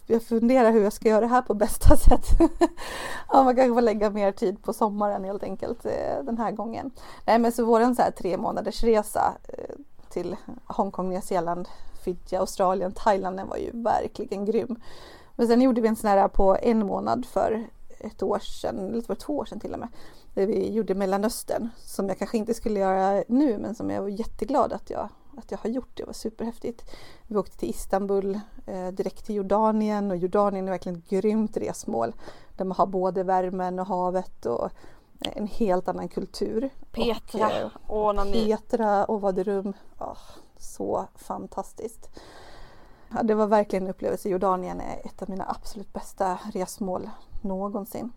jag 0.07 0.23
funderar 0.27 0.71
hur 0.71 0.83
jag 0.83 0.93
ska 0.93 1.09
göra 1.09 1.21
det 1.21 1.27
här 1.27 1.41
på 1.41 1.53
bästa 1.53 1.97
sätt. 2.09 2.25
ja, 3.29 3.43
man 3.43 3.55
kanske 3.55 3.73
får 3.73 3.81
lägga 3.81 4.09
mer 4.09 4.31
tid 4.31 4.63
på 4.63 4.73
sommaren 4.73 5.23
helt 5.23 5.43
enkelt 5.43 5.85
eh, 5.85 6.23
den 6.23 6.37
här 6.37 6.51
gången. 6.51 6.91
Nej 7.25 7.39
men 7.39 7.51
så 7.51 7.65
våran 7.65 7.95
så 7.95 8.01
här 8.01 8.11
tre 8.11 8.37
månaders 8.37 8.83
resa 8.83 9.33
eh, 9.47 9.75
till 10.09 10.35
Hongkong, 10.65 11.09
Nya 11.09 11.21
Zeeland, 11.21 11.67
Fiji, 12.03 12.35
Australien, 12.35 12.91
Thailand 12.91 13.37
den 13.37 13.47
var 13.47 13.57
ju 13.57 13.71
verkligen 13.73 14.45
grym. 14.45 14.75
Men 15.35 15.47
sen 15.47 15.61
gjorde 15.61 15.81
vi 15.81 15.87
en 15.87 15.95
sån 15.95 16.09
här 16.09 16.27
på 16.27 16.57
en 16.61 16.85
månad 16.85 17.25
för 17.25 17.65
ett 17.99 18.23
år 18.23 18.39
sedan, 18.39 18.89
eller 18.89 19.01
för 19.01 19.15
två 19.15 19.37
år 19.37 19.45
sedan 19.45 19.59
till 19.59 19.73
och 19.73 19.79
med. 19.79 19.89
Där 20.33 20.45
vi 20.45 20.71
gjorde 20.71 20.95
Mellanöstern 20.95 21.69
som 21.77 22.07
jag 22.07 22.17
kanske 22.17 22.37
inte 22.37 22.53
skulle 22.53 22.79
göra 22.79 23.23
nu 23.27 23.57
men 23.57 23.75
som 23.75 23.89
jag 23.89 24.01
var 24.01 24.09
jätteglad 24.09 24.73
att 24.73 24.89
jag 24.89 25.09
att 25.37 25.51
jag 25.51 25.57
har 25.57 25.69
gjort. 25.69 25.89
Det 25.93 26.05
var 26.05 26.13
superhäftigt. 26.13 26.95
Vi 27.27 27.35
åkte 27.35 27.57
till 27.57 27.69
Istanbul, 27.69 28.39
eh, 28.65 28.87
direkt 28.87 29.25
till 29.25 29.35
Jordanien 29.35 30.11
och 30.11 30.17
Jordanien 30.17 30.67
är 30.67 30.71
verkligen 30.71 30.97
ett 30.97 31.09
grymt 31.09 31.57
resmål. 31.57 32.15
Där 32.57 32.65
man 32.65 32.77
har 32.77 32.85
både 32.85 33.23
värmen 33.23 33.79
och 33.79 33.85
havet 33.85 34.45
och 34.45 34.69
en 35.19 35.47
helt 35.47 35.87
annan 35.87 36.07
kultur. 36.07 36.69
Petra 36.91 37.71
och, 37.87 38.07
och 38.07 38.27
ni... 38.27 38.45
Petra 38.45 39.05
och 39.05 39.21
Vaderum. 39.21 39.73
Oh, 39.99 40.17
så 40.57 41.07
fantastiskt. 41.15 42.09
Ja, 43.09 43.23
det 43.23 43.35
var 43.35 43.47
verkligen 43.47 43.83
en 43.85 43.89
upplevelse. 43.89 44.29
Jordanien 44.29 44.81
är 44.81 45.05
ett 45.05 45.21
av 45.21 45.29
mina 45.29 45.45
absolut 45.49 45.93
bästa 45.93 46.39
resmål 46.53 47.09
någonsin. 47.41 48.11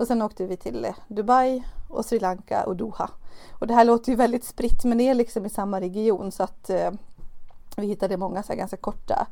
Och 0.00 0.06
sen 0.06 0.22
åkte 0.22 0.46
vi 0.46 0.56
till 0.56 0.84
eh, 0.84 0.94
Dubai 1.08 1.64
och 1.88 2.04
Sri 2.04 2.18
Lanka 2.18 2.64
och 2.64 2.76
Doha. 2.76 3.10
Och 3.58 3.66
det 3.66 3.74
här 3.74 3.84
låter 3.84 4.10
ju 4.10 4.16
väldigt 4.16 4.44
spritt 4.44 4.84
men 4.84 4.98
det 4.98 5.08
är 5.08 5.14
liksom 5.14 5.46
i 5.46 5.48
samma 5.48 5.80
region 5.80 6.32
så 6.32 6.42
att 6.42 6.70
eh, 6.70 6.90
vi 7.76 7.86
hittade 7.86 8.16
många 8.16 8.42
så 8.42 8.54
ganska 8.54 8.76
korta 8.76 9.26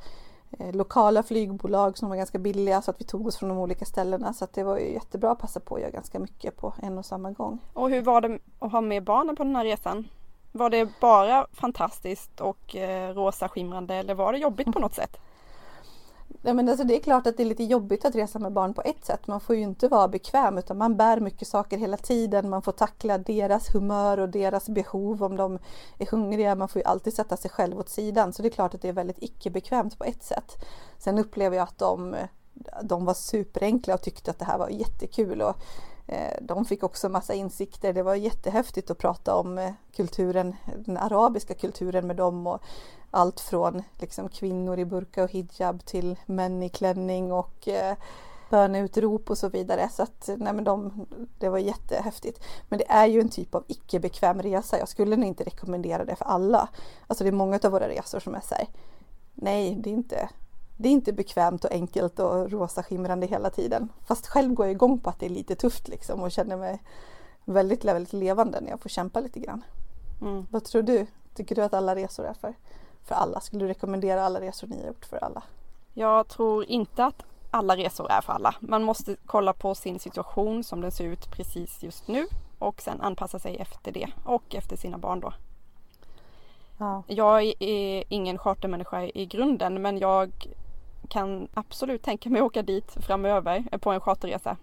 eh, 0.58 0.72
lokala 0.72 1.22
flygbolag 1.22 1.98
som 1.98 2.08
var 2.08 2.16
ganska 2.16 2.38
billiga 2.38 2.82
så 2.82 2.90
att 2.90 3.00
vi 3.00 3.04
tog 3.04 3.26
oss 3.26 3.36
från 3.36 3.48
de 3.48 3.58
olika 3.58 3.84
ställena 3.84 4.32
så 4.32 4.44
att 4.44 4.52
det 4.52 4.62
var 4.62 4.78
ju 4.78 4.92
jättebra 4.92 5.30
att 5.30 5.38
passa 5.38 5.60
på 5.60 5.74
att 5.74 5.80
göra 5.80 5.90
ganska 5.90 6.18
mycket 6.18 6.56
på 6.56 6.74
en 6.82 6.98
och 6.98 7.06
samma 7.06 7.30
gång. 7.30 7.58
Och 7.72 7.90
hur 7.90 8.02
var 8.02 8.20
det 8.20 8.38
att 8.58 8.72
ha 8.72 8.80
med 8.80 9.04
barnen 9.04 9.36
på 9.36 9.44
den 9.44 9.56
här 9.56 9.64
resan? 9.64 10.08
Var 10.52 10.70
det 10.70 10.88
bara 11.00 11.46
fantastiskt 11.52 12.40
och 12.40 12.76
eh, 12.76 13.14
rosa 13.14 13.48
skimrande 13.48 13.94
eller 13.94 14.14
var 14.14 14.32
det 14.32 14.38
jobbigt 14.38 14.72
på 14.72 14.78
något 14.78 14.94
sätt? 14.94 15.20
Ja, 16.42 16.54
men 16.54 16.68
alltså 16.68 16.84
det 16.84 16.96
är 16.96 17.00
klart 17.00 17.26
att 17.26 17.36
det 17.36 17.42
är 17.42 17.46
lite 17.46 17.64
jobbigt 17.64 18.04
att 18.04 18.14
resa 18.14 18.38
med 18.38 18.52
barn 18.52 18.74
på 18.74 18.82
ett 18.82 19.04
sätt. 19.04 19.26
Man 19.26 19.40
får 19.40 19.56
ju 19.56 19.62
inte 19.62 19.88
vara 19.88 20.08
bekväm 20.08 20.58
utan 20.58 20.78
man 20.78 20.96
bär 20.96 21.20
mycket 21.20 21.48
saker 21.48 21.78
hela 21.78 21.96
tiden. 21.96 22.50
Man 22.50 22.62
får 22.62 22.72
tackla 22.72 23.18
deras 23.18 23.74
humör 23.74 24.18
och 24.18 24.28
deras 24.28 24.68
behov 24.68 25.22
om 25.22 25.36
de 25.36 25.58
är 25.98 26.06
hungriga. 26.06 26.54
Man 26.54 26.68
får 26.68 26.80
ju 26.80 26.86
alltid 26.86 27.14
sätta 27.14 27.36
sig 27.36 27.50
själv 27.50 27.78
åt 27.78 27.88
sidan. 27.88 28.32
Så 28.32 28.42
det 28.42 28.48
är 28.48 28.50
klart 28.50 28.74
att 28.74 28.82
det 28.82 28.88
är 28.88 28.92
väldigt 28.92 29.22
icke-bekvämt 29.22 29.98
på 29.98 30.04
ett 30.04 30.22
sätt. 30.22 30.64
Sen 30.98 31.18
upplever 31.18 31.56
jag 31.56 31.62
att 31.62 31.78
de, 31.78 32.16
de 32.82 33.04
var 33.04 33.14
superenkla 33.14 33.94
och 33.94 34.02
tyckte 34.02 34.30
att 34.30 34.38
det 34.38 34.44
här 34.44 34.58
var 34.58 34.68
jättekul. 34.68 35.42
Och, 35.42 35.56
Eh, 36.08 36.36
de 36.40 36.64
fick 36.64 36.82
också 36.82 37.08
massa 37.08 37.34
insikter. 37.34 37.92
Det 37.92 38.02
var 38.02 38.14
jättehäftigt 38.14 38.90
att 38.90 38.98
prata 38.98 39.34
om 39.34 39.58
eh, 39.58 39.72
kulturen, 39.96 40.56
den 40.76 40.96
arabiska 40.96 41.54
kulturen 41.54 42.06
med 42.06 42.16
dem 42.16 42.46
och 42.46 42.62
allt 43.10 43.40
från 43.40 43.82
liksom 43.98 44.28
kvinnor 44.28 44.78
i 44.78 44.84
burka 44.84 45.24
och 45.24 45.30
hijab 45.30 45.84
till 45.84 46.16
män 46.26 46.62
i 46.62 46.68
klänning 46.68 47.32
och 47.32 47.68
eh, 47.68 47.96
böneutrop 48.50 49.30
och 49.30 49.38
så 49.38 49.48
vidare. 49.48 49.88
Så 49.92 50.02
att, 50.02 50.30
nej 50.36 50.52
men 50.52 50.64
de, 50.64 51.06
det 51.38 51.48
var 51.48 51.58
jättehäftigt. 51.58 52.44
Men 52.68 52.78
det 52.78 52.90
är 52.90 53.06
ju 53.06 53.20
en 53.20 53.28
typ 53.28 53.54
av 53.54 53.64
icke 53.68 54.00
bekväm 54.00 54.42
resa. 54.42 54.78
Jag 54.78 54.88
skulle 54.88 55.16
nog 55.16 55.26
inte 55.26 55.44
rekommendera 55.44 56.04
det 56.04 56.16
för 56.16 56.24
alla. 56.24 56.68
Alltså 57.06 57.24
det 57.24 57.30
är 57.30 57.32
många 57.32 57.58
av 57.62 57.70
våra 57.70 57.88
resor 57.88 58.20
som 58.20 58.34
är 58.34 58.40
så 58.40 58.54
här, 58.54 58.66
nej 59.34 59.74
det 59.74 59.90
är 59.90 59.94
inte 59.94 60.28
det 60.78 60.88
är 60.88 60.92
inte 60.92 61.12
bekvämt 61.12 61.64
och 61.64 61.72
enkelt 61.72 62.18
och 62.18 62.50
rosa 62.50 62.82
skimrande 62.82 63.26
hela 63.26 63.50
tiden. 63.50 63.88
Fast 64.06 64.26
själv 64.26 64.54
går 64.54 64.66
jag 64.66 64.72
igång 64.72 64.98
på 64.98 65.10
att 65.10 65.20
det 65.20 65.26
är 65.26 65.30
lite 65.30 65.54
tufft 65.54 65.88
liksom 65.88 66.20
och 66.20 66.30
känner 66.30 66.56
mig 66.56 66.82
väldigt, 67.44 67.84
väldigt 67.84 68.12
levande 68.12 68.60
när 68.60 68.70
jag 68.70 68.80
får 68.80 68.88
kämpa 68.88 69.20
lite 69.20 69.40
grann. 69.40 69.64
Mm. 70.20 70.46
Vad 70.50 70.64
tror 70.64 70.82
du? 70.82 71.06
Tycker 71.34 71.54
du 71.54 71.62
att 71.62 71.74
alla 71.74 71.94
resor 71.94 72.26
är 72.26 72.34
för? 72.34 72.54
för 73.08 73.14
alla? 73.14 73.40
Skulle 73.40 73.64
du 73.64 73.68
rekommendera 73.68 74.24
alla 74.24 74.40
resor 74.40 74.66
ni 74.66 74.80
har 74.80 74.86
gjort 74.86 75.04
för 75.04 75.24
alla? 75.24 75.42
Jag 75.94 76.28
tror 76.28 76.64
inte 76.64 77.04
att 77.04 77.22
alla 77.50 77.76
resor 77.76 78.10
är 78.10 78.20
för 78.20 78.32
alla. 78.32 78.54
Man 78.60 78.84
måste 78.84 79.16
kolla 79.26 79.52
på 79.52 79.74
sin 79.74 79.98
situation 79.98 80.64
som 80.64 80.80
den 80.80 80.92
ser 80.92 81.04
ut 81.04 81.30
precis 81.30 81.82
just 81.82 82.08
nu 82.08 82.26
och 82.58 82.80
sen 82.80 83.00
anpassa 83.00 83.38
sig 83.38 83.56
efter 83.56 83.92
det 83.92 84.08
och 84.24 84.54
efter 84.54 84.76
sina 84.76 84.98
barn 84.98 85.20
då. 85.20 85.32
Ja. 86.78 87.02
Jag 87.06 87.42
är 87.58 88.04
ingen 88.08 88.38
chartermänniska 88.38 89.04
i 89.04 89.26
grunden 89.26 89.82
men 89.82 89.98
jag 89.98 90.46
kan 91.08 91.48
absolut 91.54 92.02
tänka 92.02 92.30
mig 92.30 92.40
att 92.40 92.46
åka 92.46 92.62
dit 92.62 92.90
framöver 93.06 93.78
på 93.78 93.90
en 93.92 94.00
charterresa. 94.00 94.56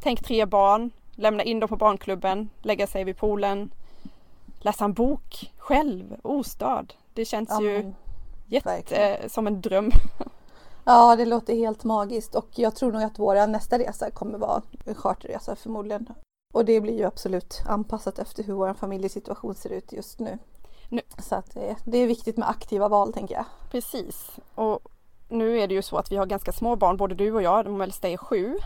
Tänk 0.00 0.24
tre 0.24 0.46
barn, 0.46 0.90
lämna 1.14 1.42
in 1.42 1.60
dem 1.60 1.68
på 1.68 1.76
barnklubben, 1.76 2.48
lägga 2.62 2.86
sig 2.86 3.04
vid 3.04 3.16
poolen, 3.16 3.70
läsa 4.60 4.84
en 4.84 4.92
bok 4.92 5.52
själv, 5.58 6.16
ostörd. 6.22 6.94
Det 7.14 7.24
känns 7.24 7.48
Ja, 7.50 7.62
ju 7.62 7.92
jätte, 8.46 8.68
verkligen. 8.68 9.30
som 9.30 9.46
en 9.46 9.60
dröm. 9.60 9.90
Ja, 10.86 11.16
det 11.16 11.24
låter 11.24 11.54
helt 11.54 11.84
magiskt 11.84 12.34
och 12.34 12.46
jag 12.54 12.76
tror 12.76 12.92
nog 12.92 13.02
att 13.02 13.18
vår 13.18 13.46
nästa 13.46 13.78
resa 13.78 14.10
kommer 14.10 14.38
vara 14.38 14.62
en 14.84 14.94
charterresa 14.94 15.56
förmodligen. 15.56 16.08
Och 16.54 16.64
det 16.64 16.80
blir 16.80 16.98
ju 16.98 17.04
absolut 17.04 17.62
anpassat 17.66 18.18
efter 18.18 18.42
hur 18.42 18.54
vår 18.54 18.74
familjesituation 18.74 19.54
ser 19.54 19.70
ut 19.72 19.92
just 19.92 20.18
nu. 20.18 20.38
Nu- 20.88 21.00
Så 21.18 21.34
att 21.34 21.54
det, 21.54 21.76
det 21.84 21.98
är 21.98 22.06
viktigt 22.06 22.36
med 22.36 22.48
aktiva 22.48 22.88
val 22.88 23.12
tänker 23.12 23.34
jag. 23.34 23.44
Precis. 23.70 24.30
Och 24.54 24.78
nu 25.34 25.60
är 25.60 25.68
det 25.68 25.74
ju 25.74 25.82
så 25.82 25.96
att 25.96 26.12
vi 26.12 26.16
har 26.16 26.26
ganska 26.26 26.52
små 26.52 26.76
barn, 26.76 26.96
både 26.96 27.14
du 27.14 27.32
och 27.32 27.42
jag. 27.42 27.64
De 27.64 27.80
äldsta 27.80 28.08
är 28.08 28.16
sju. 28.16 28.56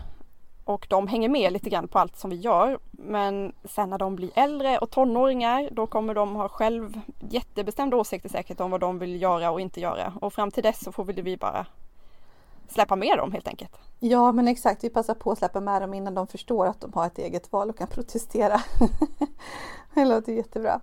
Och 0.63 0.87
de 0.89 1.07
hänger 1.07 1.29
med 1.29 1.53
lite 1.53 1.69
grann 1.69 1.87
på 1.87 1.99
allt 1.99 2.17
som 2.17 2.29
vi 2.29 2.35
gör. 2.35 2.79
Men 2.91 3.53
sen 3.63 3.89
när 3.89 3.97
de 3.97 4.15
blir 4.15 4.31
äldre 4.35 4.77
och 4.77 4.89
tonåringar 4.89 5.69
då 5.71 5.87
kommer 5.87 6.13
de 6.13 6.35
ha 6.35 6.49
själv 6.49 6.99
jättebestämda 7.19 7.97
åsikter 7.97 8.29
säkert 8.29 8.59
om 8.59 8.71
vad 8.71 8.81
de 8.81 8.99
vill 8.99 9.21
göra 9.21 9.51
och 9.51 9.61
inte 9.61 9.81
göra. 9.81 10.13
Och 10.21 10.33
fram 10.33 10.51
till 10.51 10.63
dess 10.63 10.83
så 10.83 10.91
får 10.91 11.03
väl 11.03 11.21
vi 11.21 11.37
bara 11.37 11.65
släppa 12.67 12.95
med 12.95 13.17
dem 13.17 13.31
helt 13.31 13.47
enkelt. 13.47 13.77
Ja 13.99 14.31
men 14.31 14.47
exakt, 14.47 14.83
vi 14.83 14.89
passar 14.89 15.13
på 15.13 15.31
att 15.31 15.37
släppa 15.37 15.59
med 15.59 15.81
dem 15.81 15.93
innan 15.93 16.15
de 16.15 16.27
förstår 16.27 16.65
att 16.65 16.81
de 16.81 16.93
har 16.93 17.05
ett 17.05 17.17
eget 17.17 17.51
val 17.51 17.69
och 17.69 17.77
kan 17.77 17.87
protestera. 17.87 18.61
det 19.93 20.05
låter 20.05 20.33
jättebra. 20.33 20.81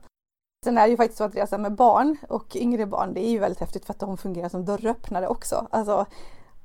Sen 0.66 0.78
är 0.78 0.82
det 0.82 0.90
ju 0.90 0.96
faktiskt 0.96 1.18
så 1.18 1.24
att 1.24 1.36
resa 1.36 1.58
med 1.58 1.72
barn 1.72 2.16
och 2.28 2.56
yngre 2.56 2.86
barn, 2.86 3.14
det 3.14 3.26
är 3.26 3.30
ju 3.30 3.38
väldigt 3.38 3.60
häftigt 3.60 3.84
för 3.84 3.92
att 3.92 4.00
de 4.00 4.16
fungerar 4.16 4.48
som 4.48 4.64
dörröppnare 4.64 5.28
också. 5.28 5.66
Alltså, 5.70 6.06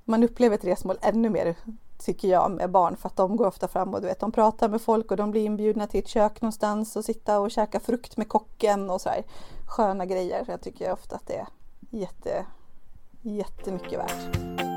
man 0.06 0.24
upplever 0.24 0.56
ett 0.56 0.66
resmål 0.66 0.98
ännu 1.02 1.30
mer 1.30 1.56
tycker 1.98 2.28
jag 2.28 2.52
med 2.52 2.72
barn 2.72 2.96
för 2.96 3.08
att 3.10 3.16
de 3.16 3.36
går 3.36 3.48
ofta 3.48 3.68
fram 3.68 3.94
och 3.94 4.02
du 4.02 4.08
vet, 4.08 4.20
de 4.20 4.32
pratar 4.32 4.70
med 4.70 4.82
folk 4.82 5.12
och 5.12 5.18
de 5.18 5.32
blir 5.32 5.46
inbjudna 5.46 5.88
till 5.88 6.00
ett 6.00 6.08
kök 6.08 6.42
någonstans 6.42 6.96
och 6.96 7.06
sitta 7.06 7.40
och 7.40 7.52
käka 7.52 7.80
frukt 7.80 8.18
med 8.18 8.30
kocken 8.30 8.90
och 8.90 9.02
så 9.02 9.10
här 9.10 9.24
sköna 9.68 10.06
grejer. 10.06 10.46
Jag 10.48 10.62
tycker 10.62 10.92
ofta 10.92 11.16
att 11.16 11.28
det 11.28 11.36
är 11.36 11.48
jätte, 11.90 12.46
jättemycket 13.22 14.00
värt. 14.00 14.71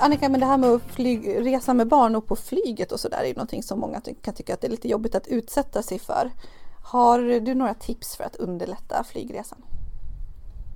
Annika, 0.00 0.28
men 0.28 0.40
det 0.40 0.46
här 0.46 0.58
med 0.58 0.70
att 0.70 0.82
flyg, 0.82 1.46
resa 1.46 1.74
med 1.74 1.88
barn 1.88 2.16
och 2.16 2.26
på 2.26 2.36
flyget 2.36 2.92
och 2.92 3.00
sådär 3.00 3.18
är 3.22 3.26
ju 3.26 3.34
någonting 3.34 3.62
som 3.62 3.80
många 3.80 4.00
ty- 4.00 4.14
kan 4.14 4.34
tycka 4.34 4.54
att 4.54 4.60
det 4.60 4.66
är 4.66 4.70
lite 4.70 4.88
jobbigt 4.88 5.14
att 5.14 5.26
utsätta 5.26 5.82
sig 5.82 5.98
för. 5.98 6.30
Har 6.84 7.40
du 7.40 7.54
några 7.54 7.74
tips 7.74 8.16
för 8.16 8.24
att 8.24 8.36
underlätta 8.36 9.04
flygresan? 9.04 9.64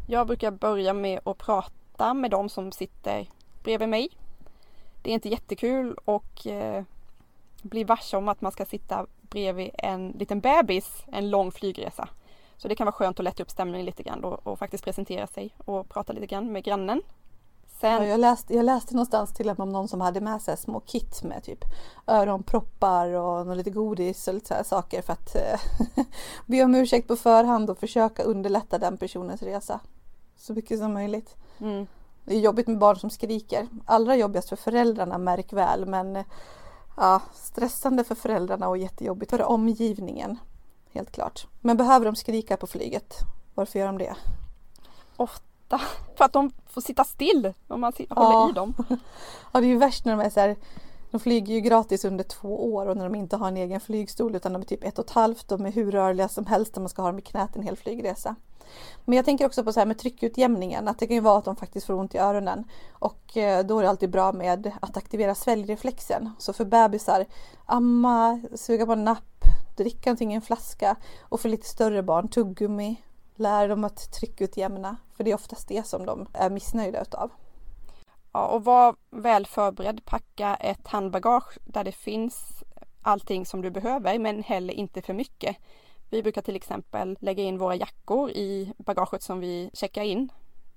Jag 0.07 0.27
brukar 0.27 0.51
börja 0.51 0.93
med 0.93 1.21
att 1.25 1.39
prata 1.39 2.15
med 2.15 2.31
de 2.31 2.49
som 2.49 2.73
sitter 2.73 3.29
bredvid 3.63 3.89
mig. 3.89 4.09
Det 5.03 5.11
är 5.11 5.15
inte 5.15 5.29
jättekul 5.29 5.97
och 6.05 6.47
eh, 6.47 6.85
bli 7.63 7.85
varse 7.85 8.17
om 8.17 8.29
att 8.29 8.41
man 8.41 8.53
ska 8.53 8.65
sitta 8.65 9.07
bredvid 9.23 9.71
en 9.79 10.09
liten 10.09 10.41
bebis 10.41 11.05
en 11.13 11.31
lång 11.31 11.53
flygresa. 11.53 12.09
Så 12.57 12.69
det 12.69 12.75
kan 12.75 12.85
vara 12.85 12.93
skönt 12.93 13.19
att 13.19 13.25
lätta 13.25 13.43
upp 13.43 13.51
stämningen 13.51 13.87
lite 13.87 14.03
grann 14.03 14.25
och, 14.25 14.47
och 14.47 14.59
faktiskt 14.59 14.85
presentera 14.85 15.27
sig 15.27 15.55
och 15.59 15.89
prata 15.89 16.13
lite 16.13 16.27
grann 16.27 16.53
med 16.53 16.65
grannen. 16.65 17.03
Ja, 17.83 17.99
Sen, 17.99 18.09
jag, 18.09 18.21
läste, 18.21 18.55
jag 18.55 18.65
läste 18.65 18.95
någonstans 18.95 19.33
till 19.33 19.49
och 19.51 19.59
med 19.59 19.65
om 19.65 19.73
någon 19.73 19.89
som 19.89 20.01
hade 20.01 20.21
med 20.21 20.43
sig 20.43 20.57
små 20.57 20.81
kit 20.81 21.23
med 21.23 21.43
typ 21.45 21.65
öronproppar 22.07 23.09
och 23.09 23.57
lite 23.57 23.71
godis 23.71 24.29
och 24.29 24.35
lite 24.35 24.59
så 24.59 24.65
saker 24.65 25.03
för 25.03 25.13
att 25.13 25.35
eh, 25.35 25.61
be 26.47 26.65
om 26.65 26.75
ursäkt 26.75 27.09
på 27.09 27.17
förhand 27.17 27.71
och 27.71 27.79
försöka 27.79 28.23
underlätta 28.23 28.79
den 28.79 28.97
personens 28.97 29.43
resa. 29.43 29.81
Så 30.37 30.55
mycket 30.55 30.79
som 30.79 30.93
möjligt. 30.93 31.37
mm, 31.61 31.87
Det 32.25 32.35
är 32.35 32.41
jobbigt 32.41 32.67
med 32.67 32.79
barn 32.79 32.97
som 32.97 33.11
skriker. 33.11 33.69
Allra 33.85 34.17
jobbigast 34.17 34.49
för 34.49 34.57
föräldrarna, 34.57 35.19
märk 35.19 35.53
väl. 35.53 35.87
Men 35.87 36.25
ja, 36.97 37.23
stressande 37.35 38.05
för 38.05 38.15
föräldrarna 38.15 38.69
och 38.69 38.79
jättejobbigt 38.79 39.31
för 39.31 39.43
omgivningen. 39.43 40.39
Helt 40.93 41.13
klart. 41.13 41.47
Men 41.61 41.77
behöver 41.77 42.07
de 42.07 42.17
skrika 42.17 42.57
på 42.57 42.67
flyget? 42.67 43.15
Varför 43.55 43.79
gör 43.79 43.87
de 43.87 43.99
det? 43.99 44.15
ofta 45.17 45.50
för 46.17 46.25
att 46.25 46.33
de 46.33 46.53
får 46.67 46.81
sitta 46.81 47.05
still 47.05 47.53
om 47.69 47.81
man 47.81 47.93
si- 47.93 48.07
Ja. 48.11 48.23
håller 48.23 48.51
i 48.51 48.55
dem. 48.55 48.75
Ja, 49.53 49.61
det 49.61 49.67
är 49.67 49.69
ju 49.69 49.79
värst 49.79 50.05
när 50.05 50.17
de 50.17 50.23
är 50.27 50.31
så 50.31 50.41
här. 50.41 50.57
De 51.11 51.21
flyger 51.21 51.55
ju 51.55 51.61
gratis 51.61 52.05
under 52.05 52.25
två 52.25 52.75
år 52.75 52.87
och 52.87 52.97
när 52.97 53.05
de 53.05 53.15
inte 53.15 53.37
har 53.37 53.49
en 53.49 53.57
egen 53.57 53.81
flygstol 53.81 54.37
utan 54.37 54.53
de 54.53 54.63
är 54.63 54.67
typ 54.67 54.85
ett 54.85 54.99
och 54.99 55.05
ett 55.05 55.11
halvt. 55.11 55.49
De 55.49 55.67
är 55.67 55.73
hur 55.73 55.91
rörliga 55.93 56.29
som 56.29 56.47
helst 56.47 56.77
och 56.77 56.83
man 56.83 56.89
ska 56.89 57.03
ha 57.03 57.09
dem 57.09 57.19
i 57.19 57.23
knät 57.23 57.57
en 57.57 57.63
hel 57.63 57.77
flygresa. 57.77 58.35
Men 59.05 59.17
jag 59.17 59.25
tänker 59.25 59.47
också 59.47 59.65
på 59.65 59.73
så 59.73 59.81
här 59.81 59.87
med 59.87 59.99
tryckutjämningen, 59.99 60.89
att 60.89 60.99
det 60.99 61.07
kan 61.07 61.15
ju 61.15 61.21
vara 61.21 61.39
att 61.39 61.45
de 61.45 61.57
faktiskt 61.57 61.87
får 61.87 61.95
ont 61.95 62.15
i 62.15 62.19
öronen. 62.19 62.65
Och 62.93 63.37
eh, 63.37 63.67
då 63.67 63.79
är 63.79 63.83
det 63.83 63.89
alltid 63.91 64.11
bra 64.11 64.33
med 64.33 64.73
att 64.81 64.97
aktivera 64.97 65.35
sväljreflexen. 65.35 66.31
Så 66.39 66.53
för 66.53 66.65
bebisar, 66.65 67.27
amma, 67.67 68.41
suga 68.55 68.87
på 68.87 68.93
en 68.93 69.05
napp, 69.05 69.45
dricka 69.77 70.11
någonting 70.11 70.33
i 70.33 70.37
en 70.37 70.43
flaska. 70.43 70.97
Och 71.21 71.41
för 71.41 71.49
lite 71.49 71.69
större 71.69 72.03
barn, 72.03 72.29
tuggummi, 72.29 73.03
lär 73.41 73.69
dem 73.69 73.85
att 73.85 74.13
tryckutjämna. 74.13 74.97
För 75.17 75.25
det 75.25 75.31
är 75.31 75.35
oftast 75.35 75.69
det 75.69 75.87
som 75.87 76.07
de 76.07 76.27
är 76.33 76.51
missnöjda 76.51 77.03
utav. 77.03 77.31
Ja, 78.33 78.47
och 78.47 78.65
var 78.65 78.97
väl 79.11 79.47
förberedd. 79.47 80.05
Packa 80.05 80.55
ett 80.55 80.89
handbagage 80.89 81.59
där 81.65 81.85
det 81.85 81.93
finns 81.93 82.65
allting 83.03 83.47
som 83.47 83.63
du 83.63 83.71
behöver 83.71 84.19
men 84.19 84.43
heller 84.43 84.75
inte 84.75 85.03
för 85.03 85.15
mycket. 85.15 85.57
Vi 86.11 86.23
brukar 86.23 86.43
till 86.43 86.57
exempel 86.57 87.17
lägga 87.21 87.43
in 87.43 87.59
våra 87.59 87.75
jackor 87.75 88.31
i 88.31 88.73
bagaget 88.79 89.23
som 89.23 89.41
vi 89.41 89.71
checkar 89.73 90.03
in. 90.03 90.33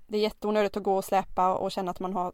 Det 0.07 0.17
är 0.17 0.21
jätteonödigt 0.21 0.77
att 0.77 0.83
gå 0.83 0.97
och 0.97 1.05
släpa 1.05 1.55
och 1.55 1.71
känna 1.71 1.91
att 1.91 1.99
man 1.99 2.13
har 2.13 2.33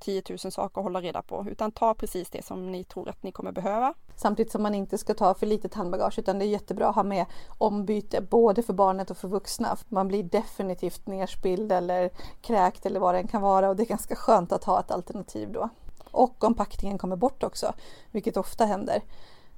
10 0.00 0.22
000 0.28 0.38
saker 0.38 0.80
att 0.80 0.84
hålla 0.84 1.00
reda 1.00 1.22
på 1.22 1.46
utan 1.50 1.72
ta 1.72 1.94
precis 1.94 2.30
det 2.30 2.44
som 2.44 2.72
ni 2.72 2.84
tror 2.84 3.08
att 3.08 3.22
ni 3.22 3.32
kommer 3.32 3.52
behöva. 3.52 3.94
Samtidigt 4.16 4.52
som 4.52 4.62
man 4.62 4.74
inte 4.74 4.98
ska 4.98 5.14
ta 5.14 5.34
för 5.34 5.46
litet 5.46 5.74
handbagage 5.74 6.18
utan 6.18 6.38
det 6.38 6.44
är 6.44 6.48
jättebra 6.48 6.88
att 6.88 6.94
ha 6.94 7.02
med 7.02 7.26
ombyte 7.58 8.20
både 8.20 8.62
för 8.62 8.72
barnet 8.72 9.10
och 9.10 9.16
för 9.16 9.28
vuxna. 9.28 9.76
Man 9.88 10.08
blir 10.08 10.22
definitivt 10.22 11.06
nerspilld 11.06 11.72
eller 11.72 12.10
kräkt 12.40 12.86
eller 12.86 13.00
vad 13.00 13.14
det 13.14 13.18
än 13.18 13.28
kan 13.28 13.42
vara 13.42 13.68
och 13.68 13.76
det 13.76 13.82
är 13.82 13.86
ganska 13.86 14.16
skönt 14.16 14.52
att 14.52 14.64
ha 14.64 14.80
ett 14.80 14.90
alternativ 14.90 15.52
då. 15.52 15.68
Och 16.10 16.44
om 16.44 16.54
packningen 16.54 16.98
kommer 16.98 17.16
bort 17.16 17.42
också, 17.42 17.72
vilket 18.10 18.36
ofta 18.36 18.64
händer. 18.64 19.02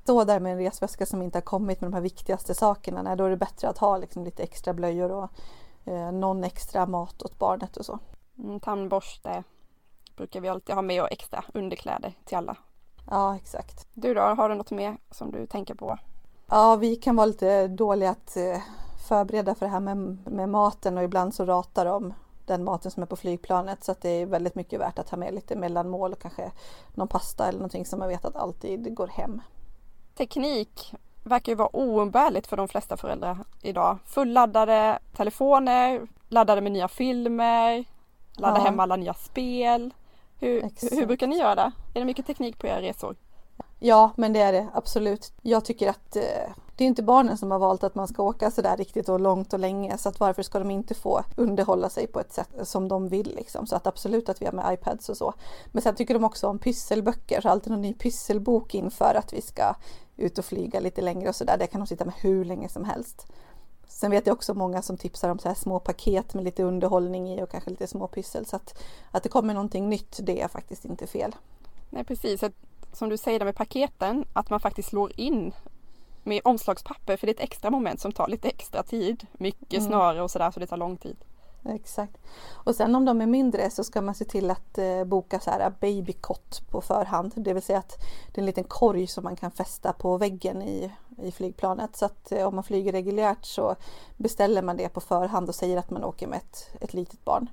Stå 0.02 0.24
där 0.24 0.40
med 0.40 0.52
en 0.52 0.58
resväska 0.58 1.06
som 1.06 1.22
inte 1.22 1.38
har 1.38 1.42
kommit 1.42 1.80
med 1.80 1.90
de 1.90 1.94
här 1.94 2.02
viktigaste 2.02 2.54
sakerna, 2.54 3.02
nej, 3.02 3.16
då 3.16 3.24
är 3.24 3.30
det 3.30 3.36
bättre 3.36 3.68
att 3.68 3.78
ha 3.78 3.96
liksom 3.96 4.24
lite 4.24 4.42
extra 4.42 4.74
blöjor 4.74 5.10
och 5.10 5.30
eh, 5.84 6.12
någon 6.12 6.44
extra 6.44 6.86
mat 6.86 7.22
åt 7.22 7.38
barnet 7.38 7.76
och 7.76 7.86
så. 7.86 7.98
Mm, 8.38 8.60
tandborste 8.60 9.44
brukar 10.22 10.40
vi 10.40 10.48
alltid 10.48 10.74
ha 10.74 10.82
med 10.82 11.02
och 11.02 11.12
extra 11.12 11.44
underkläder 11.54 12.12
till 12.24 12.36
alla. 12.36 12.56
Ja, 13.10 13.36
exakt. 13.36 13.86
Du 13.94 14.14
då, 14.14 14.20
har 14.20 14.48
du 14.48 14.54
något 14.54 14.70
mer 14.70 14.96
som 15.10 15.30
du 15.30 15.46
tänker 15.46 15.74
på? 15.74 15.98
Ja, 16.46 16.76
vi 16.76 16.96
kan 16.96 17.16
vara 17.16 17.26
lite 17.26 17.68
dåliga 17.68 18.10
att 18.10 18.36
eh, 18.36 18.62
förbereda 19.08 19.54
för 19.54 19.66
det 19.66 19.72
här 19.72 19.80
med, 19.80 20.18
med 20.26 20.48
maten 20.48 20.98
och 20.98 21.04
ibland 21.04 21.34
så 21.34 21.44
ratar 21.44 21.84
de 21.84 22.14
den 22.46 22.64
maten 22.64 22.90
som 22.90 23.02
är 23.02 23.06
på 23.06 23.16
flygplanet 23.16 23.84
så 23.84 23.92
att 23.92 24.00
det 24.00 24.08
är 24.08 24.26
väldigt 24.26 24.54
mycket 24.54 24.80
värt 24.80 24.98
att 24.98 25.10
ha 25.10 25.18
med 25.18 25.34
lite 25.34 25.56
mellanmål 25.56 26.12
och 26.12 26.18
kanske 26.18 26.50
någon 26.94 27.08
pasta 27.08 27.48
eller 27.48 27.58
någonting 27.58 27.86
som 27.86 27.98
man 27.98 28.08
vet 28.08 28.24
att 28.24 28.36
alltid 28.36 28.94
går 28.94 29.06
hem. 29.08 29.40
Teknik 30.14 30.94
verkar 31.24 31.52
ju 31.52 31.56
vara 31.56 31.76
oumbärligt 31.76 32.46
för 32.46 32.56
de 32.56 32.68
flesta 32.68 32.96
föräldrar 32.96 33.38
idag. 33.62 33.98
Fulladdade 34.04 34.98
telefoner, 35.16 36.06
laddade 36.28 36.60
med 36.60 36.72
nya 36.72 36.88
filmer, 36.88 37.84
ladda 38.36 38.58
Ja. 38.58 38.64
hem 38.64 38.80
alla 38.80 38.96
nya 38.96 39.14
spel. 39.14 39.94
Hur, 40.42 40.64
Exakt. 40.64 40.92
hur 40.92 41.06
brukar 41.06 41.26
ni 41.26 41.38
göra 41.38 41.54
det? 41.54 41.72
Är 41.94 42.00
det 42.00 42.04
mycket 42.04 42.26
teknik 42.26 42.58
på 42.58 42.66
era 42.66 42.80
resor? 42.82 43.16
Ja, 43.78 44.10
men 44.16 44.32
det 44.32 44.40
är 44.40 44.52
det 44.52 44.68
absolut. 44.74 45.32
Jag 45.42 45.64
tycker 45.64 45.88
att 45.90 46.16
eh, 46.16 46.22
det 46.76 46.84
är 46.84 46.88
inte 46.88 47.02
barnen 47.02 47.38
som 47.38 47.50
har 47.50 47.58
valt 47.58 47.84
att 47.84 47.94
man 47.94 48.08
ska 48.08 48.22
åka 48.22 48.50
så 48.50 48.62
där 48.62 48.76
riktigt 48.76 49.08
och 49.08 49.20
långt 49.20 49.52
och 49.52 49.58
länge 49.58 49.98
så 49.98 50.08
att 50.08 50.20
varför 50.20 50.42
ska 50.42 50.58
de 50.58 50.70
inte 50.70 50.94
få 50.94 51.22
underhålla 51.36 51.88
sig 51.88 52.06
på 52.06 52.20
ett 52.20 52.32
sätt 52.32 52.48
som 52.62 52.88
de 52.88 53.08
vill 53.08 53.34
liksom. 53.36 53.66
Så 53.66 53.76
att 53.76 53.86
absolut 53.86 54.28
att 54.28 54.42
vi 54.42 54.46
har 54.46 54.52
med 54.52 54.74
iPads 54.74 55.08
och 55.08 55.16
så. 55.16 55.34
Men 55.66 55.82
sen 55.82 55.94
tycker 55.94 56.14
de 56.14 56.24
också 56.24 56.48
om 56.48 56.58
pysselböcker 56.58 57.40
så 57.40 57.48
alltid 57.48 57.70
någon 57.70 57.82
ny 57.82 57.94
pysselbok 57.94 58.74
inför 58.74 59.14
att 59.14 59.32
vi 59.32 59.42
ska 59.42 59.74
ut 60.16 60.38
och 60.38 60.44
flyga 60.44 60.80
lite 60.80 61.02
längre 61.02 61.28
och 61.28 61.36
så 61.36 61.44
där. 61.44 61.58
Det 61.58 61.66
kan 61.66 61.80
de 61.80 61.86
sitta 61.86 62.04
med 62.04 62.14
hur 62.14 62.44
länge 62.44 62.68
som 62.68 62.84
helst. 62.84 63.26
Sen 63.88 64.10
vet 64.10 64.26
jag 64.26 64.34
också 64.34 64.54
många 64.54 64.82
som 64.82 64.96
tipsar 64.96 65.28
om 65.28 65.38
så 65.38 65.48
här 65.48 65.54
små 65.54 65.80
paket 65.80 66.34
med 66.34 66.44
lite 66.44 66.62
underhållning 66.62 67.28
i 67.30 67.42
och 67.42 67.50
kanske 67.50 67.70
lite 67.70 67.86
små 67.86 68.06
pyssel. 68.06 68.46
Så 68.46 68.56
att, 68.56 68.82
att 69.10 69.22
det 69.22 69.28
kommer 69.28 69.54
någonting 69.54 69.88
nytt, 69.88 70.20
det 70.22 70.40
är 70.40 70.48
faktiskt 70.48 70.84
inte 70.84 71.06
fel. 71.06 71.36
Nej 71.90 72.04
precis, 72.04 72.42
att, 72.42 72.52
som 72.92 73.08
du 73.08 73.16
säger 73.16 73.44
med 73.44 73.56
paketen, 73.56 74.24
att 74.32 74.50
man 74.50 74.60
faktiskt 74.60 74.88
slår 74.88 75.12
in 75.20 75.54
med 76.22 76.40
omslagspapper 76.44 77.16
för 77.16 77.26
det 77.26 77.30
är 77.30 77.34
ett 77.34 77.50
extra 77.50 77.70
moment 77.70 78.00
som 78.00 78.12
tar 78.12 78.28
lite 78.28 78.48
extra 78.48 78.82
tid. 78.82 79.26
Mycket 79.32 79.72
Mm. 79.78 79.86
snöre 79.86 80.22
och 80.22 80.30
sådär 80.30 80.50
så 80.50 80.60
det 80.60 80.66
tar 80.66 80.76
lång 80.76 80.96
tid. 80.96 81.16
Exakt. 81.64 82.18
Och 82.52 82.74
sen 82.74 82.94
om 82.94 83.04
de 83.04 83.20
är 83.20 83.26
mindre 83.26 83.70
så 83.70 83.84
ska 83.84 84.02
man 84.02 84.14
se 84.14 84.24
till 84.24 84.50
att 84.50 84.78
eh, 84.78 85.04
boka 85.04 85.40
så 85.40 85.50
här 85.50 85.72
babykott 85.80 86.62
på 86.70 86.80
förhand. 86.80 87.32
Det 87.36 87.54
vill 87.54 87.62
säga 87.62 87.78
att 87.78 87.98
det 88.32 88.38
är 88.38 88.42
en 88.42 88.46
liten 88.46 88.64
korg 88.64 89.06
som 89.06 89.24
man 89.24 89.36
kan 89.36 89.50
fästa 89.50 89.92
på 89.92 90.18
väggen 90.18 90.62
i, 90.62 90.90
i 91.22 91.32
flygplanet. 91.32 91.96
Så 91.96 92.04
att 92.04 92.32
eh, 92.32 92.46
om 92.46 92.54
man 92.54 92.64
flyger 92.64 92.92
reguljärt 92.92 93.44
så 93.44 93.76
beställer 94.16 94.62
man 94.62 94.76
det 94.76 94.88
på 94.88 95.00
förhand 95.00 95.48
och 95.48 95.54
säger 95.54 95.76
att 95.76 95.90
man 95.90 96.04
åker 96.04 96.26
med 96.26 96.36
ett, 96.36 96.70
ett 96.80 96.94
litet 96.94 97.24
barn. 97.24 97.48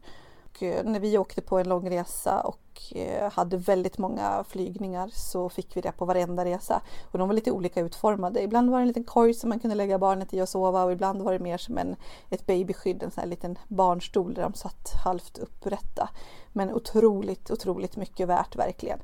Och 0.49 0.64
eh, 0.64 0.84
när 0.86 0.99
vi 0.99 1.18
åkte 1.18 1.41
på 1.41 1.60
en 1.60 1.70
lång 1.70 1.89
resa 1.89 2.41
och 2.41 2.93
eh, 2.95 3.32
hade 3.32 3.57
väldigt 3.57 3.97
många 3.97 4.43
flygningar 4.47 5.10
så 5.14 5.49
fick 5.49 5.78
vi 5.78 5.82
det 5.82 5.91
på 5.91 6.05
varenda 6.05 6.45
resa. 6.45 6.82
Och 7.12 7.18
de 7.18 7.28
var 7.28 7.36
lite 7.36 7.51
olika 7.51 7.82
utformade. 7.82 8.43
Ibland 8.43 8.70
var 8.70 8.78
det 8.78 8.84
en 8.84 8.88
liten 8.88 9.03
korg 9.03 9.34
som 9.34 9.49
man 9.49 9.60
kunde 9.60 9.76
lägga 9.76 9.99
barnet 9.99 10.34
i 10.34 10.41
och 10.41 10.49
sova 10.49 10.84
och 10.84 10.91
ibland 10.91 11.22
var 11.22 11.34
det 11.34 11.39
mer 11.39 11.57
som 11.57 11.78
en, 11.78 11.95
ett 12.30 12.45
babyskydd, 12.45 13.03
en 13.03 13.12
sån 13.12 13.22
här 13.22 13.30
liten 13.30 13.57
barnstol 13.68 14.34
där 14.34 14.43
de 14.43 14.53
satt 14.53 14.93
halvt 15.03 15.38
upprätta. 15.38 16.10
Men 16.53 16.74
otroligt, 16.74 17.51
otroligt 17.51 17.95
mycket 17.95 18.28
värt 18.28 18.55
verkligen. 18.55 18.99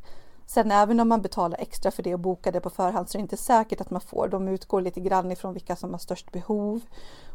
Sen 0.45 0.71
även 0.71 0.99
om 0.99 1.09
man 1.09 1.21
betalar 1.21 1.57
extra 1.61 1.91
för 1.91 2.03
det 2.03 2.13
och 2.13 2.19
bokar 2.19 2.51
det 2.51 2.61
på 2.61 2.69
förhand 2.69 3.09
så 3.09 3.17
är 3.17 3.19
det 3.19 3.21
inte 3.21 3.37
säkert 3.37 3.81
att 3.81 3.89
man 3.89 4.01
får. 4.01 4.27
De 4.27 4.47
utgår 4.47 4.81
lite 4.81 4.99
grann 4.99 5.31
ifrån 5.31 5.53
vilka 5.53 5.75
som 5.75 5.91
har 5.91 5.97
störst 5.97 6.31
behov. 6.31 6.81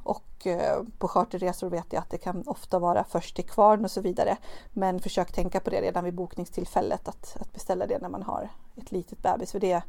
Och 0.03 0.47
eh, 0.47 0.83
på 0.99 1.09
charterresor 1.09 1.71
vet 1.71 1.93
jag 1.93 2.01
att 2.01 2.11
det 2.11 2.19
kan 2.19 2.43
ofta 2.47 2.79
vara 2.79 3.05
först 3.05 3.37
till 3.37 3.45
kvarn 3.45 3.85
och 3.85 3.91
så 3.91 4.01
vidare. 4.01 4.37
Men 4.73 5.01
försök 5.01 5.33
tänka 5.33 5.61
på 5.61 5.71
det 5.71 5.81
redan 5.81 6.05
vid 6.05 6.15
bokningstillfället 6.15 7.09
att, 7.09 7.37
att 7.41 7.53
beställa 7.53 7.87
det 7.87 7.99
när 7.99 8.09
man 8.09 8.23
har 8.23 8.49
ett 8.77 8.93
litet 8.93 9.23
bebis. 9.23 9.53
För 9.53 9.61
det, 9.61 9.83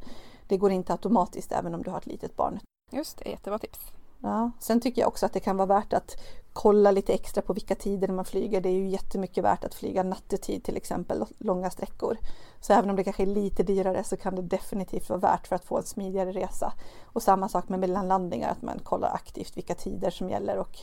det 0.48 0.56
går 0.56 0.70
inte 0.70 0.92
automatiskt 0.92 1.52
även 1.52 1.74
om 1.74 1.82
du 1.82 1.90
har 1.90 1.98
ett 1.98 2.06
litet 2.06 2.36
barn. 2.36 2.60
Just 2.90 3.18
det, 3.18 3.30
jättebra 3.30 3.58
tips. 3.58 3.92
Ja, 4.22 4.50
sen 4.60 4.80
tycker 4.80 5.02
jag 5.02 5.08
också 5.08 5.26
att 5.26 5.32
det 5.32 5.40
kan 5.40 5.56
vara 5.56 5.66
värt 5.66 5.92
att 5.92 6.16
kolla 6.52 6.90
lite 6.90 7.12
extra 7.12 7.42
på 7.42 7.52
vilka 7.52 7.74
tider 7.74 8.08
man 8.08 8.24
flyger. 8.24 8.60
Det 8.60 8.68
är 8.68 8.72
ju 8.72 8.88
jättemycket 8.88 9.44
värt 9.44 9.64
att 9.64 9.74
flyga 9.74 10.02
nattetid 10.02 10.64
till 10.64 10.76
exempel, 10.76 11.24
långa 11.38 11.70
sträckor. 11.70 12.16
Så 12.60 12.72
även 12.72 12.90
om 12.90 12.96
det 12.96 13.04
kanske 13.04 13.22
är 13.22 13.26
lite 13.26 13.62
dyrare 13.62 14.04
så 14.04 14.16
kan 14.16 14.34
det 14.34 14.42
definitivt 14.42 15.08
vara 15.08 15.20
värt 15.20 15.46
för 15.46 15.56
att 15.56 15.64
få 15.64 15.76
en 15.76 15.82
smidigare 15.82 16.32
resa. 16.32 16.72
Och 17.04 17.22
samma 17.22 17.48
sak 17.48 17.68
med 17.68 17.80
mellanlandningar, 17.80 18.50
att 18.50 18.62
man 18.62 18.78
kollar 18.78 19.08
aktivt 19.08 19.56
vilka 19.56 19.74
tider 19.74 20.10
som 20.10 20.30
gäller. 20.30 20.56
Och 20.56 20.78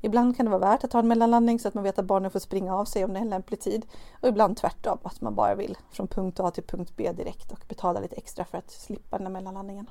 ibland 0.00 0.36
kan 0.36 0.46
det 0.46 0.50
vara 0.50 0.70
värt 0.70 0.84
att 0.84 0.92
ha 0.92 1.00
en 1.00 1.08
mellanlandning 1.08 1.58
så 1.58 1.68
att 1.68 1.74
man 1.74 1.84
vet 1.84 1.98
att 1.98 2.04
barnen 2.04 2.30
får 2.30 2.40
springa 2.40 2.76
av 2.76 2.84
sig 2.84 3.04
om 3.04 3.12
det 3.12 3.18
är 3.18 3.22
en 3.22 3.30
lämplig 3.30 3.60
tid. 3.60 3.86
Och 4.20 4.28
ibland 4.28 4.56
tvärtom, 4.56 4.98
att 5.02 5.20
man 5.20 5.34
bara 5.34 5.54
vill 5.54 5.78
från 5.90 6.06
punkt 6.06 6.40
A 6.40 6.50
till 6.50 6.64
punkt 6.64 6.92
B 6.96 7.12
direkt 7.12 7.52
och 7.52 7.64
betala 7.68 8.00
lite 8.00 8.16
extra 8.16 8.44
för 8.44 8.58
att 8.58 8.70
slippa 8.70 9.18
den 9.18 9.26
här 9.26 9.32
mellanlandningen. 9.32 9.86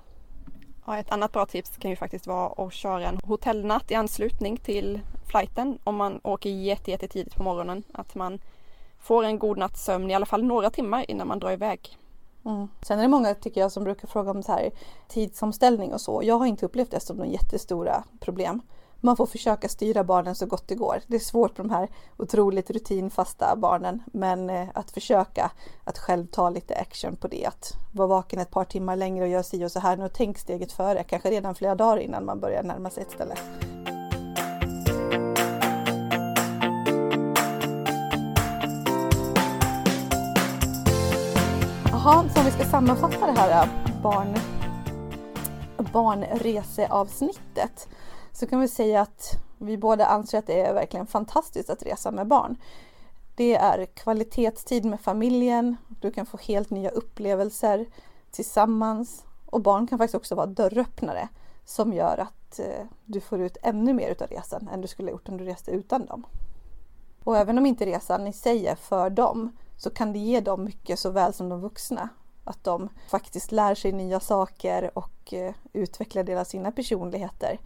Ja, 0.89 0.97
ett 0.97 1.11
annat 1.11 1.31
bra 1.31 1.45
tips 1.45 1.77
kan 1.77 1.91
ju 1.91 1.95
faktiskt 1.95 2.27
vara 2.27 2.65
att 2.65 2.73
köra 2.73 3.07
en 3.07 3.19
hotellnatt 3.23 3.91
i 3.91 3.95
anslutning 3.95 4.57
till 4.57 4.99
flighten 5.27 5.79
om 5.83 5.95
man 5.95 6.19
åker 6.23 6.49
jättetidigt 6.49 7.35
på 7.35 7.43
morgonen. 7.43 7.83
Att 7.91 8.15
man 8.15 8.39
får 8.99 9.23
en 9.23 9.39
god 9.39 9.57
natts 9.57 9.83
sömn 9.83 10.11
i 10.11 10.15
alla 10.15 10.25
fall 10.25 10.43
några 10.43 10.69
timmar 10.69 11.11
innan 11.11 11.27
man 11.27 11.39
drar 11.39 11.51
iväg. 11.51 11.97
Mm. 12.45 12.67
Sen 12.81 12.99
är 12.99 13.03
det 13.03 13.07
många 13.07 13.35
tycker 13.35 13.61
jag 13.61 13.71
som 13.71 13.83
brukar 13.83 14.07
fråga 14.07 14.31
om 14.31 14.43
så 14.43 14.51
här 14.51 14.71
tidsomställning 15.07 15.93
och 15.93 16.01
så. 16.01 16.21
Jag 16.23 16.39
har 16.39 16.45
inte 16.45 16.65
upplevt 16.65 16.91
det 16.91 16.99
som 16.99 17.17
några 17.17 17.31
jättestora 17.31 18.03
problem 18.19 18.61
man 19.01 19.17
får 19.17 19.25
försöka 19.25 19.69
styra 19.69 20.03
barnen 20.03 20.35
så 20.35 20.45
gott 20.45 20.67
det 20.67 20.75
går. 20.75 21.01
Det 21.07 21.15
är 21.15 21.19
svårt 21.19 21.57
med 21.57 21.67
de 21.67 21.73
här 21.73 21.89
otroligt 22.17 22.69
rutinfasta 22.69 23.55
barnen, 23.55 24.03
men 24.05 24.49
eh, 24.49 24.67
att 24.73 24.91
försöka 24.91 25.51
att 25.83 25.97
själv 25.97 26.27
ta 26.27 26.49
lite 26.49 26.75
action 26.75 27.15
på 27.15 27.27
det. 27.27 27.45
Att 27.45 27.73
vara 27.93 28.07
vaken 28.07 28.39
ett 28.39 28.51
par 28.51 28.65
timmar 28.65 28.95
längre 28.95 29.23
och 29.23 29.29
göra 29.29 29.43
si 29.43 29.65
och 29.65 29.71
så 29.71 29.79
här. 29.79 29.97
Nu 29.97 30.09
tänk 30.13 30.37
steget 30.37 30.71
före, 30.71 31.03
kanske 31.03 31.31
redan 31.31 31.55
flera 31.55 31.75
dagar 31.75 31.97
innan 31.97 32.25
man 32.25 32.39
börjar 32.39 32.63
närma 32.63 32.89
sig 32.89 33.03
ett 33.03 33.11
ställe. 33.11 33.35
Jaha, 41.91 42.29
så 42.33 42.39
om 42.39 42.45
vi 42.45 42.51
ska 42.51 42.65
sammanfatta 42.65 43.25
det 43.25 43.39
här 43.39 43.63
eh, 43.63 43.69
barn, 44.01 44.35
barnreseavsnittet 45.93 47.87
så 48.39 48.47
kan 48.47 48.59
vi 48.59 48.67
säga 48.67 49.01
att 49.01 49.37
vi 49.57 49.77
båda 49.77 50.05
anser 50.05 50.39
att 50.39 50.47
det 50.47 50.61
är 50.61 50.73
verkligen 50.73 51.07
fantastiskt 51.07 51.69
att 51.69 51.83
resa 51.83 52.11
med 52.11 52.27
barn. 52.27 52.57
Det 53.35 53.55
är 53.55 53.85
kvalitetstid 53.85 54.85
med 54.85 55.01
familjen, 55.01 55.77
du 55.87 56.11
kan 56.11 56.25
få 56.25 56.37
helt 56.37 56.69
nya 56.69 56.89
upplevelser 56.89 57.85
tillsammans 58.31 59.25
och 59.45 59.61
barn 59.61 59.87
kan 59.87 59.97
faktiskt 59.97 60.15
också 60.15 60.35
vara 60.35 60.45
dörröppnare 60.45 61.27
som 61.65 61.93
gör 61.93 62.17
att 62.17 62.59
eh, 62.59 62.85
du 63.05 63.21
får 63.21 63.41
ut 63.41 63.57
ännu 63.61 63.93
mer 63.93 64.15
av 64.23 64.27
resan 64.27 64.69
än 64.73 64.81
du 64.81 64.87
skulle 64.87 65.07
ha 65.07 65.11
gjort 65.11 65.29
om 65.29 65.37
du 65.37 65.45
reste 65.45 65.71
utan 65.71 66.05
dem. 66.05 66.25
Och 67.23 67.37
även 67.37 67.57
om 67.57 67.65
inte 67.65 67.85
resan 67.85 68.27
i 68.27 68.33
sig 68.33 68.67
är 68.67 68.75
för 68.75 69.09
dem 69.09 69.51
så 69.77 69.89
kan 69.89 70.13
det 70.13 70.19
ge 70.19 70.39
dem 70.39 70.63
mycket 70.63 70.99
såväl 70.99 71.33
som 71.33 71.49
de 71.49 71.61
vuxna. 71.61 72.09
Att 72.43 72.63
de 72.63 72.89
faktiskt 73.09 73.51
lär 73.51 73.75
sig 73.75 73.91
nya 73.91 74.19
saker 74.19 74.97
och 74.97 75.33
eh, 75.33 75.53
utvecklar 75.73 76.23
utvecklar 76.23 76.39
av 76.39 76.43
sina 76.43 76.71
personligheter 76.71 77.59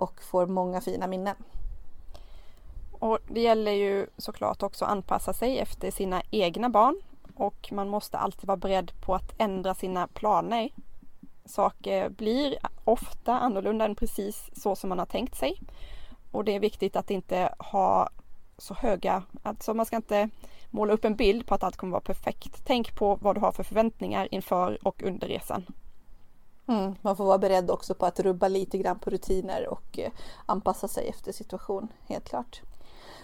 och 0.00 0.22
får 0.22 0.46
många 0.46 0.80
fina 0.80 1.06
minnen. 1.06 1.36
Och 2.92 3.18
det 3.28 3.40
gäller 3.40 3.72
ju 3.72 4.06
såklart 4.16 4.62
också 4.62 4.84
att 4.84 4.90
anpassa 4.90 5.32
sig 5.32 5.58
efter 5.58 5.90
sina 5.90 6.22
egna 6.30 6.68
barn 6.68 7.00
och 7.34 7.68
man 7.72 7.88
måste 7.88 8.18
alltid 8.18 8.46
vara 8.46 8.56
beredd 8.56 8.92
på 9.00 9.14
att 9.14 9.34
ändra 9.38 9.74
sina 9.74 10.06
planer. 10.06 10.70
Saker 11.44 12.08
blir 12.08 12.58
ofta 12.84 13.38
annorlunda 13.38 13.84
än 13.84 13.94
precis 13.94 14.50
så 14.52 14.76
som 14.76 14.88
man 14.88 14.98
har 14.98 15.06
tänkt 15.06 15.36
sig. 15.36 15.60
Och 16.30 16.44
det 16.44 16.54
är 16.54 16.60
viktigt 16.60 16.96
att 16.96 17.10
inte 17.10 17.54
ha 17.58 18.10
så 18.58 18.74
höga, 18.74 19.22
alltså 19.42 19.74
man 19.74 19.86
ska 19.86 19.96
inte 19.96 20.28
måla 20.70 20.92
upp 20.92 21.04
en 21.04 21.16
bild 21.16 21.46
på 21.46 21.54
att 21.54 21.62
allt 21.62 21.76
kommer 21.76 21.92
vara 21.92 22.00
perfekt. 22.00 22.62
Tänk 22.64 22.94
på 22.94 23.18
vad 23.20 23.36
du 23.36 23.40
har 23.40 23.52
för 23.52 23.62
förväntningar 23.62 24.28
inför 24.30 24.86
och 24.86 25.02
under 25.02 25.28
resan. 25.28 25.66
Mm, 26.70 26.94
man 27.02 27.16
får 27.16 27.24
vara 27.24 27.38
beredd 27.38 27.70
också 27.70 27.94
på 27.94 28.06
att 28.06 28.20
rubba 28.20 28.48
lite 28.48 28.78
grann 28.78 28.98
på 28.98 29.10
rutiner 29.10 29.68
och 29.68 29.98
eh, 29.98 30.10
anpassa 30.46 30.88
sig 30.88 31.08
efter 31.08 31.32
situation, 31.32 31.88
helt 32.08 32.28
klart. 32.28 32.62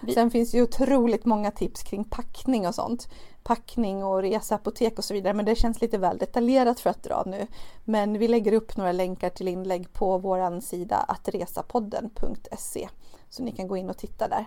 Vi... 0.00 0.14
Sen 0.14 0.30
finns 0.30 0.54
ju 0.54 0.62
otroligt 0.62 1.24
många 1.24 1.50
tips 1.50 1.82
kring 1.82 2.04
packning 2.04 2.66
och 2.66 2.74
sånt. 2.74 3.08
Packning 3.42 4.04
och 4.04 4.22
reseapotek 4.22 4.98
och 4.98 5.04
så 5.04 5.14
vidare, 5.14 5.34
men 5.34 5.44
det 5.44 5.54
känns 5.54 5.80
lite 5.80 5.98
väl 5.98 6.18
detaljerat 6.18 6.80
för 6.80 6.90
att 6.90 7.02
dra 7.02 7.22
nu. 7.26 7.46
Men 7.84 8.18
vi 8.18 8.28
lägger 8.28 8.52
upp 8.52 8.76
några 8.76 8.92
länkar 8.92 9.30
till 9.30 9.48
inlägg 9.48 9.92
på 9.92 10.18
vår 10.18 10.60
sida 10.60 10.96
attresapodden.se 10.96 12.88
så 13.30 13.42
ni 13.42 13.52
kan 13.52 13.68
gå 13.68 13.76
in 13.76 13.90
och 13.90 13.98
titta 13.98 14.28
där. 14.28 14.44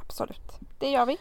Absolut, 0.00 0.58
det 0.78 0.90
gör 0.90 1.06
vi. 1.06 1.18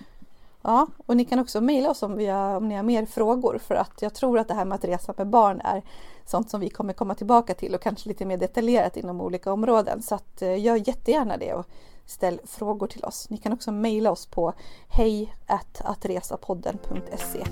Ja, 0.62 0.88
och 1.06 1.18
ni 1.18 1.26
kan 1.26 1.40
också 1.40 1.62
mejla 1.62 1.90
oss 1.90 2.04
om, 2.04 2.12
har, 2.12 2.56
om 2.56 2.68
ni 2.68 2.76
har 2.76 2.84
mer 2.84 3.06
frågor 3.06 3.58
för 3.58 3.76
att 3.76 4.02
jag 4.02 4.14
tror 4.14 4.40
att 4.40 4.48
det 4.48 4.54
här 4.54 4.66
med 4.66 4.76
att 4.76 4.86
resa 4.86 5.14
med 5.18 5.28
barn 5.28 5.62
är 5.64 5.84
sånt 6.26 6.50
som 6.50 6.62
vi 6.62 6.70
kommer 6.70 6.94
komma 6.94 7.16
tillbaka 7.16 7.54
till 7.54 7.76
och 7.76 7.82
kanske 7.82 8.10
lite 8.10 8.26
mer 8.26 8.38
detaljerat 8.38 8.98
inom 8.98 9.22
olika 9.22 9.52
områden. 9.52 10.02
Så 10.02 10.16
att, 10.16 10.42
eh, 10.42 10.64
gör 10.64 10.88
jättegärna 10.88 11.38
det 11.38 11.54
och 11.54 11.66
ställ 12.06 12.42
frågor 12.46 12.88
till 12.88 13.06
oss. 13.06 13.30
Ni 13.30 13.38
kan 13.38 13.54
också 13.54 13.72
mejla 13.72 14.12
oss 14.12 14.26
på 14.26 14.54
hej 14.88 15.36
attresapodden.se 15.84 17.44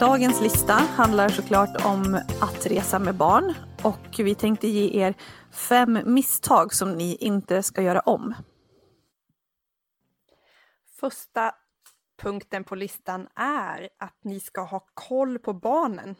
Dagens 0.00 0.40
lista 0.40 0.72
handlar 0.72 1.28
såklart 1.28 1.86
om 1.86 2.20
att 2.40 2.66
resa 2.66 2.98
med 2.98 3.14
barn 3.14 3.54
och 3.82 4.18
vi 4.18 4.34
tänkte 4.34 4.68
ge 4.68 5.02
er 5.02 5.14
fem 5.50 5.98
misstag 6.04 6.74
som 6.74 6.92
ni 6.92 7.16
inte 7.16 7.62
ska 7.62 7.82
göra 7.82 8.00
om. 8.00 8.34
Första 11.00 11.52
punkten 12.22 12.64
på 12.64 12.74
listan 12.74 13.28
är 13.34 13.88
att 13.98 14.24
ni 14.24 14.40
ska 14.40 14.60
ha 14.60 14.86
koll 14.94 15.38
på 15.38 15.52
barnen. 15.52 16.16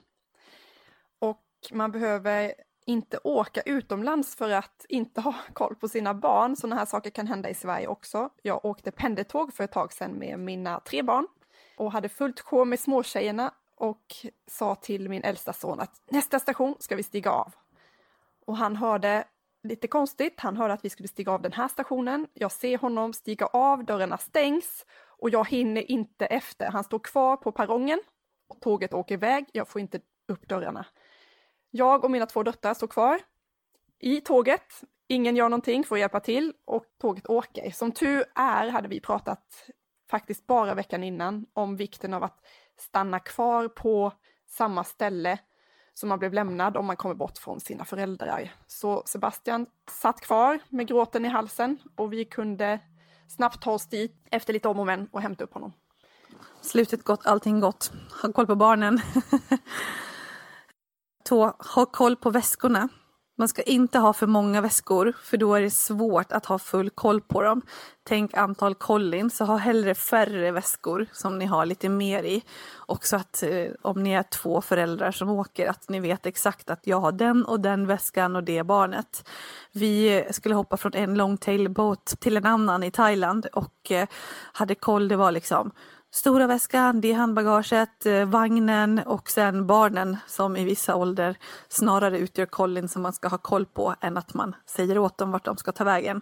Och 1.18 1.46
man 1.72 1.92
behöver 1.92 2.54
inte 2.86 3.18
åka 3.24 3.60
utomlands 3.60 4.36
för 4.36 4.50
att 4.50 4.86
inte 4.88 5.20
ha 5.20 5.34
koll 5.52 5.74
på 5.74 5.88
sina 5.88 6.14
barn. 6.14 6.56
Sådana 6.56 6.76
här 6.76 6.86
saker 6.86 7.10
kan 7.10 7.26
hända 7.26 7.50
i 7.50 7.54
Sverige 7.54 7.86
också. 7.86 8.30
Jag 8.42 8.64
åkte 8.64 8.90
pendeltåg 8.90 9.54
för 9.54 9.64
ett 9.64 9.72
tag 9.72 9.92
sedan 9.92 10.12
med 10.12 10.38
mina 10.38 10.80
tre 10.80 11.02
barn 11.02 11.26
och 11.76 11.92
hade 11.92 12.08
fullt 12.08 12.40
sjå 12.40 12.64
med 12.64 12.80
småtjejerna 12.80 13.54
och 13.76 14.16
sa 14.46 14.74
till 14.74 15.08
min 15.08 15.22
äldsta 15.22 15.52
son 15.52 15.80
att 15.80 16.02
nästa 16.10 16.38
station 16.38 16.76
ska 16.78 16.96
vi 16.96 17.02
stiga 17.02 17.30
av. 17.30 17.54
Och 18.46 18.56
han 18.56 18.76
hörde 18.76 19.24
lite 19.62 19.88
konstigt, 19.88 20.40
han 20.40 20.56
hörde 20.56 20.74
att 20.74 20.84
vi 20.84 20.90
skulle 20.90 21.08
stiga 21.08 21.32
av 21.32 21.42
den 21.42 21.52
här 21.52 21.68
stationen. 21.68 22.26
Jag 22.34 22.52
ser 22.52 22.78
honom 22.78 23.12
stiga 23.12 23.46
av, 23.46 23.84
dörrarna 23.84 24.18
stängs 24.18 24.86
och 25.22 25.30
jag 25.30 25.48
hinner 25.48 25.90
inte 25.90 26.26
efter. 26.26 26.70
Han 26.70 26.84
står 26.84 26.98
kvar 26.98 27.36
på 27.36 27.52
perrongen. 27.52 28.02
Och 28.48 28.60
tåget 28.60 28.94
åker 28.94 29.14
iväg, 29.14 29.46
jag 29.52 29.68
får 29.68 29.80
inte 29.80 30.00
upp 30.28 30.48
dörrarna. 30.48 30.86
Jag 31.70 32.04
och 32.04 32.10
mina 32.10 32.26
två 32.26 32.42
döttrar 32.42 32.74
står 32.74 32.86
kvar 32.86 33.20
i 33.98 34.20
tåget. 34.20 34.80
Ingen 35.08 35.36
gör 35.36 35.48
någonting 35.48 35.84
för 35.84 35.96
att 35.96 36.00
hjälpa 36.00 36.20
till 36.20 36.52
och 36.64 36.84
tåget 37.00 37.26
åker. 37.26 37.70
Som 37.70 37.92
tur 37.92 38.24
är 38.34 38.68
hade 38.68 38.88
vi 38.88 39.00
pratat 39.00 39.70
faktiskt 40.10 40.46
bara 40.46 40.74
veckan 40.74 41.04
innan 41.04 41.46
om 41.52 41.76
vikten 41.76 42.14
av 42.14 42.22
att 42.22 42.38
stanna 42.76 43.18
kvar 43.18 43.68
på 43.68 44.12
samma 44.48 44.84
ställe 44.84 45.38
som 45.94 46.08
man 46.08 46.18
blev 46.18 46.32
lämnad 46.32 46.76
om 46.76 46.86
man 46.86 46.96
kommer 46.96 47.14
bort 47.14 47.38
från 47.38 47.60
sina 47.60 47.84
föräldrar. 47.84 48.54
Så 48.66 49.02
Sebastian 49.06 49.66
satt 49.90 50.20
kvar 50.20 50.58
med 50.68 50.88
gråten 50.88 51.24
i 51.24 51.28
halsen 51.28 51.78
och 51.96 52.12
vi 52.12 52.24
kunde 52.24 52.80
snabbt 53.28 53.62
ta 53.62 53.70
oss 53.70 53.86
dit 53.86 54.16
efter 54.30 54.52
lite 54.52 54.68
om 54.68 54.78
och 54.78 54.86
men 54.86 55.08
och 55.12 55.20
hämta 55.20 55.44
upp 55.44 55.54
honom. 55.54 55.72
Slutet 56.60 57.04
gott, 57.04 57.26
allting 57.26 57.60
gott. 57.60 57.92
Ha 58.22 58.32
koll 58.32 58.46
på 58.46 58.54
barnen. 58.54 59.00
Två, 61.28 61.52
ha 61.74 61.86
koll 61.86 62.16
på 62.16 62.30
väskorna. 62.30 62.88
Man 63.38 63.48
ska 63.48 63.62
inte 63.62 63.98
ha 63.98 64.12
för 64.12 64.26
många 64.26 64.60
väskor 64.60 65.12
för 65.22 65.36
då 65.36 65.54
är 65.54 65.60
det 65.60 65.70
svårt 65.70 66.32
att 66.32 66.46
ha 66.46 66.58
full 66.58 66.90
koll 66.90 67.20
på 67.20 67.42
dem. 67.42 67.62
Tänk 68.04 68.36
antal 68.36 68.74
kollin, 68.74 69.30
så 69.30 69.44
ha 69.44 69.56
hellre 69.56 69.94
färre 69.94 70.50
väskor 70.50 71.06
som 71.12 71.38
ni 71.38 71.44
har 71.44 71.66
lite 71.66 71.88
mer 71.88 72.22
i. 72.22 72.42
Också 72.78 73.16
att 73.16 73.42
eh, 73.42 73.66
om 73.82 74.02
ni 74.02 74.12
är 74.12 74.22
två 74.22 74.60
föräldrar 74.60 75.12
som 75.12 75.30
åker 75.30 75.68
att 75.68 75.88
ni 75.88 76.00
vet 76.00 76.26
exakt 76.26 76.70
att 76.70 76.86
jag 76.86 77.00
har 77.00 77.12
den 77.12 77.44
och 77.44 77.60
den 77.60 77.86
väskan 77.86 78.36
och 78.36 78.44
det 78.44 78.62
barnet. 78.62 79.28
Vi 79.72 80.24
skulle 80.30 80.54
hoppa 80.54 80.76
från 80.76 80.94
en 80.94 81.14
longtailbåt 81.14 82.04
till 82.20 82.36
en 82.36 82.46
annan 82.46 82.82
i 82.82 82.90
Thailand 82.90 83.46
och 83.46 83.90
eh, 83.90 84.08
hade 84.52 84.74
koll, 84.74 85.08
det 85.08 85.16
var 85.16 85.32
liksom 85.32 85.70
stora 86.10 86.46
väskan, 86.46 87.00
det 87.00 87.12
handbagaget, 87.12 88.06
eh, 88.06 88.24
vagnen 88.24 88.98
och 89.06 89.30
sen 89.30 89.66
barnen 89.66 90.16
som 90.26 90.56
i 90.56 90.64
vissa 90.64 90.94
ålder 90.94 91.36
snarare 91.68 92.18
utgör 92.18 92.46
kollin 92.46 92.88
som 92.88 93.02
man 93.02 93.12
ska 93.12 93.28
ha 93.28 93.38
koll 93.38 93.66
på 93.66 93.94
än 94.00 94.16
att 94.16 94.34
man 94.34 94.54
säger 94.66 94.98
åt 94.98 95.18
dem 95.18 95.30
vart 95.30 95.44
de 95.44 95.56
ska 95.56 95.72
ta 95.72 95.84
vägen. 95.84 96.20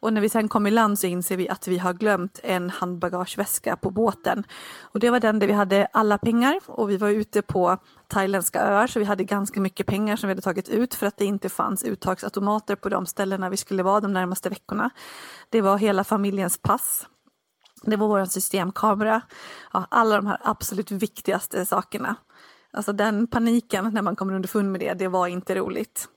Och 0.00 0.12
när 0.12 0.20
vi 0.20 0.28
sen 0.28 0.48
kom 0.48 0.66
i 0.66 0.70
land 0.70 0.98
så 0.98 1.06
inser 1.06 1.36
vi 1.36 1.48
att 1.48 1.68
vi 1.68 1.78
har 1.78 1.94
glömt 1.94 2.40
en 2.42 2.70
handbagageväska 2.70 3.76
på 3.76 3.90
båten. 3.90 4.44
Och 4.82 5.00
det 5.00 5.10
var 5.10 5.20
den 5.20 5.38
där 5.38 5.46
vi 5.46 5.52
hade 5.52 5.86
alla 5.92 6.18
pengar 6.18 6.60
och 6.66 6.90
vi 6.90 6.96
var 6.96 7.08
ute 7.08 7.42
på 7.42 7.76
thailändska 8.08 8.60
öar 8.60 8.86
så 8.86 8.98
vi 8.98 9.04
hade 9.04 9.24
ganska 9.24 9.60
mycket 9.60 9.86
pengar 9.86 10.16
som 10.16 10.28
vi 10.28 10.30
hade 10.32 10.42
tagit 10.42 10.68
ut 10.68 10.94
för 10.94 11.06
att 11.06 11.16
det 11.16 11.24
inte 11.24 11.48
fanns 11.48 11.84
uttagsautomater 11.84 12.76
på 12.76 12.88
de 12.88 13.06
ställena 13.06 13.50
vi 13.50 13.56
skulle 13.56 13.82
vara 13.82 14.00
de 14.00 14.12
närmaste 14.12 14.48
veckorna. 14.48 14.90
Det 15.50 15.60
var 15.60 15.78
hela 15.78 16.04
familjens 16.04 16.58
pass 16.58 17.06
det 17.82 17.96
var 17.96 18.08
vår 18.08 18.24
systemkamera. 18.24 19.22
Ja, 19.72 19.86
alla 19.90 20.16
de 20.16 20.26
här 20.26 20.38
absolut 20.44 20.90
viktigaste 20.90 21.66
sakerna. 21.66 22.16
Alltså 22.72 22.92
den 22.92 23.26
paniken 23.26 23.90
när 23.94 24.02
man 24.02 24.16
kommer 24.16 24.34
underfund 24.34 24.72
med 24.72 24.80
det, 24.80 24.94
det 24.94 25.08
var 25.08 25.26
inte 25.26 25.54
roligt. 25.54 26.08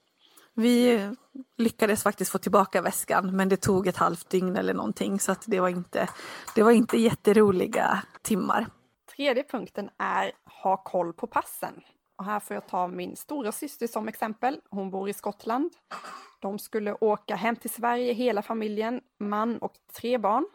Vi 0.56 1.10
lyckades 1.58 2.04
faktiskt 2.04 2.32
få 2.32 2.38
tillbaka 2.38 2.82
väskan 2.82 3.36
men 3.36 3.50
det 3.50 3.58
tog 3.58 3.88
ett 3.88 3.98
halvt 3.98 4.30
dygn 4.30 4.58
eller 4.58 4.74
någonting 4.74 5.20
så 5.20 5.32
att 5.32 5.44
det 5.48 5.60
var 5.60 5.70
inte, 5.70 6.10
det 6.56 6.64
var 6.64 6.72
inte 6.72 6.98
jätteroliga 6.98 8.04
timmar. 8.22 8.68
Tredje 9.16 9.44
punkten 9.44 9.90
är 9.98 10.32
ha 10.64 10.78
koll 10.78 11.14
på 11.14 11.28
passen. 11.28 11.82
Och 12.18 12.26
här 12.26 12.40
får 12.40 12.54
jag 12.54 12.68
ta 12.68 12.88
min 12.88 13.16
stora 13.16 13.52
syster 13.52 13.88
som 13.88 14.08
exempel. 14.08 14.60
Hon 14.70 14.92
bor 14.92 15.10
i 15.10 15.14
Skottland. 15.14 15.72
De 16.40 16.60
skulle 16.60 16.94
åka 16.94 17.36
hem 17.36 17.56
till 17.56 17.70
Sverige, 17.70 18.14
hela 18.14 18.42
familjen, 18.42 19.02
man 19.20 19.58
och 19.58 19.74
tre 19.94 20.18
barn. 20.18 20.46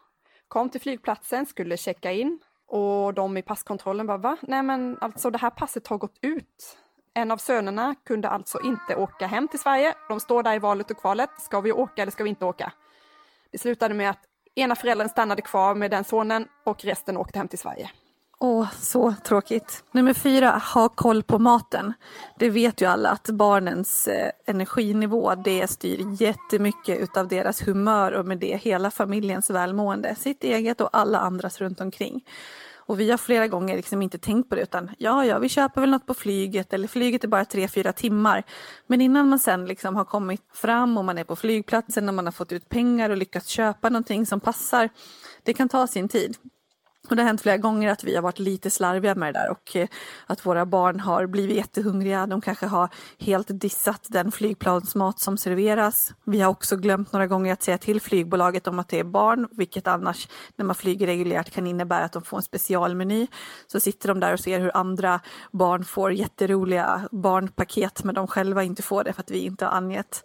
Kom 0.48 0.70
till 0.70 0.80
flygplatsen, 0.80 1.46
skulle 1.46 1.76
checka 1.76 2.12
in 2.12 2.38
och 2.66 3.14
de 3.14 3.36
i 3.36 3.42
passkontrollen 3.42 4.06
bara 4.06 4.18
va? 4.18 4.36
Nej 4.42 4.62
men 4.62 4.98
alltså 5.00 5.30
det 5.30 5.38
här 5.38 5.50
passet 5.50 5.86
har 5.86 5.98
gått 5.98 6.18
ut. 6.22 6.78
En 7.18 7.30
av 7.30 7.36
sönerna 7.36 7.94
kunde 8.06 8.28
alltså 8.28 8.60
inte 8.60 8.96
åka 8.96 9.26
hem 9.26 9.48
till 9.48 9.58
Sverige. 9.58 9.94
De 10.08 10.20
står 10.20 10.42
där 10.42 10.54
i 10.54 10.58
valet 10.58 10.90
och 10.90 10.96
kvalet. 11.00 11.30
Ska 11.38 11.60
vi 11.60 11.72
åka 11.72 12.02
eller 12.02 12.12
ska 12.12 12.24
vi 12.24 12.30
inte 12.30 12.44
åka? 12.44 12.72
Det 13.52 13.58
slutade 13.58 13.94
med 13.94 14.10
att 14.10 14.18
ena 14.54 14.76
föräldern 14.76 15.08
stannade 15.08 15.42
kvar 15.42 15.74
med 15.74 15.90
den 15.90 16.04
sonen 16.04 16.46
och 16.64 16.84
resten 16.84 17.16
åkte 17.16 17.38
hem 17.38 17.48
till 17.48 17.58
Sverige. 17.58 17.90
Åh, 18.40 18.72
så 18.72 19.14
tråkigt. 19.24 19.84
Nummer 19.92 20.14
fyra, 20.14 20.62
ha 20.74 20.88
koll 20.88 21.22
på 21.22 21.38
maten. 21.38 21.92
Det 22.38 22.50
vet 22.50 22.82
ju 22.82 22.86
alla 22.86 23.10
att 23.10 23.30
barnens 23.30 24.08
eh, 24.08 24.30
energinivå 24.46 25.34
det 25.34 25.70
styr 25.70 26.22
jättemycket 26.22 26.98
utav 26.98 27.28
deras 27.28 27.68
humör 27.68 28.12
och 28.12 28.26
med 28.26 28.38
det 28.38 28.56
hela 28.56 28.90
familjens 28.90 29.50
välmående. 29.50 30.14
Sitt 30.14 30.44
eget 30.44 30.80
och 30.80 30.88
alla 30.92 31.18
andras 31.18 31.60
runt 31.60 31.80
omkring. 31.80 32.24
Och 32.88 33.00
vi 33.00 33.10
har 33.10 33.18
flera 33.18 33.48
gånger 33.48 33.76
liksom 33.76 34.02
inte 34.02 34.18
tänkt 34.18 34.48
på 34.48 34.54
det 34.54 34.62
utan 34.62 34.90
ja, 34.98 35.24
ja, 35.24 35.38
vi 35.38 35.48
köper 35.48 35.80
väl 35.80 35.90
något 35.90 36.06
på 36.06 36.14
flyget 36.14 36.72
eller 36.72 36.88
flyget 36.88 37.24
är 37.24 37.28
bara 37.28 37.44
tre, 37.44 37.68
fyra 37.68 37.92
timmar. 37.92 38.42
Men 38.86 39.00
innan 39.00 39.28
man 39.28 39.38
sen 39.38 39.66
liksom 39.66 39.96
har 39.96 40.04
kommit 40.04 40.42
fram 40.52 40.98
och 40.98 41.04
man 41.04 41.18
är 41.18 41.24
på 41.24 41.36
flygplatsen 41.36 42.08
och 42.08 42.14
man 42.14 42.24
har 42.24 42.32
fått 42.32 42.52
ut 42.52 42.68
pengar 42.68 43.10
och 43.10 43.16
lyckats 43.16 43.48
köpa 43.48 43.88
någonting 43.88 44.26
som 44.26 44.40
passar. 44.40 44.88
Det 45.42 45.54
kan 45.54 45.68
ta 45.68 45.86
sin 45.86 46.08
tid. 46.08 46.36
Och 47.08 47.16
det 47.16 47.22
har 47.22 47.26
hänt 47.26 47.40
flera 47.40 47.56
gånger 47.56 47.90
att 47.90 48.04
vi 48.04 48.14
har 48.14 48.22
varit 48.22 48.38
lite 48.38 48.70
slarviga 48.70 49.14
med 49.14 49.34
det 49.34 49.38
där 49.40 49.50
och 49.50 49.76
eh, 49.76 49.88
att 50.26 50.46
våra 50.46 50.66
barn 50.66 51.00
har 51.00 51.26
blivit 51.26 51.56
jättehungriga. 51.56 52.26
De 52.26 52.40
kanske 52.40 52.66
har 52.66 52.88
helt 53.18 53.60
dissat 53.60 54.06
den 54.08 54.32
flygplansmat 54.32 55.20
som 55.20 55.38
serveras. 55.38 56.12
Vi 56.24 56.40
har 56.40 56.50
också 56.50 56.76
glömt 56.76 57.12
några 57.12 57.26
gånger 57.26 57.52
att 57.52 57.62
säga 57.62 57.78
till 57.78 58.00
flygbolaget 58.00 58.66
om 58.66 58.78
att 58.78 58.88
det 58.88 58.98
är 58.98 59.04
barn, 59.04 59.48
vilket 59.50 59.86
annars 59.86 60.28
när 60.56 60.64
man 60.64 60.74
flyger 60.74 61.06
reguljärt 61.06 61.50
kan 61.50 61.66
innebära 61.66 62.04
att 62.04 62.12
de 62.12 62.22
får 62.22 62.36
en 62.36 62.42
specialmeny. 62.42 63.26
Så 63.66 63.80
sitter 63.80 64.08
de 64.08 64.20
där 64.20 64.32
och 64.32 64.40
ser 64.40 64.60
hur 64.60 64.76
andra 64.76 65.20
barn 65.52 65.84
får 65.84 66.12
jätteroliga 66.12 67.08
barnpaket 67.10 68.04
men 68.04 68.14
de 68.14 68.26
själva 68.26 68.64
inte 68.64 68.82
får 68.82 69.04
det 69.04 69.12
för 69.12 69.22
att 69.22 69.30
vi 69.30 69.38
inte 69.38 69.64
har 69.64 69.72
angett. 69.72 70.24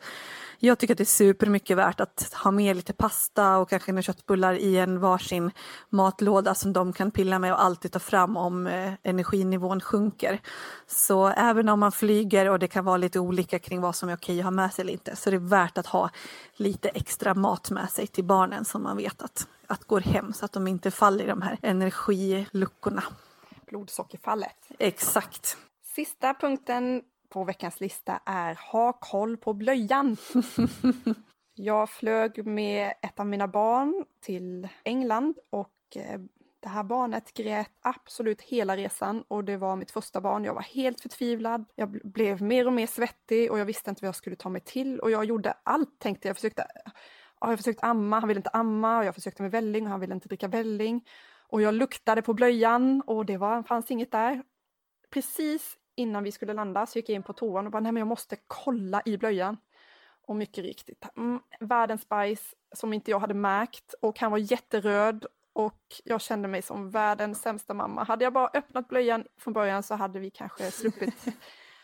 Jag 0.65 0.79
tycker 0.79 0.93
att 0.93 0.97
det 0.97 1.03
är 1.03 1.05
supermycket 1.05 1.77
värt 1.77 1.99
att 1.99 2.33
ha 2.43 2.51
med 2.51 2.75
lite 2.75 2.93
pasta 2.93 3.57
och 3.57 3.69
kanske 3.69 3.91
några 3.91 4.01
köttbullar 4.01 4.53
i 4.53 4.77
en 4.77 4.99
varsin 4.99 5.51
matlåda 5.89 6.55
som 6.55 6.73
de 6.73 6.93
kan 6.93 7.11
pilla 7.11 7.39
med 7.39 7.53
och 7.53 7.63
alltid 7.63 7.91
ta 7.91 7.99
fram 7.99 8.37
om 8.37 8.67
eh, 8.67 8.93
energinivån 9.03 9.81
sjunker. 9.81 10.41
Så 10.87 11.27
även 11.27 11.69
om 11.69 11.79
man 11.79 11.91
flyger 11.91 12.49
och 12.49 12.59
det 12.59 12.67
kan 12.67 12.85
vara 12.85 12.97
lite 12.97 13.19
olika 13.19 13.59
kring 13.59 13.81
vad 13.81 13.95
som 13.95 14.09
är 14.09 14.15
okej 14.15 14.39
att 14.39 14.43
ha 14.43 14.51
med 14.51 14.73
sig 14.73 14.81
eller 14.81 14.93
inte 14.93 15.15
så 15.15 15.29
är 15.29 15.31
det 15.31 15.37
värt 15.37 15.77
att 15.77 15.87
ha 15.87 16.09
lite 16.55 16.89
extra 16.89 17.33
mat 17.33 17.71
med 17.71 17.89
sig 17.89 18.07
till 18.07 18.23
barnen 18.23 18.65
som 18.65 18.83
man 18.83 18.97
vet 18.97 19.21
att, 19.21 19.47
att 19.67 19.83
går 19.83 20.01
hem 20.01 20.33
så 20.33 20.45
att 20.45 20.51
de 20.51 20.67
inte 20.67 20.91
faller 20.91 21.23
i 21.23 21.27
de 21.27 21.41
här 21.41 21.57
energiluckorna. 21.61 23.03
Blodsockerfallet. 23.67 24.57
Exakt. 24.79 25.57
Sista 25.95 26.33
punkten 26.33 27.01
på 27.33 27.43
veckans 27.43 27.79
lista 27.79 28.19
är 28.25 28.55
Ha 28.71 28.93
koll 28.93 29.37
på 29.37 29.53
blöjan. 29.53 30.17
Jag 31.55 31.89
flög 31.89 32.45
med 32.45 32.93
ett 33.01 33.19
av 33.19 33.25
mina 33.25 33.47
barn 33.47 34.05
till 34.21 34.67
England 34.83 35.35
och 35.49 35.71
eh, 35.95 36.19
det 36.59 36.69
här 36.69 36.83
barnet 36.83 37.33
grät 37.33 37.71
absolut 37.81 38.41
hela 38.41 38.77
resan 38.77 39.23
och 39.27 39.43
det 39.43 39.57
var 39.57 39.75
mitt 39.75 39.91
första 39.91 40.21
barn. 40.21 40.43
Jag 40.43 40.53
var 40.53 40.61
helt 40.61 41.01
förtvivlad. 41.01 41.65
Jag 41.75 41.89
blev 41.89 42.41
mer 42.41 42.67
och 42.67 42.73
mer 42.73 42.87
svettig 42.87 43.51
och 43.51 43.59
jag 43.59 43.65
visste 43.65 43.89
inte 43.89 44.01
vad 44.01 44.07
jag 44.07 44.15
skulle 44.15 44.35
ta 44.35 44.49
mig 44.49 44.61
till 44.61 44.99
och 44.99 45.11
jag 45.11 45.25
gjorde 45.25 45.53
allt 45.63 45.99
tänkte 45.99 46.27
jag. 46.27 46.37
försökte, 46.37 46.67
jag 47.39 47.57
försökte 47.57 47.85
amma, 47.85 48.19
han 48.19 48.27
ville 48.27 48.39
inte 48.39 48.49
amma 48.49 48.97
och 48.97 49.05
jag 49.05 49.15
försökte 49.15 49.41
med 49.41 49.51
välling 49.51 49.83
och 49.83 49.91
han 49.91 49.99
ville 49.99 50.13
inte 50.13 50.27
dricka 50.27 50.47
välling. 50.47 51.07
Och 51.47 51.61
jag 51.61 51.73
luktade 51.73 52.21
på 52.21 52.33
blöjan 52.33 53.01
och 53.07 53.25
det 53.25 53.37
var, 53.37 53.63
fanns 53.63 53.91
inget 53.91 54.11
där. 54.11 54.43
Precis 55.09 55.77
innan 55.95 56.23
vi 56.23 56.31
skulle 56.31 56.53
landa 56.53 56.85
så 56.85 56.99
gick 56.99 57.09
jag 57.09 57.15
in 57.15 57.23
på 57.23 57.33
toan 57.33 57.65
och 57.65 57.71
bara, 57.71 57.79
nej 57.79 57.91
men 57.91 58.01
jag 58.01 58.07
måste 58.07 58.37
kolla 58.47 59.01
i 59.05 59.17
blöjan. 59.17 59.57
Och 60.25 60.35
mycket 60.35 60.63
riktigt, 60.63 61.05
mm, 61.17 61.39
världens 61.59 62.09
bajs 62.09 62.55
som 62.75 62.93
inte 62.93 63.11
jag 63.11 63.19
hade 63.19 63.33
märkt 63.33 63.93
och 64.01 64.19
han 64.19 64.31
var 64.31 64.37
jätteröd 64.37 65.25
och 65.53 65.81
jag 66.03 66.21
kände 66.21 66.47
mig 66.47 66.61
som 66.61 66.89
världens 66.89 67.41
sämsta 67.41 67.73
mamma. 67.73 68.03
Hade 68.03 68.23
jag 68.23 68.33
bara 68.33 68.49
öppnat 68.53 68.87
blöjan 68.87 69.25
från 69.37 69.53
början 69.53 69.83
så 69.83 69.95
hade 69.95 70.19
vi 70.19 70.29
kanske 70.29 70.71
sluppit 70.71 71.25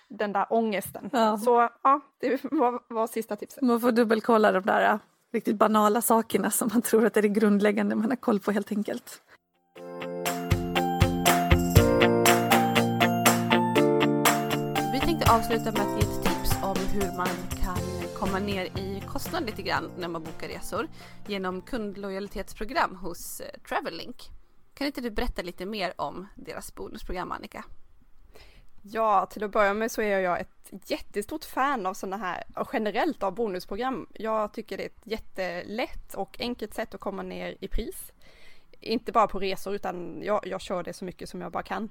den 0.07 0.33
där 0.33 0.45
ångesten. 0.49 1.09
Ja. 1.13 1.37
Så 1.37 1.69
ja, 1.83 2.01
det 2.19 2.43
var, 2.43 2.93
var 2.93 3.07
sista 3.07 3.35
tipset. 3.35 3.63
Man 3.63 3.81
får 3.81 3.91
dubbelkolla 3.91 4.51
de 4.51 4.65
där 4.65 4.99
riktigt 5.31 5.55
banala 5.55 6.01
sakerna 6.01 6.51
som 6.51 6.69
man 6.73 6.81
tror 6.81 7.05
att 7.05 7.13
det 7.13 7.19
är 7.19 7.21
det 7.21 7.29
grundläggande 7.29 7.95
man 7.95 8.09
har 8.09 8.15
koll 8.15 8.39
på 8.39 8.51
helt 8.51 8.71
enkelt. 8.71 9.21
Avsluta 15.29 15.71
med 15.71 15.81
att 15.81 16.03
ge 16.03 16.09
ett 16.09 16.23
tips 16.23 16.51
om 16.63 16.75
hur 16.93 17.17
man 17.17 17.27
kan 17.63 17.77
komma 18.15 18.39
ner 18.39 18.65
i 18.65 19.03
kostnad 19.07 19.45
lite 19.45 19.61
grann 19.61 19.91
när 19.97 20.07
man 20.07 20.23
bokar 20.23 20.47
resor 20.47 20.87
genom 21.27 21.61
kundlojalitetsprogram 21.61 22.95
hos 22.95 23.41
eh, 23.41 23.59
Travellink. 23.67 24.29
Kan 24.73 24.87
inte 24.87 25.01
du 25.01 25.09
berätta 25.09 25.41
lite 25.41 25.65
mer 25.65 25.93
om 25.97 26.27
deras 26.35 26.75
bonusprogram 26.75 27.31
Annika? 27.31 27.65
Ja, 28.81 29.25
till 29.25 29.43
att 29.43 29.51
börja 29.51 29.73
med 29.73 29.91
så 29.91 30.01
är 30.01 30.19
jag 30.19 30.39
ett 30.39 30.71
jättestort 30.85 31.45
fan 31.45 31.85
av 31.85 31.93
sådana 31.93 32.17
här, 32.17 32.43
och 32.55 32.69
generellt 32.73 33.23
av 33.23 33.35
bonusprogram. 33.35 34.07
Jag 34.13 34.53
tycker 34.53 34.77
det 34.77 34.83
är 34.83 34.87
ett 34.89 35.01
jättelätt 35.03 36.13
och 36.13 36.37
enkelt 36.39 36.73
sätt 36.73 36.93
att 36.93 37.01
komma 37.01 37.23
ner 37.23 37.57
i 37.59 37.67
pris. 37.67 38.11
Inte 38.79 39.11
bara 39.11 39.27
på 39.27 39.39
resor 39.39 39.75
utan 39.75 40.21
jag, 40.23 40.47
jag 40.47 40.61
kör 40.61 40.83
det 40.83 40.93
så 40.93 41.05
mycket 41.05 41.29
som 41.29 41.41
jag 41.41 41.51
bara 41.51 41.63
kan. 41.63 41.89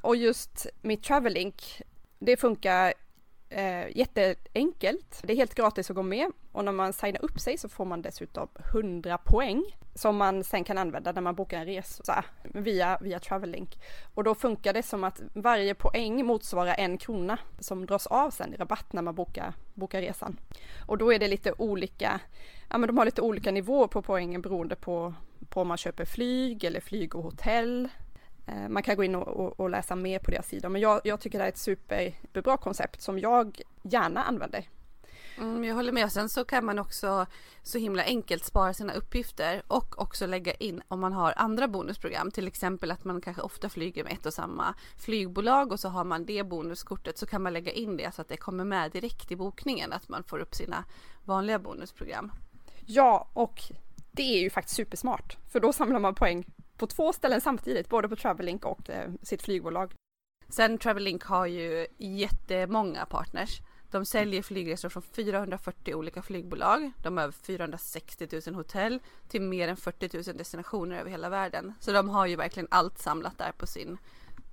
Och 0.00 0.16
just 0.16 0.66
mitt 0.82 1.02
Travellink 1.02 1.82
det 2.24 2.36
funkar 2.36 2.94
eh, 3.48 3.96
jätteenkelt. 3.96 5.20
Det 5.22 5.32
är 5.32 5.36
helt 5.36 5.54
gratis 5.54 5.90
att 5.90 5.96
gå 5.96 6.02
med 6.02 6.30
och 6.52 6.64
när 6.64 6.72
man 6.72 6.92
signar 6.92 7.24
upp 7.24 7.40
sig 7.40 7.58
så 7.58 7.68
får 7.68 7.84
man 7.84 8.02
dessutom 8.02 8.48
100 8.72 9.18
poäng 9.18 9.64
som 9.94 10.16
man 10.16 10.44
sen 10.44 10.64
kan 10.64 10.78
använda 10.78 11.12
när 11.12 11.20
man 11.20 11.34
bokar 11.34 11.58
en 11.58 11.66
resa 11.66 12.24
via, 12.42 12.98
via 13.00 13.18
Travellink. 13.18 13.78
Och 14.14 14.24
då 14.24 14.34
funkar 14.34 14.72
det 14.72 14.82
som 14.82 15.04
att 15.04 15.20
varje 15.34 15.74
poäng 15.74 16.26
motsvarar 16.26 16.74
en 16.78 16.98
krona 16.98 17.38
som 17.58 17.86
dras 17.86 18.06
av 18.06 18.30
sen 18.30 18.54
i 18.54 18.56
rabatt 18.56 18.92
när 18.92 19.02
man 19.02 19.14
bokar, 19.14 19.54
bokar 19.74 20.00
resan. 20.00 20.40
Och 20.86 20.98
då 20.98 21.12
är 21.12 21.18
det 21.18 21.28
lite 21.28 21.52
olika, 21.58 22.20
ja 22.70 22.78
men 22.78 22.86
de 22.86 22.98
har 22.98 23.04
lite 23.04 23.22
olika 23.22 23.50
nivåer 23.50 23.86
på 23.86 24.02
poängen 24.02 24.42
beroende 24.42 24.76
på, 24.76 25.14
på 25.48 25.60
om 25.60 25.68
man 25.68 25.76
köper 25.76 26.04
flyg 26.04 26.64
eller 26.64 26.80
flyg 26.80 27.14
och 27.14 27.22
hotell 27.22 27.88
man 28.68 28.82
kan 28.82 28.96
gå 28.96 29.04
in 29.04 29.14
och, 29.14 29.28
och, 29.28 29.60
och, 29.60 29.70
läsa 29.70 29.96
mer 29.96 30.18
på 30.18 30.30
deras 30.30 30.48
sida, 30.48 30.68
men 30.68 30.80
jag, 30.80 31.00
jag 31.04 31.20
tycker 31.20 31.38
det 31.38 31.44
är 31.44 31.48
ett 31.48 31.58
superbra 31.58 32.56
koncept 32.56 33.02
som 33.02 33.18
jag 33.18 33.60
gärna 33.82 34.24
använder. 34.24 34.68
Mm, 35.38 35.64
jag 35.64 35.74
håller 35.74 35.92
med. 35.92 36.12
Sen 36.12 36.28
så 36.28 36.44
kan 36.44 36.64
man 36.64 36.78
också 36.78 37.26
så 37.62 37.78
himla 37.78 38.04
enkelt 38.04 38.44
spara 38.44 38.74
sina 38.74 38.92
uppgifter 38.92 39.62
och 39.66 39.98
också 39.98 40.26
lägga 40.26 40.54
in 40.54 40.82
om 40.88 41.00
man 41.00 41.12
har 41.12 41.34
andra 41.36 41.68
bonusprogram. 41.68 42.30
Till 42.30 42.46
exempel 42.46 42.90
att 42.90 43.04
man 43.04 43.20
kanske 43.20 43.42
ofta 43.42 43.68
flyger 43.68 44.04
med 44.04 44.12
ett 44.12 44.26
och 44.26 44.34
samma 44.34 44.74
flygbolag 44.98 45.72
och 45.72 45.80
så 45.80 45.88
har 45.88 46.04
man 46.04 46.24
det 46.24 46.44
bonuskortet 46.44 47.18
så 47.18 47.26
kan 47.26 47.42
man 47.42 47.52
lägga 47.52 47.72
in 47.72 47.96
det 47.96 48.14
så 48.14 48.22
att 48.22 48.28
det 48.28 48.36
kommer 48.36 48.64
med 48.64 48.92
direkt 48.92 49.32
i 49.32 49.36
bokningen 49.36 49.92
att 49.92 50.08
man 50.08 50.24
får 50.24 50.38
upp 50.38 50.54
sina 50.54 50.84
vanliga 51.24 51.58
bonusprogram. 51.58 52.32
Ja, 52.86 53.28
och 53.32 53.62
det 54.12 54.36
är 54.36 54.40
ju 54.40 54.50
faktiskt 54.50 54.76
supersmart 54.76 55.36
för 55.52 55.60
då 55.60 55.72
samlar 55.72 56.00
man 56.00 56.14
poäng 56.14 56.44
på 56.76 56.86
två 56.86 57.12
ställen 57.12 57.40
samtidigt, 57.40 57.88
både 57.88 58.08
på 58.08 58.16
Travellink 58.16 58.64
och 58.64 58.90
eh, 58.90 59.10
sitt 59.22 59.42
flygbolag. 59.42 59.92
Sen 60.48 60.78
Travellink 60.78 61.24
har 61.24 61.46
ju 61.46 61.86
jättemånga 61.98 63.06
partners. 63.06 63.60
De 63.90 64.04
säljer 64.04 64.42
flygresor 64.42 64.88
från 64.88 65.02
440 65.02 65.94
olika 65.94 66.22
flygbolag. 66.22 66.92
De 67.02 67.16
har 67.16 67.24
över 67.24 67.32
460 67.32 68.28
000 68.46 68.54
hotell 68.54 69.00
till 69.28 69.42
mer 69.42 69.68
än 69.68 69.76
40 69.76 70.30
000 70.30 70.36
destinationer 70.36 71.00
över 71.00 71.10
hela 71.10 71.28
världen. 71.28 71.74
Så 71.80 71.92
de 71.92 72.08
har 72.08 72.26
ju 72.26 72.36
verkligen 72.36 72.68
allt 72.70 72.98
samlat 72.98 73.38
där 73.38 73.52
på 73.52 73.66
sin 73.66 73.98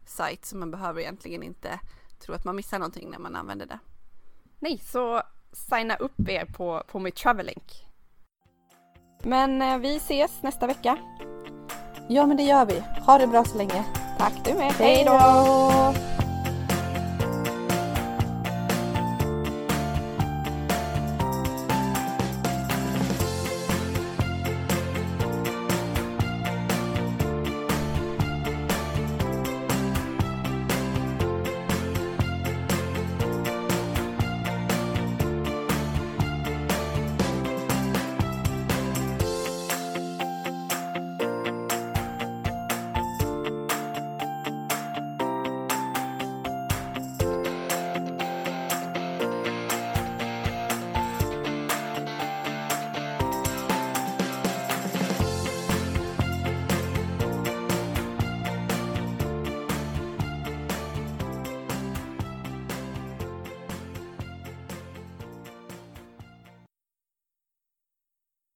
sajt 0.06 0.46
så 0.46 0.58
man 0.58 0.72
behöver 0.72 1.02
egentligen 1.02 1.44
inte 1.44 1.80
tro 2.20 2.36
att 2.36 2.46
man 2.46 2.56
missar 2.56 2.80
någonting 2.80 3.10
när 3.10 3.20
man 3.20 3.36
använder 3.36 3.66
det. 3.66 3.80
Nej, 4.60 4.78
så 4.78 5.22
signa 5.52 5.96
upp 5.96 6.30
er 6.30 6.46
på, 6.46 6.84
på 6.88 7.00
mitt 7.00 7.16
Travellink. 7.16 7.86
Men 9.24 9.62
eh, 9.62 9.78
vi 9.78 9.96
ses 9.96 10.44
nästa 10.44 10.68
vecka. 10.68 10.98
Ja 12.08 12.26
men 12.26 12.38
det 12.38 12.44
gör 12.44 12.66
vi. 12.66 12.84
Ha 13.06 13.18
det 13.18 13.28
bra 13.28 13.44
så 13.44 13.58
länge. 13.58 13.84
Tack 14.18 14.34
du 14.44 14.54
med. 14.54 14.72
Hej 14.72 15.04
då! 15.06 16.21